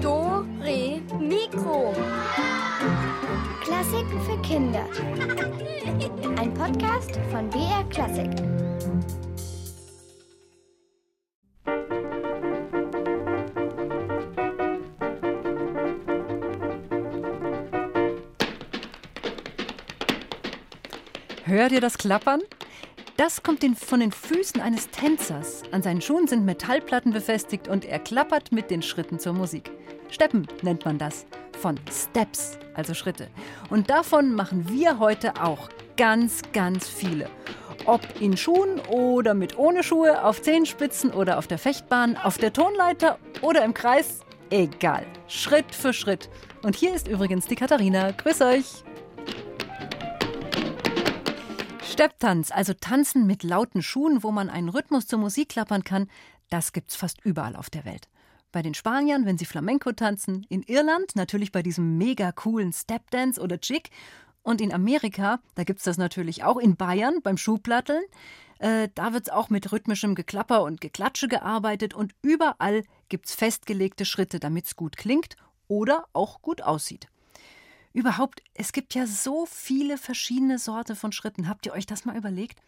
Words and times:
Do, 0.00 0.46
Re, 0.62 1.00
Mikro. 1.18 1.92
Klassiken 3.60 4.20
für 4.20 4.40
Kinder. 4.42 4.86
Ein 6.38 6.54
Podcast 6.54 7.18
von 7.32 7.50
BR 7.50 7.82
Klassik. 7.90 8.30
Hört 21.46 21.72
ihr 21.72 21.80
das 21.80 21.98
Klappern? 21.98 22.42
Das 23.20 23.42
kommt 23.42 23.62
den, 23.62 23.76
von 23.76 24.00
den 24.00 24.12
Füßen 24.12 24.62
eines 24.62 24.88
Tänzers. 24.88 25.62
An 25.72 25.82
seinen 25.82 26.00
Schuhen 26.00 26.26
sind 26.26 26.46
Metallplatten 26.46 27.12
befestigt 27.12 27.68
und 27.68 27.84
er 27.84 27.98
klappert 27.98 28.50
mit 28.50 28.70
den 28.70 28.80
Schritten 28.80 29.18
zur 29.18 29.34
Musik. 29.34 29.70
Steppen 30.08 30.48
nennt 30.62 30.86
man 30.86 30.96
das. 30.96 31.26
Von 31.60 31.78
Steps, 31.92 32.58
also 32.72 32.94
Schritte. 32.94 33.28
Und 33.68 33.90
davon 33.90 34.34
machen 34.34 34.70
wir 34.70 34.98
heute 34.98 35.34
auch 35.42 35.68
ganz, 35.98 36.40
ganz 36.54 36.88
viele. 36.88 37.28
Ob 37.84 38.00
in 38.22 38.38
Schuhen 38.38 38.80
oder 38.88 39.34
mit 39.34 39.58
ohne 39.58 39.82
Schuhe, 39.82 40.24
auf 40.24 40.40
Zehenspitzen 40.40 41.10
oder 41.10 41.36
auf 41.36 41.46
der 41.46 41.58
Fechtbahn, 41.58 42.16
auf 42.16 42.38
der 42.38 42.54
Tonleiter 42.54 43.18
oder 43.42 43.66
im 43.66 43.74
Kreis, 43.74 44.20
egal. 44.48 45.04
Schritt 45.28 45.74
für 45.74 45.92
Schritt. 45.92 46.30
Und 46.62 46.74
hier 46.74 46.94
ist 46.94 47.06
übrigens 47.06 47.46
die 47.46 47.56
Katharina. 47.56 48.12
Grüß 48.12 48.40
euch. 48.40 48.82
Stepptanz, 52.00 52.50
also 52.50 52.72
Tanzen 52.72 53.26
mit 53.26 53.42
lauten 53.42 53.82
Schuhen, 53.82 54.22
wo 54.22 54.30
man 54.30 54.48
einen 54.48 54.70
Rhythmus 54.70 55.06
zur 55.06 55.18
Musik 55.18 55.50
klappern 55.50 55.84
kann, 55.84 56.08
das 56.48 56.72
gibt's 56.72 56.96
fast 56.96 57.22
überall 57.26 57.54
auf 57.54 57.68
der 57.68 57.84
Welt. 57.84 58.08
Bei 58.52 58.62
den 58.62 58.72
Spaniern, 58.72 59.26
wenn 59.26 59.36
sie 59.36 59.44
Flamenco 59.44 59.92
tanzen, 59.92 60.46
in 60.48 60.62
Irland 60.62 61.14
natürlich 61.14 61.52
bei 61.52 61.62
diesem 61.62 61.98
mega 61.98 62.32
coolen 62.32 62.72
Stepdance 62.72 63.38
oder 63.38 63.58
Jig 63.62 63.90
und 64.40 64.62
in 64.62 64.72
Amerika, 64.72 65.40
da 65.56 65.64
gibt's 65.64 65.84
das 65.84 65.98
natürlich 65.98 66.42
auch 66.42 66.56
in 66.56 66.76
Bayern 66.76 67.20
beim 67.22 67.36
Schuhplatteln. 67.36 68.02
Äh, 68.60 68.88
da 68.94 69.12
wird's 69.12 69.28
auch 69.28 69.50
mit 69.50 69.70
rhythmischem 69.70 70.14
Geklapper 70.14 70.62
und 70.62 70.80
Geklatsche 70.80 71.28
gearbeitet 71.28 71.92
und 71.92 72.14
überall 72.22 72.82
gibt's 73.10 73.34
festgelegte 73.34 74.06
Schritte, 74.06 74.40
damit's 74.40 74.74
gut 74.74 74.96
klingt 74.96 75.36
oder 75.68 76.06
auch 76.14 76.40
gut 76.40 76.62
aussieht. 76.62 77.08
Überhaupt, 77.92 78.42
es 78.54 78.72
gibt 78.72 78.94
ja 78.94 79.06
so 79.06 79.46
viele 79.46 79.98
verschiedene 79.98 80.58
Sorte 80.58 80.94
von 80.94 81.12
Schritten. 81.12 81.48
Habt 81.48 81.66
ihr 81.66 81.72
euch 81.72 81.86
das 81.86 82.04
mal 82.04 82.16
überlegt? 82.16 82.60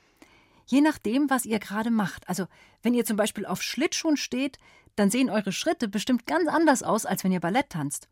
Je 0.66 0.80
nachdem, 0.80 1.30
was 1.30 1.44
ihr 1.44 1.58
gerade 1.58 1.90
macht. 1.90 2.28
Also, 2.28 2.46
wenn 2.82 2.94
ihr 2.94 3.04
zum 3.04 3.16
Beispiel 3.16 3.46
auf 3.46 3.62
Schlittschuhen 3.62 4.16
steht, 4.16 4.58
dann 4.96 5.10
sehen 5.10 5.30
eure 5.30 5.52
Schritte 5.52 5.88
bestimmt 5.88 6.26
ganz 6.26 6.48
anders 6.48 6.82
aus, 6.82 7.06
als 7.06 7.24
wenn 7.24 7.32
ihr 7.32 7.40
Ballett 7.40 7.70
tanzt. 7.70 8.08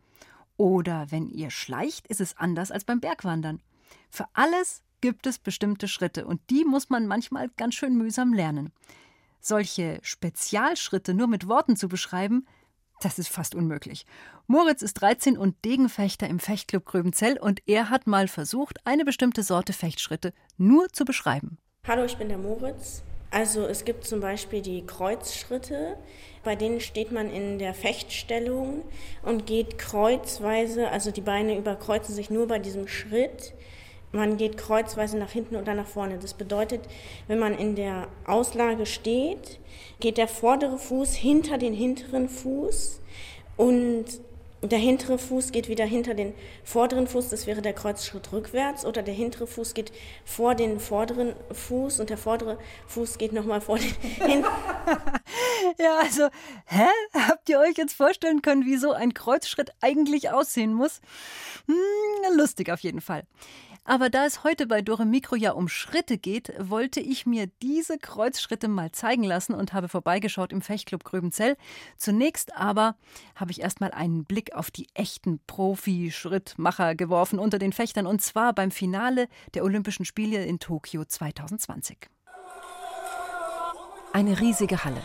Oder 0.56 1.11
wenn 1.11 1.28
ihr 1.28 1.50
schleicht, 1.50 2.06
ist 2.06 2.20
es 2.20 2.36
anders 2.36 2.70
als 2.70 2.84
beim 2.84 3.00
Bergwandern. 3.00 3.61
Für 4.11 4.27
alles 4.34 4.83
gibt 5.00 5.27
es 5.27 5.38
bestimmte 5.38 5.88
Schritte 5.88 6.27
und 6.27 6.41
die 6.50 6.64
muss 6.64 6.91
man 6.91 7.06
manchmal 7.06 7.48
ganz 7.56 7.75
schön 7.75 7.97
mühsam 7.97 8.33
lernen. 8.33 8.72
Solche 9.41 10.00
Spezialschritte 10.03 11.14
nur 11.14 11.27
mit 11.27 11.48
Worten 11.48 11.77
zu 11.77 11.88
beschreiben, 11.88 12.47
das 13.01 13.19
ist 13.19 13.29
fast 13.29 13.55
unmöglich. 13.55 14.06
Moritz 14.47 14.83
ist 14.83 14.95
13 14.95 15.37
und 15.37 15.65
Degenfechter 15.65 16.29
im 16.29 16.39
Fechtclub 16.39 16.84
Gröbenzell 16.84 17.39
und 17.39 17.62
er 17.67 17.91
hat 17.91 18.06
mal 18.06 18.29
versucht, 18.29 18.87
eine 18.87 19.05
bestimmte 19.05 19.43
Sorte 19.43 19.73
Fechtschritte 19.73 20.33
nur 20.56 20.89
zu 20.91 21.05
beschreiben. 21.05 21.59
Hallo, 21.87 22.05
ich 22.05 22.17
bin 22.17 22.28
der 22.28 22.39
Moritz. 22.39 23.03
Also 23.31 23.65
es 23.67 23.84
gibt 23.84 24.05
zum 24.05 24.21
Beispiel 24.21 24.61
die 24.61 24.84
Kreuzschritte, 24.84 25.97
bei 26.43 26.56
denen 26.56 26.81
steht 26.81 27.12
man 27.12 27.31
in 27.31 27.59
der 27.59 27.75
Fechtstellung 27.75 28.83
und 29.23 29.47
geht 29.47 29.78
kreuzweise, 29.78 30.89
also 30.89 31.12
die 31.12 31.21
Beine 31.21 31.56
überkreuzen 31.56 32.15
sich 32.15 32.28
nur 32.31 32.48
bei 32.48 32.59
diesem 32.59 32.89
Schritt. 32.89 33.55
Man 34.12 34.37
geht 34.37 34.56
kreuzweise 34.56 35.19
nach 35.19 35.31
hinten 35.31 35.56
oder 35.56 35.75
nach 35.75 35.87
vorne. 35.87 36.19
Das 36.19 36.34
bedeutet, 36.34 36.81
wenn 37.28 37.38
man 37.38 37.56
in 37.56 37.76
der 37.76 38.09
Auslage 38.26 38.87
steht, 38.87 39.60
geht 40.00 40.19
der 40.19 40.28
vordere 40.28 40.78
Fuß 40.78 41.15
hinter 41.15 41.59
den 41.59 41.75
hinteren 41.75 42.28
Fuß 42.28 43.00
und 43.56 44.06
der 44.62 44.78
hintere 44.78 45.19
Fuß 45.19 45.53
geht 45.53 45.69
wieder 45.69 45.87
hinter 45.87 46.15
den 46.15 46.34
vorderen 46.65 47.06
Fuß, 47.06 47.31
das 47.31 47.47
wäre 47.47 47.62
der 47.62 47.72
Kreuzschritt 47.72 48.31
rückwärts, 48.32 48.84
oder 48.84 49.03
der 49.03 49.15
hintere 49.15 49.47
Fuß 49.47 49.72
geht 49.72 49.91
vor 50.25 50.54
den 50.54 50.81
vorderen 50.81 51.34
Fuß 51.50 52.00
und 52.00 52.10
der 52.10 52.19
vordere 52.19 52.59
Fuß 52.87 53.16
geht 53.16 53.32
nochmal 53.32 53.62
vor 53.62 53.78
den 53.78 53.94
hinten. 54.03 54.44
ja, 55.78 55.99
also, 55.99 56.28
hä? 56.66 56.88
Habt 57.15 57.49
ihr 57.49 57.59
euch 57.59 57.76
jetzt 57.78 57.94
vorstellen 57.94 58.43
können, 58.43 58.66
wie 58.66 58.76
so 58.76 58.93
ein 58.93 59.15
Kreuzschritt 59.15 59.70
eigentlich 59.81 60.31
aussehen 60.31 60.75
muss? 60.75 61.00
Hm, 61.66 62.37
lustig 62.37 62.70
auf 62.70 62.81
jeden 62.81 63.00
Fall. 63.00 63.25
Aber 63.85 64.11
da 64.11 64.27
es 64.27 64.45
heute 64.45 64.67
bei 64.67 64.83
Dore 64.83 65.07
Mikro 65.07 65.37
ja 65.37 65.53
um 65.53 65.69
Schritte 65.69 66.19
geht, 66.19 66.53
wollte 66.59 67.01
ich 67.01 67.25
mir 67.25 67.47
diese 67.63 67.99
Kreuzschritte 67.99 68.69
mal 68.69 68.93
zeigen 68.93 69.25
lassen 69.25 69.55
und 69.55 69.73
habe 69.73 69.89
vorbeigeschaut 69.89 70.53
im 70.53 70.61
Fechtclub 70.61 71.03
Gröbenzell. 71.03 71.57
Zunächst 71.97 72.55
aber 72.57 72.97
habe 73.35 73.53
ich 73.53 73.63
erstmal 73.63 73.91
einen 73.93 74.25
Blick 74.25 74.55
auf 74.55 74.71
die 74.71 74.89
echten 74.95 75.41
Profi-Schrittmacher 75.47 76.95
geworfen 76.95 77.39
unter 77.39 77.59
den 77.59 77.73
Fechtern 77.73 78.07
und 78.07 78.21
zwar 78.21 78.53
beim 78.53 78.71
Finale 78.71 79.29
der 79.55 79.65
Olympischen 79.65 80.05
Spiele 80.05 80.45
in 80.45 80.59
Tokio 80.59 81.05
2020. 81.05 82.11
Eine 84.12 84.41
riesige 84.41 84.85
Halle. 84.85 85.03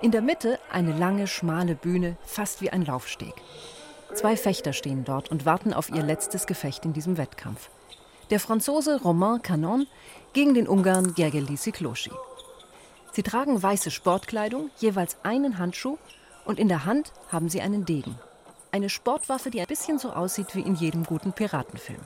In 0.00 0.12
der 0.12 0.22
Mitte 0.22 0.58
eine 0.70 0.96
lange, 0.96 1.26
schmale 1.26 1.74
Bühne, 1.74 2.16
fast 2.22 2.62
wie 2.62 2.70
ein 2.70 2.84
Laufsteg. 2.84 3.34
Zwei 4.14 4.36
Fechter 4.36 4.72
stehen 4.72 5.04
dort 5.04 5.30
und 5.30 5.44
warten 5.44 5.74
auf 5.74 5.90
ihr 5.90 6.02
letztes 6.02 6.46
Gefecht 6.46 6.84
in 6.84 6.92
diesem 6.92 7.18
Wettkampf 7.18 7.68
der 8.30 8.40
Franzose 8.40 9.00
Romain 9.00 9.42
Canon 9.42 9.86
gegen 10.32 10.54
den 10.54 10.68
Ungarn 10.68 11.14
Gergely 11.14 11.56
Sikloshi. 11.56 12.10
Sie 13.12 13.22
tragen 13.22 13.62
weiße 13.62 13.90
Sportkleidung, 13.90 14.70
jeweils 14.78 15.16
einen 15.22 15.58
Handschuh 15.58 15.98
und 16.44 16.58
in 16.58 16.68
der 16.68 16.84
Hand 16.84 17.12
haben 17.32 17.48
sie 17.48 17.60
einen 17.60 17.84
Degen. 17.84 18.18
Eine 18.70 18.90
Sportwaffe, 18.90 19.50
die 19.50 19.60
ein 19.60 19.66
bisschen 19.66 19.98
so 19.98 20.12
aussieht 20.12 20.54
wie 20.54 20.60
in 20.60 20.74
jedem 20.74 21.04
guten 21.04 21.32
Piratenfilm. 21.32 22.00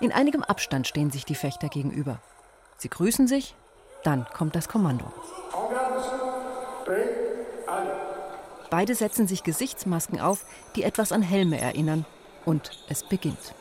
In 0.00 0.12
einigem 0.12 0.42
Abstand 0.42 0.88
stehen 0.88 1.10
sich 1.10 1.24
die 1.24 1.36
Fechter 1.36 1.68
gegenüber. 1.68 2.20
Sie 2.76 2.88
grüßen 2.88 3.28
sich, 3.28 3.54
dann 4.02 4.26
kommt 4.34 4.56
das 4.56 4.68
Kommando. 4.68 5.04
Beide 8.68 8.94
setzen 8.94 9.28
sich 9.28 9.44
Gesichtsmasken 9.44 10.20
auf, 10.20 10.44
die 10.74 10.82
etwas 10.82 11.12
an 11.12 11.22
Helme 11.22 11.60
erinnern, 11.60 12.04
und 12.44 12.70
es 12.88 13.04
beginnt. 13.04 13.54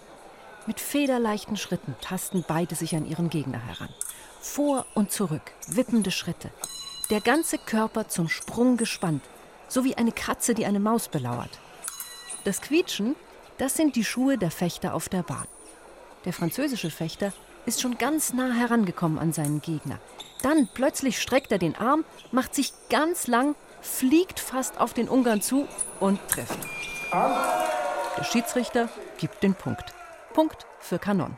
Mit 0.67 0.79
federleichten 0.79 1.57
Schritten 1.57 1.95
tasten 2.01 2.45
beide 2.47 2.75
sich 2.75 2.95
an 2.95 3.07
ihren 3.07 3.29
Gegner 3.29 3.59
heran. 3.59 3.89
Vor 4.39 4.85
und 4.94 5.11
zurück, 5.11 5.51
wippende 5.67 6.11
Schritte. 6.11 6.51
Der 7.09 7.19
ganze 7.19 7.57
Körper 7.57 8.07
zum 8.07 8.29
Sprung 8.29 8.77
gespannt, 8.77 9.23
so 9.67 9.83
wie 9.83 9.97
eine 9.97 10.11
Katze, 10.11 10.53
die 10.53 10.66
eine 10.66 10.79
Maus 10.79 11.07
belauert. 11.07 11.59
Das 12.44 12.61
Quietschen, 12.61 13.16
das 13.57 13.75
sind 13.75 13.95
die 13.95 14.03
Schuhe 14.03 14.38
der 14.38 14.51
Fechter 14.51 14.94
auf 14.94 15.09
der 15.09 15.23
Bahn. 15.23 15.47
Der 16.25 16.33
französische 16.33 16.91
Fechter 16.91 17.33
ist 17.66 17.81
schon 17.81 17.97
ganz 17.97 18.33
nah 18.33 18.53
herangekommen 18.53 19.17
an 19.17 19.33
seinen 19.33 19.61
Gegner. 19.61 20.00
Dann 20.44 20.69
plötzlich 20.73 21.21
streckt 21.21 21.51
er 21.51 21.59
den 21.59 21.75
Arm, 21.75 22.05
macht 22.31 22.53
sich 22.53 22.73
ganz 22.89 23.25
lang, 23.27 23.55
fliegt 23.81 24.39
fast 24.39 24.79
auf 24.79 24.94
den 24.94 25.09
Ungarn 25.09 25.41
zu 25.41 25.67
und 26.00 26.19
trifft. 26.27 26.59
Der 27.11 28.23
Schiedsrichter 28.23 28.89
gibt 29.17 29.41
den 29.41 29.55
Punkt. 29.55 29.94
Punkt 30.31 30.66
für 30.80 31.00
Kanon. 31.00 31.38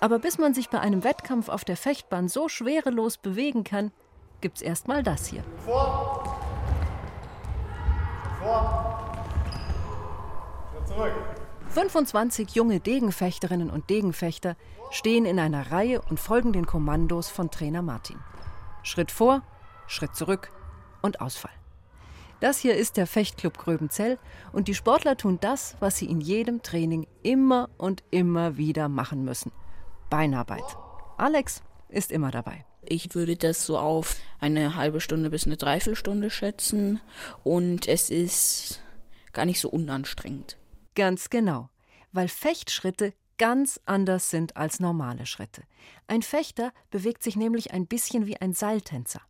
Aber 0.00 0.18
bis 0.18 0.38
man 0.38 0.54
sich 0.54 0.68
bei 0.68 0.80
einem 0.80 1.04
Wettkampf 1.04 1.48
auf 1.48 1.64
der 1.64 1.76
Fechtbahn 1.76 2.28
so 2.28 2.48
schwerelos 2.48 3.16
bewegen 3.16 3.64
kann, 3.64 3.90
gibt's 4.40 4.60
erst 4.60 4.88
mal 4.88 5.02
das 5.02 5.26
hier. 5.26 5.42
Vor! 5.64 6.38
Vor! 8.42 9.14
Zurück! 10.84 11.12
25 11.70 12.50
junge 12.54 12.78
Degenfechterinnen 12.78 13.70
und 13.70 13.90
Degenfechter 13.90 14.56
stehen 14.90 15.24
in 15.24 15.40
einer 15.40 15.72
Reihe 15.72 16.00
und 16.02 16.20
folgen 16.20 16.52
den 16.52 16.66
Kommandos 16.66 17.30
von 17.30 17.50
Trainer 17.50 17.82
Martin. 17.82 18.18
Schritt 18.82 19.10
vor, 19.10 19.42
Schritt 19.86 20.14
zurück 20.14 20.52
und 21.02 21.20
Ausfall. 21.20 21.50
Das 22.44 22.58
hier 22.58 22.76
ist 22.76 22.98
der 22.98 23.06
Fechtclub 23.06 23.56
Gröbenzell 23.56 24.18
und 24.52 24.68
die 24.68 24.74
Sportler 24.74 25.16
tun 25.16 25.38
das, 25.40 25.76
was 25.80 25.96
sie 25.96 26.04
in 26.04 26.20
jedem 26.20 26.60
Training 26.60 27.06
immer 27.22 27.70
und 27.78 28.04
immer 28.10 28.58
wieder 28.58 28.90
machen 28.90 29.24
müssen. 29.24 29.50
Beinarbeit. 30.10 30.76
Alex 31.16 31.62
ist 31.88 32.12
immer 32.12 32.30
dabei. 32.30 32.66
Ich 32.82 33.14
würde 33.14 33.36
das 33.36 33.64
so 33.64 33.78
auf 33.78 34.16
eine 34.40 34.76
halbe 34.76 35.00
Stunde 35.00 35.30
bis 35.30 35.46
eine 35.46 35.56
Dreiviertelstunde 35.56 36.28
schätzen 36.28 37.00
und 37.44 37.88
es 37.88 38.10
ist 38.10 38.82
gar 39.32 39.46
nicht 39.46 39.58
so 39.58 39.70
unanstrengend. 39.70 40.58
Ganz 40.94 41.30
genau, 41.30 41.70
weil 42.12 42.28
Fechtschritte 42.28 43.14
ganz 43.38 43.80
anders 43.86 44.28
sind 44.28 44.58
als 44.58 44.80
normale 44.80 45.24
Schritte. 45.24 45.62
Ein 46.08 46.20
Fechter 46.20 46.74
bewegt 46.90 47.22
sich 47.22 47.36
nämlich 47.36 47.72
ein 47.72 47.86
bisschen 47.86 48.26
wie 48.26 48.36
ein 48.36 48.52
Seiltänzer. 48.52 49.22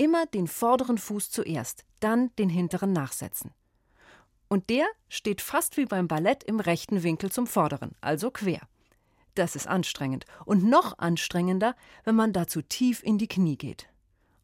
Immer 0.00 0.24
den 0.24 0.46
vorderen 0.46 0.96
Fuß 0.96 1.30
zuerst, 1.30 1.84
dann 2.00 2.34
den 2.36 2.48
hinteren 2.48 2.94
nachsetzen. 2.94 3.52
Und 4.48 4.70
der 4.70 4.86
steht 5.10 5.42
fast 5.42 5.76
wie 5.76 5.84
beim 5.84 6.08
Ballett 6.08 6.42
im 6.42 6.58
rechten 6.58 7.02
Winkel 7.02 7.30
zum 7.30 7.46
vorderen, 7.46 7.94
also 8.00 8.30
quer. 8.30 8.62
Das 9.34 9.56
ist 9.56 9.66
anstrengend 9.66 10.24
und 10.46 10.64
noch 10.64 10.98
anstrengender, 10.98 11.76
wenn 12.04 12.14
man 12.14 12.32
dazu 12.32 12.62
tief 12.62 13.02
in 13.02 13.18
die 13.18 13.28
Knie 13.28 13.58
geht. 13.58 13.90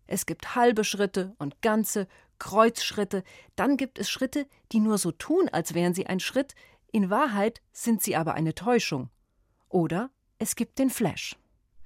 Es 0.06 0.26
gibt 0.26 0.56
halbe 0.56 0.84
Schritte 0.84 1.34
und 1.38 1.62
ganze 1.62 2.06
Kreuzschritte, 2.38 3.24
dann 3.54 3.78
gibt 3.78 3.98
es 3.98 4.10
Schritte, 4.10 4.46
die 4.72 4.80
nur 4.80 4.98
so 4.98 5.10
tun, 5.10 5.48
als 5.50 5.72
wären 5.72 5.94
sie 5.94 6.06
ein 6.06 6.20
Schritt, 6.20 6.54
in 6.92 7.08
Wahrheit 7.08 7.62
sind 7.72 8.02
sie 8.02 8.14
aber 8.14 8.34
eine 8.34 8.54
Täuschung. 8.54 9.08
Oder 9.70 10.10
es 10.38 10.54
gibt 10.54 10.78
den 10.78 10.90
Flash. 10.90 11.34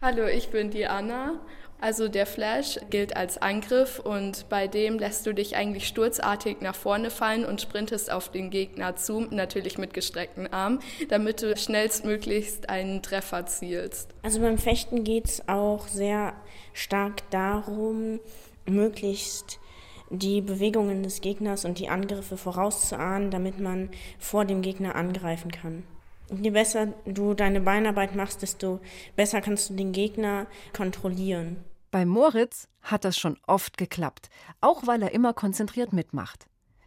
Hallo, 0.03 0.27
ich 0.27 0.51
bin 0.51 0.71
die 0.73 0.87
Anna 0.87 1.41
also 1.81 2.09
der 2.09 2.27
Flash 2.27 2.79
gilt 2.91 3.17
als 3.17 3.39
Angriff 3.39 3.99
und 3.99 4.49
bei 4.49 4.69
dem 4.69 4.99
lässt 4.99 5.27
du 5.27 5.33
dich 5.33 5.57
eigentlich 5.57 5.87
sturzartig 5.87 6.61
nach 6.61 6.75
vorne 6.75 7.11
fallen 7.11 7.45
und 7.45 7.61
sprintest 7.61 8.11
auf 8.11 8.31
den 8.31 8.51
Gegner 8.51 8.97
zu, 8.97 9.21
natürlich 9.21 9.79
mit 9.79 9.95
gestreckten 9.95 10.53
Armen, 10.53 10.81
damit 11.09 11.43
du 11.43 11.57
schnellstmöglichst 11.57 12.69
einen 12.69 13.03
Treffer 13.03 13.47
zielst. 13.47 14.11
Also 14.23 14.41
beim 14.41 14.59
Fechten 14.59 15.05
geht 15.05 15.27
es 15.27 15.49
auch 15.49 15.89
sehr 15.89 16.35
stark 16.73 17.29
darum, 17.31 18.21
möglichst 18.67 19.59
die 20.11 20.41
Bewegungen 20.41 21.03
des 21.03 21.21
Gegners 21.21 21.65
und 21.65 21.79
die 21.79 21.89
Angriffe 21.89 22.37
vorauszuahnen, 22.37 23.31
damit 23.31 23.61
man 23.61 23.91
vor 24.19 24.45
dem 24.45 24.61
Gegner 24.61 24.97
angreifen 24.97 25.53
kann. 25.53 25.85
Je 26.31 26.51
besser 26.51 26.89
du 27.07 27.35
deine 27.35 27.61
Beinarbeit 27.61 28.15
machst, 28.15 28.43
desto 28.43 28.81
besser 29.17 29.41
kannst 29.41 29.71
du 29.71 29.75
den 29.75 29.93
Gegner 29.93 30.47
kontrollieren. 30.73 31.65
Bei 31.91 32.07
Moritz 32.07 32.69
hat 32.83 33.05
das 33.05 33.19
schon 33.19 33.37
oft 33.49 33.77
geklappt, 33.77 34.31
auch 34.61 34.87
weil 34.87 35.03
er 35.03 35.13
immer 35.13 35.33
konzentriert 35.33 35.93
mitmacht. 35.93 36.47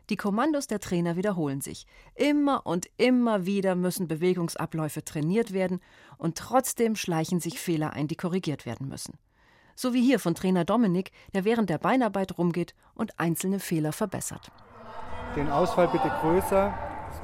Die 0.09 0.15
Kommandos 0.15 0.67
der 0.67 0.79
Trainer 0.79 1.17
wiederholen 1.17 1.59
sich. 1.59 1.85
Immer 2.15 2.65
und 2.65 2.87
immer 2.95 3.45
wieder 3.45 3.75
müssen 3.75 4.07
Bewegungsabläufe 4.07 5.03
trainiert 5.03 5.51
werden 5.51 5.81
und 6.17 6.37
trotzdem 6.37 6.95
schleichen 6.95 7.41
sich 7.41 7.59
Fehler 7.59 7.91
ein, 7.91 8.07
die 8.07 8.15
korrigiert 8.15 8.65
werden 8.65 8.87
müssen. 8.87 9.17
So 9.75 9.93
wie 9.93 10.01
hier 10.01 10.19
von 10.19 10.35
Trainer 10.35 10.63
Dominik, 10.63 11.11
der 11.33 11.43
während 11.43 11.69
der 11.69 11.79
Beinarbeit 11.79 12.37
rumgeht 12.37 12.73
und 12.93 13.19
einzelne 13.19 13.59
Fehler 13.59 13.91
verbessert. 13.91 14.51
Den 15.35 15.49
Ausfall 15.49 15.89
bitte 15.89 16.11
größer, 16.21 16.73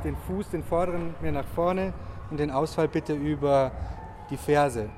den 0.04 0.18
Fuß, 0.18 0.50
den 0.50 0.64
vorderen 0.64 1.16
mehr 1.22 1.32
nach 1.32 1.48
vorne 1.48 1.94
und 2.30 2.40
den 2.40 2.52
Ausfall 2.52 2.90
bitte 2.90 3.14
über 3.14 3.72
die 4.30 4.38
Ferse. 4.38 4.90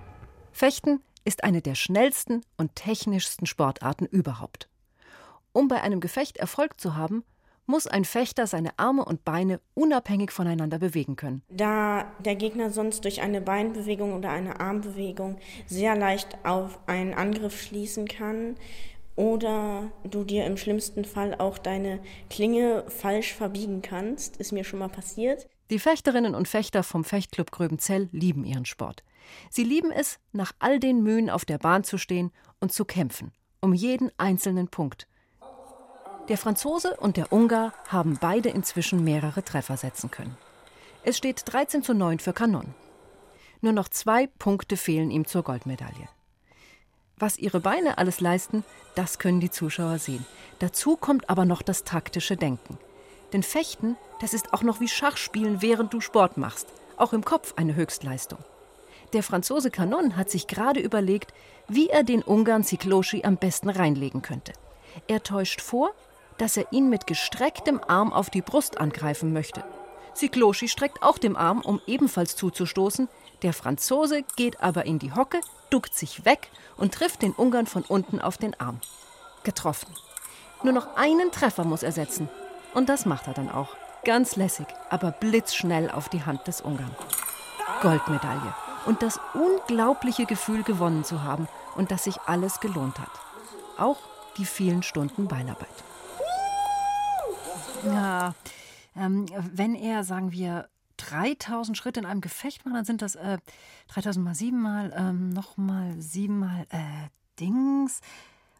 Fechten 0.52 1.02
ist 1.26 1.44
eine 1.44 1.62
der 1.62 1.76
schnellsten 1.76 2.42
und 2.58 2.76
technischsten 2.76 3.48
Sportarten 3.48 4.06
überhaupt. 4.06 4.70
Um 5.54 5.68
bei 5.68 5.82
einem 5.82 6.00
Gefecht 6.00 6.38
Erfolg 6.38 6.80
zu 6.80 6.96
haben, 6.96 7.24
muss 7.66 7.88
ein 7.88 8.06
Fechter 8.06 8.48
seine 8.48 8.78
Arme 8.78 9.06
und 9.06 9.24
Beine 9.24 9.60
unabhängig 9.74 10.32
voneinander 10.32 10.80
bewegen 10.80 11.16
können. 11.16 11.42
Da 11.50 12.12
der 12.20 12.36
Gegner 12.36 12.70
sonst 12.70 13.04
durch 13.06 13.22
eine 13.22 13.42
Beinbewegung 13.42 14.14
oder 14.14 14.30
eine 14.30 14.60
Armbewegung 14.60 15.38
sehr 15.68 15.96
leicht 15.96 16.38
auf 16.44 16.80
einen 16.88 17.14
Angriff 17.14 17.62
schließen 17.62 18.08
kann 18.08 18.56
oder 19.16 19.92
du 20.04 20.24
dir 20.24 20.46
im 20.46 20.58
schlimmsten 20.58 21.06
Fall 21.06 21.36
auch 21.36 21.58
deine 21.58 22.00
Klinge 22.30 22.84
falsch 22.88 23.34
verbiegen 23.34 23.82
kannst, 23.82 24.38
ist 24.38 24.52
mir 24.52 24.64
schon 24.64 24.80
mal 24.80 24.90
passiert. 24.90 25.48
Die 25.72 25.80
Fechterinnen 25.80 26.36
und 26.36 26.50
Fechter 26.50 26.84
vom 26.84 27.06
Fechtclub 27.06 27.50
Gröbenzell 27.50 28.10
lieben 28.12 28.44
ihren 28.44 28.66
Sport. 28.66 29.06
Sie 29.50 29.64
lieben 29.64 29.90
es, 29.90 30.20
nach 30.34 30.52
all 30.60 30.82
den 30.82 31.02
Mühen 31.02 31.30
auf 31.30 31.46
der 31.46 31.58
Bahn 31.60 31.86
zu 31.86 31.98
stehen 31.98 32.34
und 32.60 32.74
zu 32.74 32.84
kämpfen, 32.84 33.32
um 33.62 33.74
jeden 33.74 34.12
einzelnen 34.18 34.68
Punkt. 34.68 35.08
Der 36.28 36.38
Franzose 36.38 36.98
und 36.98 37.16
der 37.16 37.32
Ungar 37.32 37.74
haben 37.88 38.18
beide 38.20 38.50
inzwischen 38.50 39.06
mehrere 39.06 39.46
Treffer 39.46 39.78
setzen 39.78 40.12
können. 40.12 40.36
Es 41.04 41.18
steht 41.18 41.42
13 41.46 41.84
zu 41.84 41.94
9 41.94 42.20
für 42.20 42.34
Kanon. 42.34 42.76
Nur 43.62 43.72
noch 43.72 43.88
zwei 43.88 44.28
Punkte 44.28 44.76
fehlen 44.76 45.10
ihm 45.10 45.26
zur 45.26 45.44
Goldmedaille. 45.44 46.10
Was 47.16 47.38
ihre 47.38 47.62
Beine 47.62 47.98
alles 47.98 48.20
leisten, 48.20 48.66
das 48.96 49.20
können 49.20 49.40
die 49.40 49.52
Zuschauer 49.52 50.00
sehen. 50.00 50.26
Dazu 50.60 50.98
kommt 50.98 51.30
aber 51.30 51.46
noch 51.46 51.62
das 51.62 51.86
taktische 51.86 52.36
Denken. 52.36 52.78
Denn 53.34 53.44
Fechten, 53.44 53.98
das 54.20 54.34
ist 54.34 54.54
auch 54.54 54.64
noch 54.64 54.80
wie 54.80 54.88
Schachspielen, 54.88 55.62
während 55.62 55.94
du 55.94 56.02
Sport 56.02 56.38
machst. 56.38 56.68
Auch 56.98 57.14
im 57.14 57.24
Kopf 57.24 57.54
eine 57.56 57.76
Höchstleistung. 57.76 58.40
Der 59.14 59.24
Franzose 59.24 59.72
Kanon 59.72 60.16
hat 60.16 60.30
sich 60.30 60.48
gerade 60.48 60.80
überlegt, 60.80 61.34
wie 61.68 61.90
er 61.90 62.04
den 62.04 62.22
Ungarn 62.22 62.64
Zikloschi 62.64 63.24
am 63.24 63.38
besten 63.38 63.70
reinlegen 63.70 64.22
könnte. 64.22 64.54
Er 65.08 65.24
täuscht 65.24 65.62
vor, 65.62 65.92
dass 66.38 66.58
er 66.58 66.72
ihn 66.72 66.90
mit 66.90 67.08
gestrecktem 67.08 67.82
Arm 67.86 68.14
auf 68.14 68.30
die 68.30 68.42
Brust 68.42 68.80
angreifen 68.80 69.34
möchte. 69.34 69.64
Zikloschi 70.14 70.68
streckt 70.68 71.04
auch 71.04 71.18
den 71.18 71.36
Arm, 71.36 71.62
um 71.62 71.82
ebenfalls 71.88 72.36
zuzustoßen. 72.36 73.10
Der 73.44 73.54
Franzose 73.54 74.24
geht 74.36 74.62
aber 74.62 74.86
in 74.86 75.00
die 75.00 75.14
Hocke, 75.14 75.40
duckt 75.70 75.96
sich 75.96 76.26
weg 76.26 76.50
und 76.78 76.94
trifft 76.94 77.22
den 77.22 77.32
Ungarn 77.32 77.68
von 77.68 77.84
unten 77.84 78.22
auf 78.22 78.38
den 78.38 78.60
Arm. 78.60 78.82
Getroffen. 79.44 79.94
Nur 80.64 80.74
noch 80.74 80.96
einen 80.96 81.32
Treffer 81.32 81.64
muss 81.64 81.84
er 81.84 81.92
setzen. 81.92 82.30
Und 82.74 82.90
das 82.90 83.06
macht 83.06 83.28
er 83.28 83.34
dann 83.34 83.50
auch. 83.50 83.76
Ganz 84.04 84.36
lässig, 84.36 84.68
aber 84.90 85.12
blitzschnell 85.12 85.92
auf 85.92 86.10
die 86.10 86.24
Hand 86.24 86.48
des 86.48 86.62
Ungarn. 86.62 86.96
Goldmedaille 87.82 88.54
und 88.86 89.02
das 89.02 89.20
unglaubliche 89.34 90.26
Gefühl 90.26 90.64
gewonnen 90.64 91.04
zu 91.04 91.24
haben 91.24 91.48
und 91.76 91.92
dass 91.92 92.06
sich 92.06 92.20
alles 92.22 92.60
gelohnt 92.60 93.00
hat. 93.00 93.12
Auch 93.78 93.98
die 94.38 94.46
vielen 94.46 94.84
Stunden 94.84 95.28
Beinarbeit. 95.28 95.68
Ja, 97.86 98.34
ähm, 98.96 99.26
wenn 99.54 99.76
er, 99.76 100.04
sagen 100.04 100.32
wir, 100.32 100.70
3000 100.98 101.78
Schritte 101.78 102.00
in 102.00 102.06
einem 102.06 102.22
Gefecht 102.22 102.66
macht, 102.66 102.76
dann 102.76 102.86
sind 102.86 103.02
das 103.02 103.16
äh, 103.16 103.40
3000 103.88 104.24
mal 104.24 104.36
7 104.36 104.62
mal, 104.62 104.94
ähm, 104.96 105.30
nochmal 105.30 105.96
7 106.00 106.38
mal 106.38 106.66
äh, 106.70 107.10
Dings. 107.40 108.02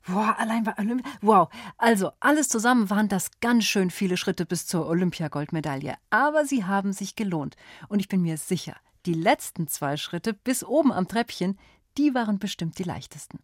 Boah, 0.08 0.36
allein 0.40 0.64
bei 0.64 0.78
Olympia. 0.78 1.12
Wow. 1.22 1.50
Also, 1.78 2.12
alles 2.20 2.50
zusammen 2.50 2.90
waren 2.90 3.08
das 3.08 3.30
ganz 3.40 3.66
schön 3.66 3.92
viele 3.92 4.18
Schritte 4.18 4.46
bis 4.46 4.66
zur 4.66 4.88
Olympiagoldmedaille. 4.88 5.96
Aber 6.10 6.46
sie 6.46 6.66
haben 6.66 6.94
sich 6.94 7.16
gelohnt. 7.16 7.56
Und 7.88 8.00
ich 8.00 8.08
bin 8.08 8.22
mir 8.22 8.38
sicher, 8.38 8.76
die 9.06 9.14
letzten 9.14 9.68
zwei 9.68 9.98
Schritte 9.98 10.34
bis 10.34 10.64
oben 10.64 10.92
am 10.92 11.08
Treppchen, 11.08 11.58
die 11.98 12.14
waren 12.14 12.40
bestimmt 12.40 12.80
die 12.80 12.84
leichtesten. 12.84 13.40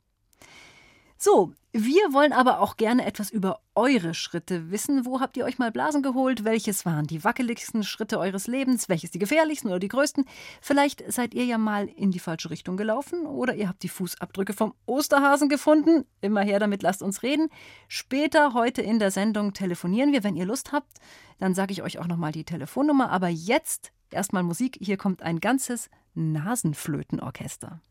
So, 1.18 1.54
wir 1.74 2.14
wollen 2.14 2.34
aber 2.34 2.60
auch 2.60 2.78
gerne 2.78 3.06
etwas 3.06 3.30
über 3.30 3.60
eure 3.76 4.14
Schritte 4.14 4.72
wissen. 4.72 5.06
Wo 5.06 5.20
habt 5.20 5.36
ihr 5.38 5.46
euch 5.46 5.58
mal 5.58 5.72
Blasen 5.72 6.02
geholt? 6.02 6.44
Welches 6.44 6.86
waren 6.86 7.08
die 7.08 7.24
wackeligsten 7.24 7.84
Schritte 7.84 8.20
eures 8.20 8.48
Lebens? 8.48 8.90
Welches 8.90 9.12
die 9.12 9.20
gefährlichsten 9.20 9.70
oder 9.70 9.80
die 9.80 9.88
größten? 9.88 10.26
Vielleicht 10.62 11.04
seid 11.12 11.34
ihr 11.34 11.46
ja 11.46 11.58
mal 11.58 11.88
in 11.88 12.12
die 12.12 12.20
falsche 12.20 12.50
Richtung 12.50 12.78
gelaufen 12.78 13.26
oder 13.26 13.56
ihr 13.56 13.68
habt 13.68 13.84
die 13.84 13.90
Fußabdrücke 13.90 14.54
vom 14.54 14.74
Osterhasen 14.86 15.50
gefunden. 15.50 16.06
Immer 16.22 16.42
her 16.42 16.60
damit, 16.60 16.84
lasst 16.84 17.02
uns 17.02 17.24
reden. 17.24 17.50
Später 17.88 18.54
heute 18.54 18.82
in 18.82 19.00
der 19.00 19.12
Sendung 19.12 19.54
telefonieren 19.54 20.12
wir, 20.12 20.24
wenn 20.24 20.36
ihr 20.36 20.46
Lust 20.46 20.72
habt. 20.72 20.98
Dann 21.40 21.56
sage 21.56 21.74
ich 21.74 21.84
euch 21.84 22.00
auch 22.00 22.08
nochmal 22.08 22.32
die 22.32 22.46
Telefonnummer. 22.46 23.10
Aber 23.10 23.28
jetzt 23.28 23.92
Erstmal 24.12 24.44
Musik, 24.44 24.78
hier 24.82 24.98
kommt 24.98 25.22
ein 25.22 25.40
ganzes 25.40 25.90
Nasenflötenorchester. 26.14 27.82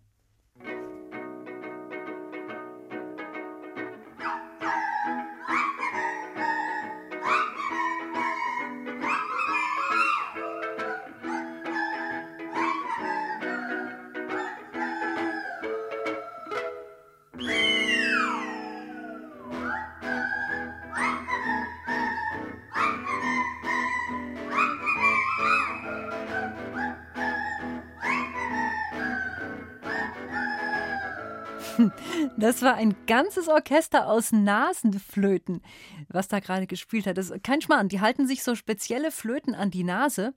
Das 32.47 32.63
war 32.63 32.75
ein 32.75 32.95
ganzes 33.09 33.49
Orchester 33.49 34.07
aus 34.07 34.31
Nasenflöten, 34.31 35.65
was 36.07 36.29
da 36.29 36.39
gerade 36.39 36.69
gespielt 36.69 37.09
hat. 37.09 37.19
Das 37.19 37.31
ist 37.31 37.43
kein 37.43 37.61
Schmarrn. 37.61 37.89
Die 37.89 38.01
halten 38.01 38.29
sich 38.29 38.45
so 38.45 38.55
spezielle 38.55 39.11
Flöten 39.11 39.53
an 39.53 39.73
die 39.73 39.83
Nase 39.83 40.33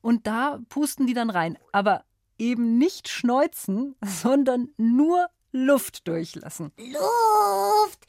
und 0.00 0.26
da 0.26 0.58
pusten 0.70 1.06
die 1.06 1.12
dann 1.12 1.28
rein. 1.28 1.58
Aber 1.70 2.06
eben 2.38 2.78
nicht 2.78 3.10
schneuzen, 3.10 3.94
sondern 4.00 4.70
nur 4.78 5.28
Luft 5.52 6.08
durchlassen. 6.08 6.72
Luft! 6.78 8.06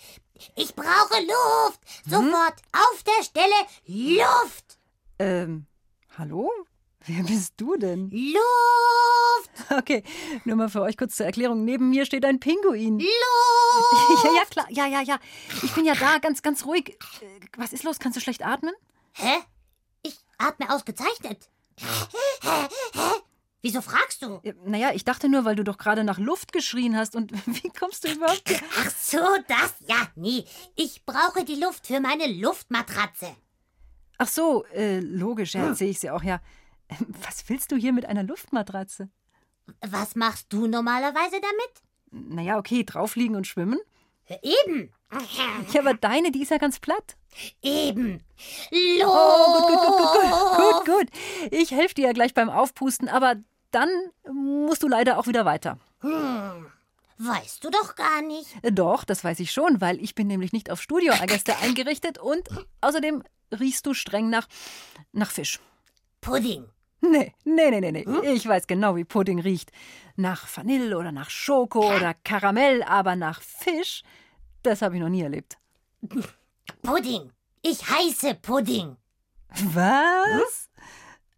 Ich 0.56 0.74
brauche 0.74 1.20
Luft! 1.20 1.82
Sofort 2.06 2.24
hm? 2.24 2.72
auf 2.72 3.04
der 3.04 3.24
Stelle 3.26 4.18
Luft! 4.18 4.80
Ähm, 5.20 5.66
hallo? 6.18 6.50
Wer 7.06 7.24
bist 7.24 7.54
du 7.58 7.76
denn? 7.78 8.10
Luft! 8.12 8.42
Okay, 9.70 10.04
nur 10.46 10.56
mal 10.56 10.70
für 10.70 10.82
euch 10.82 10.98
kurz 10.98 11.16
zur 11.16 11.26
Erklärung. 11.26 11.66
Neben 11.66 11.90
mir 11.90 12.06
steht 12.06 12.26
ein 12.26 12.40
Pinguin. 12.40 13.00
Luft! 13.00 14.24
Ja, 14.24 14.32
ja, 14.34 14.46
klar. 14.50 14.66
Ja, 14.70 14.86
ja, 14.86 15.02
ja. 15.02 15.20
Ich 15.64 15.74
bin 15.74 15.86
ja 15.86 15.94
da, 15.96 16.18
ganz, 16.20 16.42
ganz 16.42 16.66
ruhig. 16.66 16.90
Äh, 17.22 17.26
Was 17.58 17.74
ist 17.74 17.84
los? 17.84 18.00
Kannst 18.00 18.18
du 18.18 18.22
schlecht 18.22 18.46
atmen? 18.46 18.74
Hä? 19.14 19.40
Ich 20.04 20.18
atme 20.38 20.70
ausgezeichnet. 20.70 21.50
Hä? 21.78 21.88
Hä? 22.94 23.22
Wieso 23.62 23.82
fragst 23.82 24.22
du? 24.24 24.42
Naja, 24.66 24.92
ich 24.94 25.04
dachte 25.06 25.30
nur, 25.30 25.46
weil 25.46 25.56
du 25.56 25.64
doch 25.64 25.78
gerade 25.78 26.04
nach 26.04 26.18
Luft 26.18 26.52
geschrien 26.52 26.98
hast. 26.98 27.16
Und 27.16 27.32
wie 27.48 27.70
kommst 27.70 28.04
du 28.04 28.12
überhaupt? 28.12 28.44
hier? 28.48 28.60
Ach 28.80 28.90
so, 28.90 29.20
das? 29.48 29.76
Ja, 29.88 30.08
nee. 30.16 30.46
Ich 30.76 31.06
brauche 31.06 31.46
die 31.46 31.56
Luft 31.56 31.88
für 31.88 32.00
meine 32.00 32.28
Luftmatratze. 32.28 33.36
Ach 34.18 34.28
so, 34.28 34.66
äh, 34.74 35.00
logisch, 35.00 35.54
ja, 35.56 35.68
jetzt 35.68 35.80
sehe 35.80 35.90
ich 35.90 36.00
sie 36.00 36.10
auch, 36.12 36.24
ja. 36.24 36.42
Was 37.26 37.48
willst 37.50 37.72
du 37.72 37.76
hier 37.76 37.94
mit 37.94 38.06
einer 38.06 38.24
Luftmatratze? 38.24 39.10
Was 39.82 40.16
machst 40.16 40.48
du 40.50 40.68
normalerweise 40.68 41.40
damit? 41.40 42.32
Naja, 42.36 42.58
okay, 42.58 42.84
draufliegen 42.84 43.36
und 43.36 43.48
schwimmen. 43.48 43.80
Eben. 44.42 44.92
Ja, 45.74 45.82
aber 45.82 45.94
deine, 45.94 46.32
die 46.32 46.42
ist 46.42 46.52
ja 46.52 46.58
ganz 46.58 46.80
platt. 46.80 47.18
Eben. 47.62 48.22
Oh, 49.06 49.68
gut, 49.68 49.68
gut, 49.68 49.82
gut, 49.82 49.98
gut, 49.98 50.58
gut, 50.58 50.86
gut, 50.86 50.86
gut. 50.86 51.52
Ich 51.52 51.72
helfe 51.72 51.96
dir 51.96 52.08
ja 52.08 52.14
gleich 52.14 52.34
beim 52.34 52.50
Aufpusten, 52.50 53.10
aber 53.10 53.36
dann 53.72 53.90
musst 54.32 54.84
du 54.84 54.88
leider 54.88 55.18
auch 55.18 55.28
wieder 55.28 55.46
weiter. 55.46 55.78
Weißt 57.18 57.64
du 57.64 57.70
doch 57.70 57.96
gar 57.96 58.22
nicht. 58.22 58.48
Äh, 58.64 58.72
Doch, 58.72 59.04
das 59.04 59.24
weiß 59.24 59.40
ich 59.42 59.52
schon, 59.52 59.80
weil 59.80 60.02
ich 60.02 60.16
bin 60.16 60.28
nämlich 60.28 60.54
nicht 60.54 60.72
auf 60.72 60.82
Studioorchester 60.82 61.60
eingerichtet 61.62 62.18
und 62.18 62.50
außerdem 62.82 63.24
riechst 63.52 63.86
du 63.86 63.94
streng 63.94 64.30
nach, 64.30 64.48
nach 65.12 65.30
Fisch. 65.32 65.60
Pudding. 66.22 66.66
Nee, 67.02 67.34
nee, 67.44 67.72
nee, 67.72 67.82
nee, 67.82 67.92
nee. 67.92 68.06
Ich 68.32 68.48
weiß 68.48 68.68
genau, 68.68 68.96
wie 68.96 69.04
Pudding 69.04 69.40
riecht. 69.40 69.72
Nach 70.16 70.48
Vanille 70.56 70.98
oder 70.98 71.12
nach 71.12 71.30
Schoko 71.30 71.96
oder 71.96 72.14
Karamell, 72.14 72.84
aber 72.84 73.16
nach 73.16 73.42
Fisch, 73.42 74.04
das 74.62 74.82
habe 74.82 74.96
ich 74.96 75.02
noch 75.02 75.10
nie 75.10 75.24
erlebt. 75.24 75.58
Pudding. 76.84 77.32
Ich 77.64 77.90
heiße 77.90 78.36
Pudding. 78.36 78.98
Was? 79.74 80.70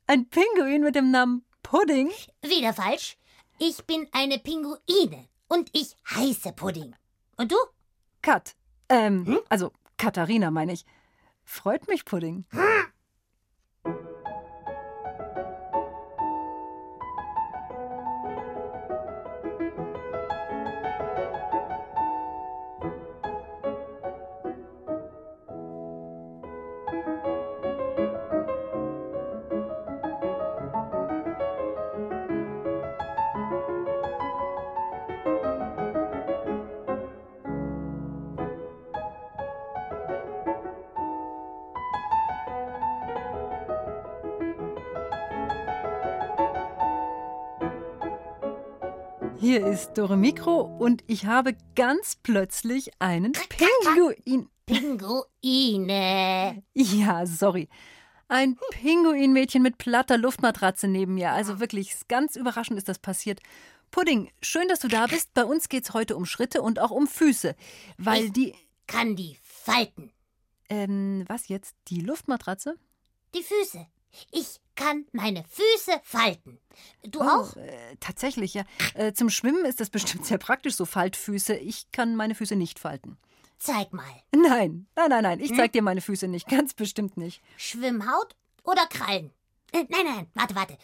Ein 0.08 0.28
Pinguin 0.30 0.82
mit 0.84 0.96
dem 0.96 1.12
Namen 1.12 1.46
Pudding? 1.64 2.12
Wieder 2.42 2.74
falsch. 2.74 3.18
Ich 3.58 3.86
bin 3.86 4.08
eine 4.12 4.40
Pinguine 4.40 5.28
und 5.48 5.70
ich 5.74 5.96
heiße 6.10 6.54
Pudding. 6.54 6.94
Und 7.38 7.52
du? 7.52 7.58
Kat. 8.22 8.56
Ähm, 8.90 9.40
also 9.50 9.72
Katharina 9.98 10.52
meine 10.52 10.74
ich. 10.74 10.86
Freut 11.46 11.88
mich, 11.88 12.06
Pudding. 12.06 12.46
Hier 49.44 49.68
ist 49.68 49.98
Dore 49.98 50.16
Mikro 50.16 50.62
und 50.62 51.04
ich 51.06 51.26
habe 51.26 51.58
ganz 51.76 52.16
plötzlich 52.16 52.92
einen 53.00 53.34
Pinguin. 53.34 54.48
Pinguine. 54.66 56.64
Ja, 56.74 57.26
sorry. 57.26 57.68
Ein 58.30 58.58
Pinguinmädchen 58.72 59.62
mit 59.62 59.78
platter 59.78 60.18
Luftmatratze 60.18 60.88
neben 60.88 61.16
mir. 61.16 61.34
Also 61.34 61.60
wirklich, 61.60 62.08
ganz 62.08 62.38
überraschend 62.38 62.78
ist 62.78 62.88
das 62.88 63.00
passiert. 63.00 63.42
Pudding, 63.92 64.32
schön, 64.42 64.70
dass 64.70 64.80
du 64.80 64.88
da 64.88 65.08
bist. 65.08 65.34
Bei 65.34 65.44
uns 65.44 65.68
geht's 65.68 65.94
heute 65.94 66.16
um 66.16 66.26
Schritte 66.26 66.62
und 66.62 66.80
auch 66.80 66.92
um 66.92 67.06
Füße. 67.06 67.54
Weil 67.98 68.30
die. 68.30 68.56
Kann 68.88 69.18
die 69.18 69.38
falten. 69.44 70.14
Ähm, 70.70 71.26
was 71.28 71.50
jetzt? 71.50 71.76
Die 71.90 72.00
Luftmatratze? 72.00 72.76
Die 73.36 73.44
Füße. 73.44 73.86
Ich 74.32 74.62
kann 74.76 75.06
meine 75.12 75.44
Füße 75.44 76.00
falten. 76.04 76.60
Du 77.04 77.22
auch? 77.22 77.56
Oh, 77.56 77.60
äh, 77.60 77.96
tatsächlich, 78.00 78.54
ja. 78.54 78.64
Äh, 78.94 79.14
zum 79.14 79.30
Schwimmen 79.30 79.66
ist 79.66 79.80
das 79.80 79.90
bestimmt 79.90 80.26
sehr 80.26 80.38
praktisch, 80.38 80.76
so 80.76 80.86
Faltfüße. 80.86 81.56
Ich 81.56 81.92
kann 81.92 82.16
meine 82.16 82.36
Füße 82.36 82.56
nicht 82.56 82.80
falten. 82.80 83.18
Zeig 83.58 83.94
mal. 83.94 84.04
Nein, 84.36 84.88
nein, 84.96 85.10
nein, 85.10 85.24
nein. 85.24 85.40
Ich 85.40 85.56
zeig 85.56 85.72
dir 85.72 85.82
meine 85.82 86.02
Füße 86.02 86.28
nicht. 86.28 86.50
Ganz 86.50 86.74
bestimmt 86.74 87.16
nicht. 87.18 87.42
Schwimmhaut 87.56 88.36
oder 88.64 88.86
Krallen? 88.88 89.32
Äh, 89.72 89.86
nein, 89.90 90.06
nein, 90.06 90.28
warte, 90.34 90.56
warte. 90.56 90.78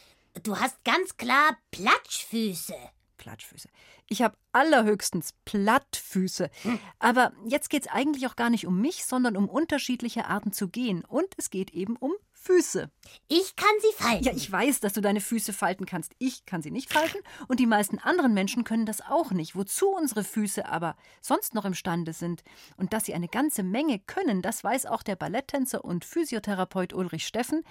Du 0.44 0.58
hast 0.58 0.84
ganz 0.84 1.18
klar 1.18 1.58
Platschfüße. 1.72 2.76
Platschfüße. 3.18 3.68
Ich 4.08 4.22
habe 4.22 4.38
allerhöchstens 4.54 5.34
Plattfüße. 5.46 6.50
Aber 6.98 7.34
jetzt 7.46 7.70
geht's 7.70 7.88
eigentlich 7.88 8.28
auch 8.28 8.36
gar 8.36 8.50
nicht 8.50 8.66
um 8.66 8.80
mich, 8.80 9.06
sondern 9.06 9.36
um 9.38 9.50
unterschiedliche 9.50 10.26
Arten 10.26 10.54
zu 10.54 10.70
gehen. 10.70 11.04
Und 11.06 11.28
es 11.38 11.50
geht 11.50 11.72
eben 11.72 11.96
um 11.98 12.14
Füße. 12.42 12.90
Ich 13.28 13.56
kann 13.56 13.70
sie 13.82 14.04
falten. 14.04 14.24
Ja, 14.24 14.32
ich 14.34 14.52
weiß, 14.52 14.80
dass 14.80 14.94
du 14.94 15.02
deine 15.02 15.22
Füße 15.22 15.52
falten 15.52 15.86
kannst. 15.86 16.14
Ich 16.20 16.46
kann 16.46 16.62
sie 16.62 16.72
nicht 16.72 16.92
falten 16.92 17.20
und 17.48 17.60
die 17.60 17.66
meisten 17.66 18.00
anderen 18.00 18.34
Menschen 18.34 18.64
können 18.64 18.86
das 18.86 19.02
auch 19.02 19.32
nicht. 19.32 19.56
Wozu 19.56 19.90
unsere 19.90 20.24
Füße 20.24 20.66
aber 20.66 20.96
sonst 21.22 21.54
noch 21.54 21.66
imstande 21.66 22.14
sind 22.14 22.44
und 22.78 22.94
dass 22.94 23.06
sie 23.06 23.14
eine 23.14 23.28
ganze 23.28 23.64
Menge 23.64 24.00
können, 24.00 24.42
das 24.42 24.64
weiß 24.64 24.86
auch 24.86 25.04
der 25.04 25.16
Balletttänzer 25.16 25.84
und 25.84 26.06
Physiotherapeut 26.06 26.94
Ulrich 26.94 27.28
Steffen, 27.28 27.64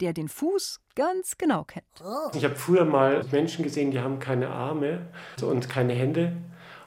der 0.00 0.12
den 0.12 0.28
Fuß 0.28 0.80
ganz 0.94 1.38
genau 1.38 1.64
kennt. 1.64 1.86
Ich 2.34 2.44
habe 2.44 2.56
früher 2.56 2.84
mal 2.84 3.24
Menschen 3.30 3.62
gesehen, 3.62 3.90
die 3.90 4.00
haben 4.00 4.18
keine 4.18 4.48
Arme 4.48 5.06
und 5.40 5.68
keine 5.68 5.92
Hände 5.92 6.36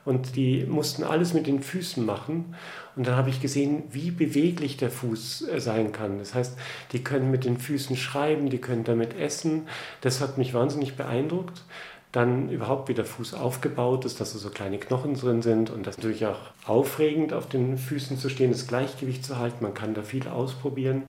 und 0.09 0.35
die 0.35 0.65
mussten 0.65 1.03
alles 1.03 1.35
mit 1.35 1.45
den 1.45 1.61
Füßen 1.61 2.03
machen. 2.03 2.55
Und 2.95 3.05
dann 3.05 3.15
habe 3.15 3.29
ich 3.29 3.41
gesehen, 3.41 3.83
wie 3.91 4.09
beweglich 4.09 4.75
der 4.75 4.89
Fuß 4.89 5.47
äh, 5.47 5.61
sein 5.61 5.91
kann. 5.91 6.17
Das 6.17 6.33
heißt, 6.33 6.57
die 6.91 7.03
können 7.03 7.29
mit 7.29 7.45
den 7.45 7.59
Füßen 7.59 7.95
schreiben, 7.95 8.49
die 8.49 8.57
können 8.57 8.83
damit 8.83 9.15
essen. 9.15 9.67
Das 10.01 10.19
hat 10.19 10.39
mich 10.39 10.55
wahnsinnig 10.55 10.97
beeindruckt. 10.97 11.61
Dann 12.11 12.49
überhaupt, 12.49 12.89
wie 12.89 12.95
der 12.95 13.05
Fuß 13.05 13.35
aufgebaut 13.35 14.03
ist, 14.03 14.19
dass 14.19 14.33
da 14.33 14.39
so 14.39 14.49
kleine 14.49 14.79
Knochen 14.79 15.13
drin 15.13 15.43
sind 15.43 15.69
und 15.69 15.85
das 15.85 15.95
ist 15.95 16.03
natürlich 16.03 16.25
auch 16.25 16.39
aufregend, 16.65 17.33
auf 17.33 17.47
den 17.47 17.77
Füßen 17.77 18.17
zu 18.17 18.29
stehen, 18.29 18.51
das 18.51 18.65
Gleichgewicht 18.65 19.23
zu 19.23 19.37
halten. 19.37 19.63
Man 19.63 19.75
kann 19.75 19.93
da 19.93 20.01
viel 20.01 20.27
ausprobieren. 20.27 21.03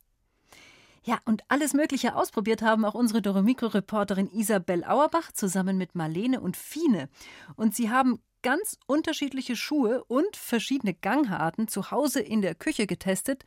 Ja, 1.02 1.18
und 1.24 1.42
alles 1.48 1.72
Mögliche 1.72 2.14
ausprobiert 2.14 2.60
haben 2.60 2.84
auch 2.84 2.94
unsere 2.94 3.22
Doremikro-Reporterin 3.22 4.30
Isabel 4.30 4.84
Auerbach 4.84 5.32
zusammen 5.32 5.78
mit 5.78 5.94
Marlene 5.94 6.40
und 6.40 6.58
Fine. 6.58 7.08
Und 7.56 7.74
sie 7.74 7.90
haben 7.90 8.20
ganz 8.42 8.76
unterschiedliche 8.86 9.56
Schuhe 9.56 10.04
und 10.04 10.36
verschiedene 10.36 10.94
Gangarten 10.94 11.68
zu 11.68 11.90
Hause 11.90 12.20
in 12.20 12.42
der 12.42 12.54
Küche 12.54 12.86
getestet 12.86 13.44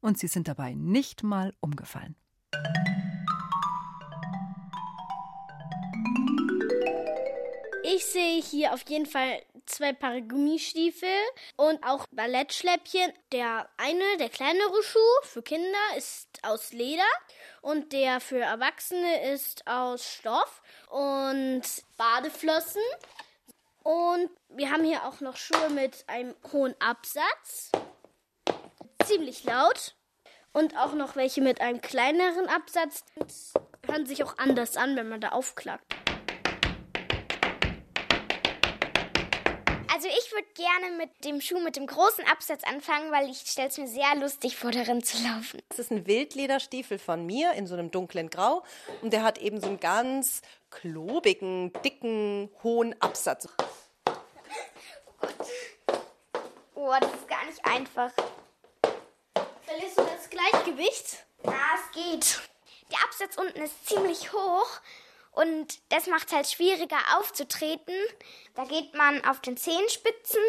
und 0.00 0.18
sie 0.18 0.28
sind 0.28 0.48
dabei 0.48 0.74
nicht 0.74 1.22
mal 1.22 1.54
umgefallen. 1.60 2.16
Ich 7.82 8.04
sehe 8.06 8.42
hier 8.42 8.72
auf 8.72 8.88
jeden 8.88 9.06
Fall 9.06 9.42
zwei 9.70 9.92
Paar 9.92 10.20
Gummistiefel 10.20 11.08
und 11.56 11.82
auch 11.84 12.06
Ballettschläppchen. 12.12 13.12
Der 13.32 13.68
eine, 13.76 14.16
der 14.18 14.28
kleinere 14.28 14.82
Schuh 14.82 14.98
für 15.22 15.42
Kinder 15.42 15.78
ist 15.96 16.28
aus 16.42 16.72
Leder 16.72 17.02
und 17.62 17.92
der 17.92 18.20
für 18.20 18.40
Erwachsene 18.40 19.32
ist 19.32 19.66
aus 19.66 20.04
Stoff 20.04 20.62
und 20.88 21.62
Badeflossen. 21.96 22.82
Und 23.82 24.30
wir 24.48 24.70
haben 24.70 24.84
hier 24.84 25.04
auch 25.04 25.20
noch 25.20 25.36
Schuhe 25.36 25.70
mit 25.70 26.04
einem 26.06 26.34
hohen 26.52 26.74
Absatz. 26.80 27.72
Ziemlich 29.04 29.44
laut. 29.44 29.94
Und 30.52 30.76
auch 30.76 30.94
noch 30.94 31.14
welche 31.14 31.40
mit 31.40 31.60
einem 31.60 31.80
kleineren 31.80 32.48
Absatz. 32.48 33.04
Und 33.14 33.32
hören 33.86 34.06
sich 34.06 34.24
auch 34.24 34.36
anders 34.38 34.76
an, 34.76 34.96
wenn 34.96 35.08
man 35.08 35.20
da 35.20 35.30
aufklackt. 35.30 35.94
Also 40.02 40.16
ich 40.18 40.32
würde 40.32 40.48
gerne 40.54 40.96
mit 40.96 41.26
dem 41.26 41.42
Schuh 41.42 41.60
mit 41.60 41.76
dem 41.76 41.86
großen 41.86 42.24
Absatz 42.24 42.64
anfangen, 42.64 43.12
weil 43.12 43.28
ich 43.28 43.40
stelle 43.40 43.68
es 43.68 43.76
mir 43.76 43.86
sehr 43.86 44.16
lustig 44.16 44.56
vor, 44.56 44.70
darin 44.70 45.02
zu 45.02 45.18
laufen. 45.22 45.60
Das 45.68 45.78
ist 45.78 45.90
ein 45.90 46.06
Wildlederstiefel 46.06 46.98
von 46.98 47.26
mir 47.26 47.52
in 47.52 47.66
so 47.66 47.74
einem 47.74 47.90
dunklen 47.90 48.30
Grau 48.30 48.64
und 49.02 49.12
der 49.12 49.22
hat 49.22 49.36
eben 49.36 49.60
so 49.60 49.66
einen 49.66 49.78
ganz 49.78 50.40
klobigen, 50.70 51.70
dicken, 51.84 52.48
hohen 52.62 52.98
Absatz. 53.02 53.46
Oh, 56.74 56.94
das 56.98 57.12
ist 57.12 57.28
gar 57.28 57.44
nicht 57.44 57.62
einfach. 57.66 58.10
Verlierst 59.66 59.98
du 59.98 60.02
das 60.02 60.30
Gleichgewicht? 60.30 61.26
Ja, 61.44 61.60
es 61.74 61.92
geht. 61.92 62.40
Der 62.90 63.04
Absatz 63.04 63.36
unten 63.36 63.60
ist 63.60 63.86
ziemlich 63.86 64.32
hoch 64.32 64.80
und 65.40 65.78
das 65.88 66.06
macht 66.06 66.28
es 66.28 66.32
halt 66.34 66.46
schwieriger 66.48 66.98
aufzutreten. 67.18 67.94
Da 68.54 68.64
geht 68.64 68.94
man 68.94 69.24
auf 69.24 69.40
den 69.40 69.56
Zehenspitzen 69.56 70.42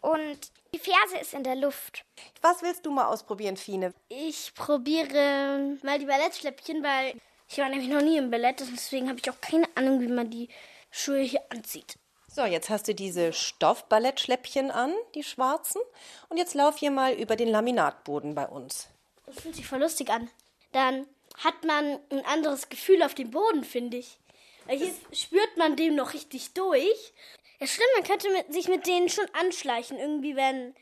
und 0.00 0.38
die 0.72 0.78
Ferse 0.78 1.18
ist 1.20 1.34
in 1.34 1.42
der 1.42 1.56
Luft. 1.56 2.04
Was 2.42 2.62
willst 2.62 2.86
du 2.86 2.90
mal 2.90 3.06
ausprobieren, 3.06 3.56
Fine? 3.56 3.92
Ich 4.08 4.54
probiere 4.54 5.76
mal 5.82 5.98
die 5.98 6.06
Ballettschläppchen, 6.06 6.82
weil 6.82 7.14
ich 7.48 7.58
war 7.58 7.68
nämlich 7.68 7.88
noch 7.88 8.02
nie 8.02 8.16
im 8.16 8.30
Ballett, 8.30 8.60
deswegen 8.60 9.08
habe 9.08 9.18
ich 9.18 9.28
auch 9.28 9.40
keine 9.40 9.66
Ahnung, 9.74 10.00
wie 10.00 10.08
man 10.08 10.30
die 10.30 10.48
Schuhe 10.92 11.20
hier 11.20 11.42
anzieht. 11.50 11.96
So, 12.28 12.44
jetzt 12.44 12.70
hast 12.70 12.86
du 12.86 12.94
diese 12.94 13.32
Stoffballettschläppchen 13.32 14.70
an, 14.70 14.94
die 15.16 15.24
schwarzen. 15.24 15.82
Und 16.28 16.36
jetzt 16.36 16.54
lauf 16.54 16.76
hier 16.78 16.92
mal 16.92 17.12
über 17.14 17.34
den 17.34 17.48
Laminatboden 17.48 18.36
bei 18.36 18.46
uns. 18.46 18.88
Das 19.26 19.40
fühlt 19.40 19.56
sich 19.56 19.66
voll 19.66 19.80
lustig 19.80 20.10
an. 20.10 20.30
Dann 20.70 21.08
hat 21.44 21.64
man 21.64 22.00
ein 22.10 22.24
anderes 22.26 22.68
Gefühl 22.68 23.02
auf 23.02 23.14
dem 23.14 23.30
Boden, 23.30 23.64
finde 23.64 23.98
ich. 23.98 24.18
Weil 24.66 24.78
hier 24.78 24.94
spürt 25.12 25.56
man 25.56 25.76
dem 25.76 25.94
noch 25.94 26.14
richtig 26.14 26.52
durch. 26.54 27.12
Ja, 27.58 27.66
stimmt, 27.66 27.88
man 27.96 28.04
könnte 28.04 28.30
mit, 28.30 28.52
sich 28.52 28.68
mit 28.68 28.86
denen 28.86 29.08
schon 29.08 29.26
anschleichen. 29.34 29.98
Irgendwie, 29.98 30.36
wenn, 30.36 30.74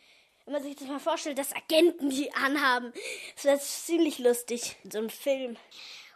wenn 0.44 0.52
man 0.52 0.62
sich 0.62 0.76
das 0.76 0.88
mal 0.88 1.00
vorstellt, 1.00 1.38
dass 1.38 1.54
Agenten 1.54 2.10
die 2.10 2.32
anhaben. 2.34 2.92
Das 3.36 3.44
wäre 3.44 3.60
ziemlich 3.60 4.18
lustig. 4.18 4.76
So 4.90 4.98
ein 4.98 5.10
Film. 5.10 5.56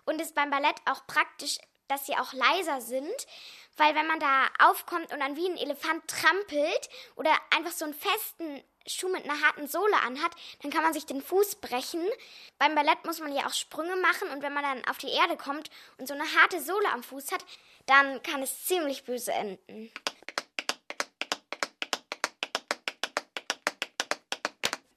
Und 0.04 0.20
ist 0.20 0.34
beim 0.34 0.50
Ballett 0.50 0.76
auch 0.87 1.06
praktisch, 1.06 1.58
dass 1.88 2.06
sie 2.06 2.16
auch 2.16 2.32
leiser 2.32 2.80
sind, 2.80 3.26
weil 3.76 3.94
wenn 3.94 4.06
man 4.06 4.18
da 4.18 4.49
aufkommt 4.58 5.12
und 5.12 5.20
dann 5.20 5.37
wie 5.37 5.49
ein 5.49 5.56
Elefant 5.56 6.06
trampelt 6.08 6.88
oder 7.16 7.30
einfach 7.50 7.72
so 7.72 7.84
einen 7.84 7.94
festen 7.94 8.62
Schuh 8.86 9.08
mit 9.08 9.24
einer 9.24 9.40
harten 9.40 9.66
Sohle 9.66 9.96
anhat, 10.04 10.32
dann 10.62 10.70
kann 10.70 10.82
man 10.82 10.92
sich 10.92 11.06
den 11.06 11.22
Fuß 11.22 11.56
brechen. 11.56 12.06
Beim 12.58 12.74
Ballett 12.74 13.04
muss 13.04 13.20
man 13.20 13.34
ja 13.34 13.46
auch 13.46 13.54
Sprünge 13.54 13.96
machen 13.96 14.28
und 14.28 14.42
wenn 14.42 14.52
man 14.52 14.62
dann 14.62 14.84
auf 14.86 14.98
die 14.98 15.10
Erde 15.10 15.36
kommt 15.36 15.70
und 15.98 16.08
so 16.08 16.14
eine 16.14 16.24
harte 16.24 16.60
Sohle 16.60 16.88
am 16.92 17.02
Fuß 17.02 17.32
hat, 17.32 17.44
dann 17.86 18.22
kann 18.22 18.42
es 18.42 18.66
ziemlich 18.66 19.04
böse 19.04 19.32
enden. 19.32 19.90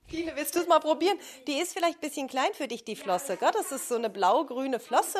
Fine, 0.08 0.36
willst 0.36 0.56
du 0.56 0.60
es 0.60 0.68
mal 0.68 0.80
probieren? 0.80 1.20
Die 1.48 1.60
ist 1.60 1.74
vielleicht 1.74 1.98
ein 1.98 2.08
bisschen 2.08 2.28
klein 2.28 2.54
für 2.54 2.68
dich, 2.68 2.86
die 2.86 2.96
Flosse. 2.96 3.38
Gell? 3.38 3.52
Das 3.52 3.72
ist 3.72 3.90
so 3.90 3.96
eine 3.96 4.10
blau-grüne 4.10 4.80
Flosse. 4.80 5.20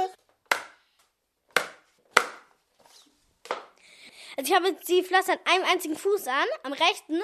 Also 4.38 4.52
ich 4.52 4.56
habe 4.56 4.74
die 4.88 5.04
Flosse 5.04 5.34
an 5.34 5.40
einem 5.46 5.64
einzigen 5.66 5.96
Fuß 5.96 6.28
an, 6.28 6.48
am 6.64 6.74
rechten, 6.74 7.22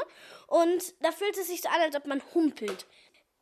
und 0.48 0.84
da 1.01 1.12
fühlt 1.12 1.38
es 1.38 1.48
sich 1.48 1.62
so 1.62 1.70
an, 1.70 1.82
als 1.82 1.96
ob 1.96 2.06
man 2.06 2.22
humpelt. 2.34 2.86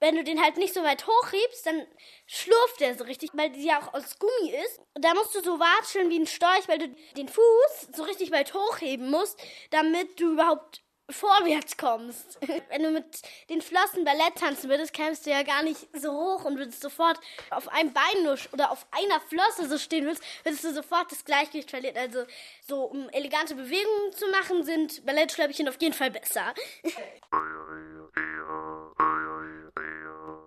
Wenn 0.01 0.15
du 0.15 0.23
den 0.23 0.41
halt 0.41 0.55
nicht 0.55 0.73
so 0.73 0.81
weit 0.81 1.05
hochhebst, 1.05 1.65
dann 1.65 1.85
schlurft 2.25 2.79
der 2.79 2.95
so 2.95 3.03
richtig, 3.03 3.31
weil 3.33 3.49
die 3.49 3.65
ja 3.65 3.81
auch 3.81 3.93
aus 3.93 4.17
Gummi 4.17 4.51
ist. 4.51 4.79
Und 4.93 5.03
da 5.03 5.13
musst 5.13 5.35
du 5.35 5.41
so 5.41 5.59
watscheln 5.59 6.09
wie 6.09 6.19
ein 6.19 6.27
Storch, 6.27 6.67
weil 6.67 6.77
du 6.77 6.88
den 7.17 7.27
Fuß 7.27 7.89
so 7.93 8.03
richtig 8.03 8.31
weit 8.31 8.53
hochheben 8.53 9.11
musst, 9.11 9.38
damit 9.71 10.19
du 10.19 10.33
überhaupt 10.33 10.81
vorwärts 11.09 11.77
kommst. 11.77 12.39
Wenn 12.69 12.83
du 12.83 12.91
mit 12.91 13.21
den 13.49 13.61
Flossen 13.61 14.03
Ballett 14.03 14.35
tanzen 14.35 14.69
würdest, 14.69 14.93
kämst 14.93 15.25
du 15.25 15.31
ja 15.31 15.43
gar 15.43 15.63
nicht 15.63 15.87
so 15.93 16.11
hoch 16.11 16.45
und 16.45 16.57
würdest 16.57 16.81
sofort 16.81 17.19
auf 17.49 17.67
einem 17.69 17.93
Bein 17.93 18.23
nur 18.23 18.37
oder 18.53 18.71
auf 18.71 18.85
einer 18.91 19.19
Flosse 19.21 19.67
so 19.67 19.77
stehen 19.77 20.05
willst, 20.05 20.23
würdest 20.43 20.63
du 20.63 20.73
sofort 20.73 21.11
das 21.11 21.25
Gleichgewicht 21.25 21.69
verlieren. 21.69 21.97
Also 21.97 22.25
so 22.67 22.83
um 22.83 23.09
elegante 23.09 23.55
Bewegungen 23.55 24.13
zu 24.13 24.27
machen, 24.27 24.63
sind 24.63 25.05
Ballettschläppchen 25.05 25.67
auf 25.67 25.81
jeden 25.81 25.93
Fall 25.93 26.11
besser. 26.11 26.53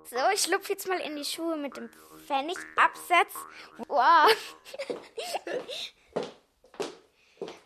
So, 0.05 0.19
ich 0.35 0.43
schlupfe 0.43 0.75
jetzt 0.75 0.87
mal 0.87 1.01
in 1.01 1.17
die 1.17 1.25
Schuhe 1.25 1.57
mit 1.57 1.75
dem 1.75 1.89
Pfennigabsatz. 2.27 3.35
Wow. 3.89 4.31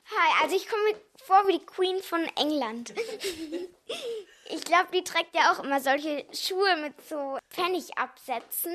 Hi, 0.08 0.42
also 0.44 0.54
ich 0.54 0.68
komme 0.68 0.82
mir 0.84 1.00
vor 1.24 1.48
wie 1.48 1.58
die 1.58 1.66
Queen 1.66 2.02
von 2.02 2.24
England. 2.36 2.94
Ich 4.48 4.62
glaube, 4.62 4.86
die 4.94 5.02
trägt 5.02 5.34
ja 5.34 5.50
auch 5.50 5.64
immer 5.64 5.80
solche 5.80 6.24
Schuhe 6.32 6.76
mit 6.76 6.94
so 7.08 7.36
Pfennigabsätzen. 7.50 8.72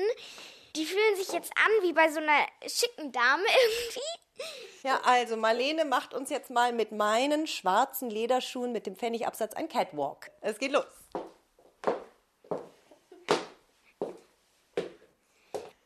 Die 0.76 0.84
fühlen 0.84 1.16
sich 1.16 1.32
jetzt 1.32 1.50
an 1.56 1.70
wie 1.82 1.94
bei 1.94 2.10
so 2.10 2.20
einer 2.20 2.46
schicken 2.66 3.10
Dame 3.10 3.42
irgendwie. 3.64 4.86
Ja, 4.86 5.00
also 5.02 5.38
Marlene 5.38 5.86
macht 5.86 6.12
uns 6.12 6.28
jetzt 6.28 6.50
mal 6.50 6.74
mit 6.74 6.92
meinen 6.92 7.46
schwarzen 7.46 8.10
Lederschuhen 8.10 8.72
mit 8.72 8.84
dem 8.86 8.96
Pfennigabsatz 8.96 9.54
ein 9.54 9.70
Catwalk. 9.70 10.30
Es 10.42 10.58
geht 10.58 10.72
los. 10.72 10.84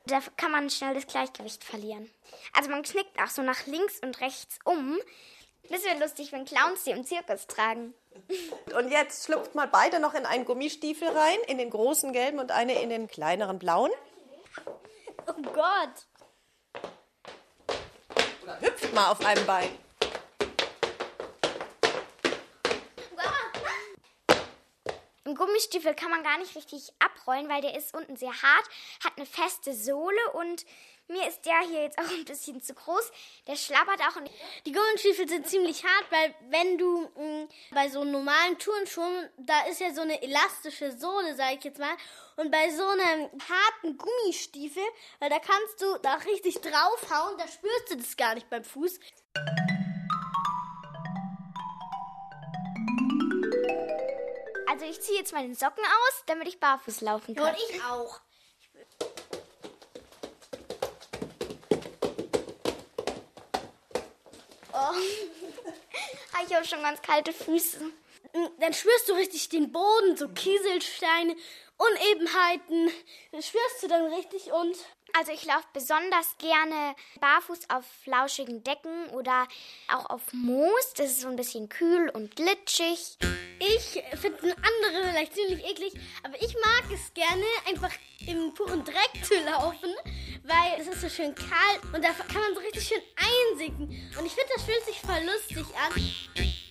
Da 0.07 0.21
kann 0.37 0.53
man 0.53 0.71
schnell 0.71 0.95
das 0.95 1.07
Gleichgewicht 1.07 1.63
verlieren. 1.63 2.11
Also 2.53 2.71
man 2.71 2.83
knickt 2.83 3.21
auch 3.21 3.29
so 3.29 3.43
nach 3.43 3.67
links 3.67 4.01
und 4.01 4.21
rechts 4.21 4.59
um. 4.65 4.99
Das 5.71 5.85
wäre 5.85 5.99
lustig, 5.99 6.33
wenn 6.33 6.45
Clowns 6.45 6.85
die 6.85 6.91
im 6.91 7.05
Zirkus 7.05 7.47
tragen. 7.47 7.95
Und 8.77 8.91
jetzt 8.91 9.25
schlüpft 9.25 9.55
mal 9.55 9.69
beide 9.69 10.01
noch 10.01 10.15
in 10.15 10.27
einen 10.27 10.45
Gummistiefel 10.45 11.09
rein, 11.09 11.39
in 11.49 11.59
den 11.59 11.71
großen 11.71 12.13
gelben 12.13 12.39
und 12.39 12.51
eine 12.51 12.81
in 12.81 12.89
den 12.89 13.09
kleineren 13.09 13.59
blauen. 13.59 13.91
Oh 15.27 15.43
Gott. 15.43 16.07
Hüpft 18.61 18.95
mal 18.95 19.11
auf 19.11 19.25
einem 19.25 19.45
Bein. 19.47 19.69
Im 25.25 25.35
Gummistiefel 25.35 25.95
kann 25.95 26.11
man 26.11 26.23
gar 26.23 26.39
nicht 26.39 26.55
richtig 26.55 26.93
abrollen, 27.01 27.49
weil 27.49 27.61
der 27.61 27.77
ist 27.77 27.93
unten 27.95 28.17
sehr 28.17 28.31
hart, 28.31 28.65
hat 29.05 29.15
eine 29.17 29.27
feste 29.27 29.75
Sohle 29.75 30.33
und 30.35 30.65
mir 31.09 31.27
ist 31.29 31.45
der 31.45 31.61
hier 31.61 31.83
jetzt 31.83 31.99
auch 31.99 32.11
ein 32.11 32.25
bisschen 32.25 32.61
zu 32.63 32.75
groß. 32.75 33.11
Der 33.47 33.57
schlappert 33.57 34.01
auch. 34.01 34.17
Und 34.17 34.31
Die 34.65 34.73
Gummistiefel 34.73 35.29
sind 35.29 35.49
ziemlich 35.49 35.85
hart, 35.85 36.07
weil 36.11 36.35
wenn 36.51 36.79
du 36.79 37.09
mh, 37.17 37.49
bei 37.73 37.89
so 37.89 38.05
normalen 38.05 38.59
Turnschuhen, 38.59 39.31
da 39.39 39.67
ist 39.67 39.81
ja 39.81 39.93
so 39.95 40.03
eine 40.03 40.21
elastische 40.23 40.97
Sohle, 40.97 41.35
sag 41.35 41.55
ich 41.57 41.65
jetzt 41.65 41.79
mal. 41.79 41.97
Und 42.37 42.51
bei 42.51 42.71
so 42.71 42.87
einem 42.87 43.31
harten 43.49 43.97
Gummistiefel, 43.97 44.83
weil 45.21 45.31
da 45.31 45.39
kannst 45.39 45.81
du 45.81 45.97
da 46.03 46.15
richtig 46.15 46.61
draufhauen, 46.61 47.39
da 47.39 47.47
spürst 47.49 47.91
du 47.91 47.97
das 47.97 48.17
gar 48.17 48.35
nicht 48.35 48.51
beim 48.51 48.65
Fuß. 48.65 48.99
Also 54.69 54.85
ich 54.85 55.01
ziehe 55.01 55.19
jetzt 55.19 55.33
meine 55.33 55.55
Socken 55.55 55.85
aus, 55.85 56.23
damit 56.27 56.49
ich 56.49 56.61
barfuß 56.61 57.01
laufen 57.01 57.35
kann. 57.35 57.55
Und 57.55 57.57
ich 57.71 57.83
auch. 57.85 58.21
Ich 66.47 66.55
habe 66.55 66.67
schon 66.67 66.83
ganz 66.83 67.03
kalte 67.03 67.33
Füße. 67.33 67.81
Dann 68.61 68.75
spürst 68.75 69.09
du 69.09 69.15
richtig 69.15 69.49
den 69.49 69.73
Boden, 69.73 70.17
so 70.17 70.29
Kieselsteine, 70.29 71.35
Unebenheiten. 71.79 72.91
Das 73.33 73.49
spürst 73.49 73.83
du 73.83 73.89
dann 73.89 74.13
richtig 74.13 74.53
und 74.53 74.77
Also 75.19 75.33
ich 75.33 75.47
laufe 75.47 75.65
besonders 75.73 76.37
gerne 76.39 76.95
barfuß 77.21 77.71
auf 77.71 77.85
flauschigen 78.05 78.63
Decken 78.63 79.09
oder 79.11 79.49
auch 79.89 80.11
auf 80.11 80.21
Moos. 80.33 80.93
Das 80.95 81.07
ist 81.07 81.23
so 81.23 81.29
ein 81.29 81.37
bisschen 81.37 81.71
kühl 81.71 82.11
und 82.11 82.37
glitschig. 82.37 83.17
Ich 83.59 84.03
finde 84.21 84.39
andere 84.43 85.09
vielleicht 85.09 85.35
ziemlich 85.35 85.65
eklig, 85.65 85.95
aber 86.23 86.35
ich 86.43 86.55
mag 86.55 86.93
es 86.93 87.15
gerne, 87.15 87.45
einfach 87.67 87.93
im 88.27 88.53
puren 88.53 88.85
Dreck 88.85 89.25
zu 89.25 89.35
laufen, 89.41 89.95
weil 90.43 90.81
es 90.81 90.87
ist 90.87 91.01
so 91.01 91.09
schön 91.09 91.35
kalt 91.35 91.83
und 91.95 92.05
da 92.05 92.11
kann 92.11 92.43
man 92.43 92.55
so 92.55 92.61
richtig 92.61 92.87
schön 92.87 93.03
einsinken. 93.17 93.89
Und 94.19 94.27
ich 94.27 94.33
finde, 94.33 94.51
das 94.55 94.65
fühlt 94.65 94.85
sich 94.85 95.01
voll 95.01 95.23
lustig 95.25 95.65
an. 95.77 96.66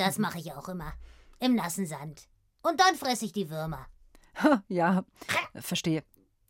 Das 0.00 0.16
mache 0.16 0.38
ich 0.38 0.50
auch 0.54 0.66
immer. 0.70 0.94
Im 1.40 1.54
nassen 1.54 1.84
Sand. 1.84 2.26
Und 2.62 2.80
dann 2.80 2.94
fresse 2.96 3.26
ich 3.26 3.32
die 3.32 3.50
Würmer. 3.50 3.86
ja, 4.68 5.04
verstehe. 5.56 6.02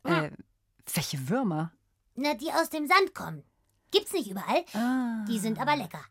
Äh, 0.04 0.30
welche 0.94 1.28
Würmer? 1.28 1.72
Na, 2.14 2.34
die 2.34 2.52
aus 2.52 2.70
dem 2.70 2.86
Sand 2.86 3.12
kommen. 3.12 3.42
Gibt's 3.90 4.12
nicht 4.12 4.30
überall. 4.30 4.64
Ah. 4.72 5.24
Die 5.26 5.40
sind 5.40 5.58
aber 5.58 5.74
lecker. 5.74 6.04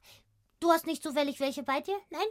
Du 0.60 0.70
hast 0.70 0.86
nicht 0.86 1.02
zufällig 1.02 1.40
welche 1.40 1.64
bei 1.64 1.80
dir? 1.80 1.98
Nein? 2.10 2.28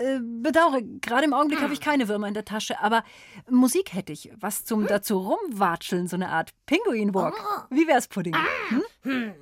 Äh, 0.00 0.20
bedauere, 0.22 0.80
gerade 0.82 1.26
im 1.26 1.34
Augenblick 1.34 1.60
habe 1.60 1.74
ich 1.74 1.80
keine 1.80 2.08
Würmer 2.08 2.26
in 2.26 2.32
der 2.32 2.46
Tasche, 2.46 2.80
aber 2.80 3.04
Musik 3.50 3.92
hätte 3.92 4.14
ich. 4.14 4.30
Was 4.40 4.64
zum 4.64 4.86
dazu 4.86 5.18
rumwatscheln, 5.18 6.08
so 6.08 6.16
eine 6.16 6.30
Art 6.30 6.52
Pinguin-Walk. 6.64 7.34
Wie 7.68 7.86
wär's, 7.86 8.08
Pudding? 8.08 8.34
Hm? 8.68 8.82
Hm. 9.02 9.34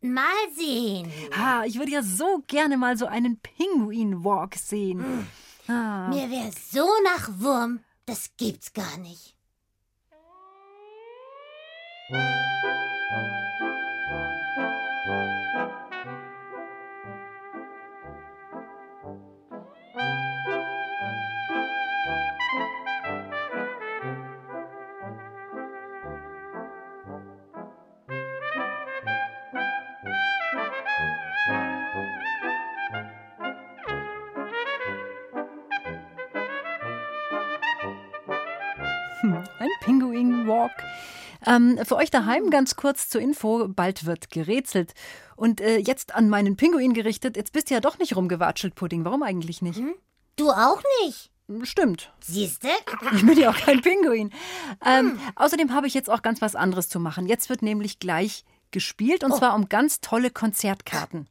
Mal 0.00 0.24
sehen. 0.54 1.12
Ha, 1.36 1.64
ich 1.66 1.78
würde 1.78 1.92
ja 1.92 2.02
so 2.02 2.42
gerne 2.46 2.78
mal 2.78 2.96
so 2.96 3.04
einen 3.04 3.38
Pinguin-Walk 3.40 4.54
sehen. 4.54 5.26
Ah. 5.68 6.08
Mir 6.08 6.30
wäre 6.30 6.50
so 6.70 6.86
nach 7.04 7.28
Wurm, 7.38 7.80
das 8.06 8.30
gibt's 8.38 8.72
gar 8.72 8.96
nicht. 8.98 9.36
Pinguin-Walk. 40.46 40.72
Ähm, 41.46 41.78
für 41.84 41.96
euch 41.96 42.10
daheim 42.10 42.50
ganz 42.50 42.76
kurz 42.76 43.08
zur 43.08 43.20
Info, 43.20 43.68
bald 43.68 44.06
wird 44.06 44.30
gerätselt. 44.30 44.94
Und 45.36 45.60
äh, 45.60 45.76
jetzt 45.78 46.14
an 46.14 46.28
meinen 46.28 46.56
Pinguin 46.56 46.94
gerichtet, 46.94 47.36
jetzt 47.36 47.52
bist 47.52 47.70
du 47.70 47.74
ja 47.74 47.80
doch 47.80 47.98
nicht 47.98 48.16
rumgewatschelt, 48.16 48.74
Pudding. 48.74 49.04
Warum 49.04 49.22
eigentlich 49.22 49.60
nicht? 49.62 49.78
Hm? 49.78 49.94
Du 50.36 50.50
auch 50.50 50.82
nicht? 51.04 51.30
Stimmt. 51.62 52.12
Siehste? 52.20 52.68
Ich 53.14 53.24
bin 53.24 53.38
ja 53.38 53.50
auch 53.50 53.56
kein 53.56 53.80
Pinguin. 53.80 54.32
Ähm, 54.84 55.12
hm. 55.12 55.20
Außerdem 55.36 55.72
habe 55.72 55.86
ich 55.86 55.94
jetzt 55.94 56.10
auch 56.10 56.22
ganz 56.22 56.40
was 56.40 56.56
anderes 56.56 56.88
zu 56.88 56.98
machen. 56.98 57.26
Jetzt 57.26 57.48
wird 57.48 57.62
nämlich 57.62 57.98
gleich 57.98 58.44
gespielt 58.72 59.22
und 59.22 59.32
oh. 59.32 59.38
zwar 59.38 59.54
um 59.54 59.68
ganz 59.68 60.00
tolle 60.00 60.30
Konzertkarten. 60.30 61.28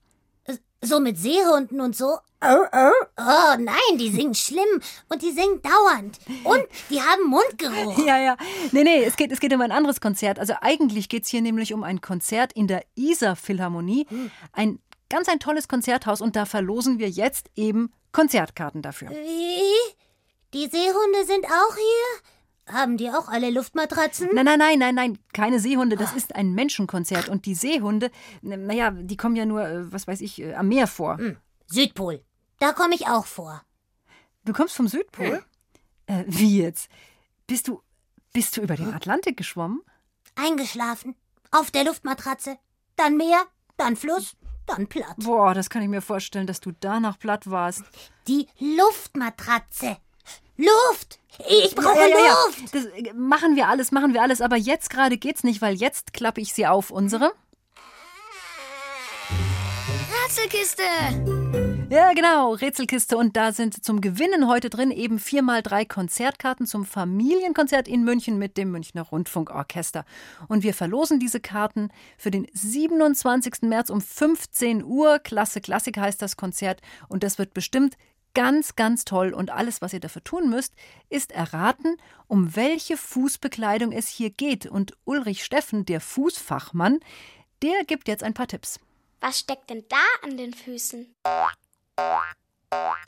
So 0.82 1.00
mit 1.00 1.18
Seehunden 1.18 1.82
und 1.82 1.96
so? 1.96 2.18
Oh, 2.42 2.66
oh. 2.72 2.92
oh 3.18 3.56
nein, 3.58 3.98
die 3.98 4.10
singen 4.10 4.36
schlimm 4.36 4.82
und 5.10 5.22
die 5.22 5.32
singen 5.32 5.62
dauernd. 5.62 6.20
Und 6.44 6.64
die 6.90 7.02
haben 7.02 7.24
Mundgeruch. 7.28 8.06
Ja, 8.06 8.18
ja. 8.20 8.38
Nee, 8.72 8.84
nee, 8.84 9.04
es 9.04 9.16
geht, 9.16 9.32
es 9.32 9.40
geht 9.40 9.54
um 9.54 9.62
ein 9.62 9.72
anderes 9.72 10.00
Konzert. 10.00 10.38
Also 10.38 10.54
eigentlich 10.62 11.10
geht 11.10 11.24
es 11.24 11.30
hier 11.30 11.42
nämlich 11.42 11.74
um 11.74 11.84
ein 11.84 12.02
Konzert 12.02 12.54
in 12.54 12.68
der 12.68 12.86
Isar 12.96 13.36
Philharmonie. 13.36 14.06
Hm. 14.10 14.32
Ein 14.52 14.80
ganz 15.10 15.28
ein 15.28 15.40
tolles 15.40 15.68
Konzerthaus 15.68 16.22
und 16.22 16.36
da 16.36 16.46
verlosen 16.46 17.00
wir 17.00 17.10
jetzt 17.10 17.50
eben 17.56 17.92
Konzertkarten 18.12 18.82
dafür. 18.82 19.10
Wie? 19.10 19.96
Die 20.54 20.68
Seehunde 20.68 21.26
sind 21.26 21.46
auch 21.46 21.76
hier? 21.76 22.35
Haben 22.68 22.98
die 22.98 23.10
auch 23.10 23.28
alle 23.28 23.52
Luftmatratzen? 23.52 24.30
Nein, 24.34 24.46
nein, 24.46 24.58
nein, 24.58 24.80
nein, 24.80 24.96
nein, 24.96 25.20
keine 25.34 25.60
Seehunde. 25.60 25.98
Das 25.98 26.14
ist 26.14 26.36
ein 26.36 26.54
Menschenkonzert. 26.54 27.30
Und 27.30 27.46
die 27.46 27.54
Seehunde, 27.54 28.10
naja, 28.42 28.90
die 28.92 29.18
kommen 29.18 29.36
ja 29.36 29.46
nur, 29.46 29.68
äh, 29.68 29.92
was 29.92 30.08
weiß 30.08 30.22
ich, 30.22 30.42
äh, 30.42 30.56
am 30.56 30.70
Meer 30.70 30.88
vor. 30.88 31.18
Hm. 31.18 31.38
Südpol. 31.68 32.24
Da 32.60 32.74
komme 32.74 32.96
ich 32.96 33.08
auch 33.08 33.26
vor. 33.26 33.62
Du 34.46 34.54
kommst 34.54 34.76
vom 34.76 34.88
Südpol? 34.88 35.38
Hm. 35.38 35.44
Äh, 36.08 36.24
wie 36.28 36.62
jetzt? 36.62 36.90
Bist 37.46 37.68
du, 37.68 37.82
bist 38.34 38.58
du 38.58 38.62
über 38.62 38.76
den 38.76 38.94
Atlantik 38.94 39.38
geschwommen? 39.38 39.82
Eingeschlafen. 40.36 41.16
Auf 41.52 41.70
der 41.70 41.84
Luftmatratze. 41.84 42.58
Dann 42.96 43.18
Meer, 43.18 43.44
dann 43.78 43.96
Fluss, 43.96 44.36
dann 44.66 44.88
platt. 44.88 45.18
Boah, 45.18 45.54
das 45.54 45.70
kann 45.70 45.82
ich 45.84 45.90
mir 45.90 46.02
vorstellen, 46.02 46.48
dass 46.48 46.60
du 46.60 46.72
danach 46.80 47.20
platt 47.20 47.50
warst. 47.50 47.84
Die 48.28 48.48
Luftmatratze. 48.60 49.98
Luft! 50.58 51.20
Ich 51.50 51.76
brauche 51.76 52.00
ja, 52.00 52.08
ja, 52.08 52.18
ja, 52.18 52.46
Luft! 52.46 52.74
Das 52.74 52.86
äh, 52.86 53.14
machen 53.14 53.56
wir 53.56 53.68
alles, 53.68 53.92
machen 53.92 54.14
wir 54.14 54.22
alles. 54.22 54.42
Aber 54.42 54.56
jetzt 54.56 54.90
gerade 54.90 55.18
geht's 55.18 55.44
nicht, 55.44 55.62
weil 55.62 55.76
jetzt 55.76 56.14
klappe 56.14 56.42
ich 56.42 56.54
sie 56.54 56.66
auf. 56.66 56.92
Unsere? 56.92 57.34
Rätselkiste! 60.24 60.84
Ja, 61.90 62.14
genau, 62.14 62.54
Rätselkiste. 62.54 63.16
Und 63.16 63.38
da 63.38 63.52
sind 63.52 63.84
zum 63.86 64.02
Gewinnen 64.02 64.48
heute 64.48 64.70
drin 64.70 64.90
eben 64.90 65.20
viermal 65.20 65.62
drei 65.62 65.86
Konzertkarten 65.86 66.66
zum 66.66 66.84
Familienkonzert 66.84 67.88
in 67.88 68.04
München 68.04 68.40
mit 68.40 68.58
dem 68.58 68.72
Münchner 68.72 69.04
Rundfunkorchester. 69.04 70.04
Und 70.48 70.64
wir 70.64 70.74
verlosen 70.74 71.20
diese 71.20 71.40
Karten 71.40 71.90
für 72.18 72.32
den 72.32 72.48
27. 72.54 73.62
März 73.62 73.90
um 73.92 74.02
15 74.02 74.84
Uhr. 74.84 75.20
Klasse 75.20 75.62
Klassik 75.62 75.98
heißt 75.98 76.22
das 76.22 76.38
Konzert. 76.38 76.82
Und 77.08 77.24
das 77.24 77.38
wird 77.38 77.54
bestimmt 77.54 77.96
ganz, 78.36 78.76
ganz 78.76 79.06
toll. 79.06 79.34
Und 79.34 79.50
alles, 79.50 79.82
was 79.82 79.94
ihr 79.94 80.00
dafür 80.00 80.24
tun 80.24 80.50
müsst, 80.50 80.76
ist 81.10 81.32
erraten, 81.32 81.98
um 82.28 82.56
welche 82.56 82.98
Fußbekleidung 82.98 83.92
es 83.92 84.08
hier 84.08 84.30
geht. 84.30 84.68
Und 84.68 84.96
Ulrich 85.06 85.44
Steffen, 85.44 85.86
der 85.86 86.00
Fußfachmann, 86.00 87.00
der 87.64 87.84
gibt 87.86 88.08
jetzt 88.08 88.22
ein 88.22 88.36
paar 88.36 88.48
Tipps. 88.48 88.80
Was 89.22 89.40
steckt 89.40 89.72
denn 89.72 89.86
da 89.90 90.28
an 90.28 90.38
den 90.38 90.54
Füßen? 90.54 91.16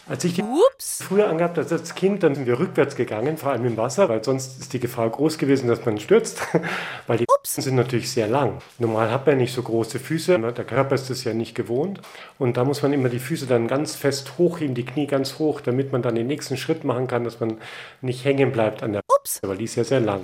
Als 0.08 0.24
ich 0.24 0.42
Ups. 0.42 1.04
früher 1.04 1.30
angehabt 1.30 1.58
als 1.58 1.72
als 1.72 1.94
Kind, 1.96 2.24
dann 2.24 2.34
sind 2.36 2.46
wir 2.46 2.60
rückwärts 2.60 2.96
gegangen, 2.96 3.38
vor 3.38 3.52
allem 3.52 3.66
im 3.66 3.76
Wasser, 3.76 4.08
weil 4.08 4.24
sonst 4.24 4.60
ist 4.60 4.72
die 4.72 4.80
Gefahr 4.80 5.10
groß 5.10 5.38
gewesen, 5.38 5.68
dass 5.68 5.86
man 5.86 6.00
stürzt, 6.00 6.42
weil 7.08 7.18
die 7.18 7.26
Ups. 7.38 7.56
sind 7.56 7.76
natürlich 7.76 8.10
sehr 8.10 8.28
lang. 8.28 8.60
Normal 8.80 9.12
hat 9.12 9.28
man 9.28 9.38
nicht 9.38 9.54
so 9.54 9.62
große 9.62 10.00
Füße, 10.00 10.40
der 10.40 10.66
Körper 10.66 10.96
ist 10.96 11.10
das 11.10 11.24
ja 11.24 11.34
nicht 11.34 11.56
gewohnt 11.56 12.00
und 12.40 12.56
da 12.56 12.64
muss 12.64 12.82
man 12.82 12.94
immer 12.94 13.10
die 13.10 13.20
Füße 13.20 13.48
dann 13.48 13.68
ganz 13.68 13.96
fest 13.96 14.38
hochheben, 14.38 14.76
die 14.76 14.86
Knie 14.86 15.08
ganz 15.08 15.40
hoch, 15.40 15.60
damit 15.60 15.92
man 15.92 16.02
dann 16.02 16.16
den 16.16 16.28
nächsten 16.28 16.56
Schritt 16.56 16.84
machen 16.84 17.08
kann, 17.08 17.24
dass 17.24 17.40
man 17.40 17.58
nicht 18.02 18.24
hängen 18.24 18.52
bleibt 18.52 18.84
an 18.84 18.94
der 18.94 19.02
Ups, 19.20 19.40
weil 19.44 19.58
die 19.58 19.66
ist 19.66 19.76
ja 19.76 19.84
sehr 19.84 20.00
lang. 20.00 20.22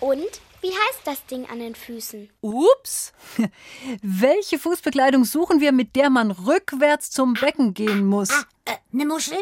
Und 0.00 0.43
wie 0.64 0.70
heißt 0.70 1.02
das 1.04 1.26
Ding 1.26 1.46
an 1.50 1.58
den 1.58 1.74
Füßen? 1.74 2.30
Ups! 2.40 3.12
Welche 4.02 4.58
Fußbekleidung 4.58 5.24
suchen 5.24 5.60
wir, 5.60 5.72
mit 5.72 5.94
der 5.94 6.08
man 6.08 6.30
rückwärts 6.30 7.10
zum 7.10 7.34
Becken 7.34 7.74
gehen 7.74 8.06
muss? 8.06 8.30
Ah, 8.30 8.46
äh, 8.64 8.76
eine 8.92 9.04
Muschel? 9.04 9.36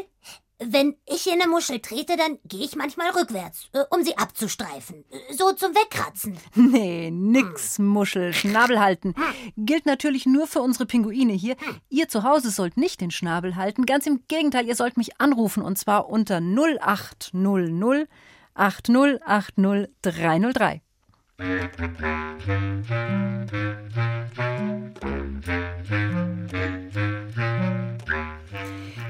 Wenn 0.59 0.97
ich 1.07 1.29
in 1.29 1.41
eine 1.41 1.49
Muschel 1.49 1.81
trete, 1.81 2.17
dann 2.17 2.39
gehe 2.45 2.65
ich 2.65 2.75
manchmal 2.75 3.11
rückwärts, 3.11 3.69
äh, 3.73 3.85
um 3.91 4.03
sie 4.03 4.17
abzustreifen. 4.19 5.05
So 5.31 5.53
zum 5.53 5.75
Wegkratzen. 5.75 6.39
Nee, 6.57 7.13
nix 7.13 7.79
hm. 7.79 7.87
Muschel, 7.87 8.33
Schnabel 8.33 8.81
halten. 8.81 9.15
Hm. 9.17 9.65
Gilt 9.65 9.87
natürlich 9.87 10.27
nur 10.27 10.49
für 10.49 10.61
unsere 10.61 10.87
Pinguine 10.87 11.35
hier. 11.35 11.55
Hm. 11.59 11.81
Ihr 11.89 12.09
zu 12.09 12.25
Hause 12.25 12.51
sollt 12.51 12.77
nicht 12.77 13.01
den 13.01 13.13
Schnabel 13.13 13.55
halten. 13.55 13.87
Ganz 13.87 14.07
im 14.09 14.25
Gegenteil, 14.27 14.67
ihr 14.67 14.75
sollt 14.75 14.97
mich 14.97 15.21
anrufen 15.21 15.63
und 15.63 15.79
zwar 15.79 16.09
unter 16.09 16.41
0800 16.41 18.09
8080 18.55 19.89
303. 20.03 20.83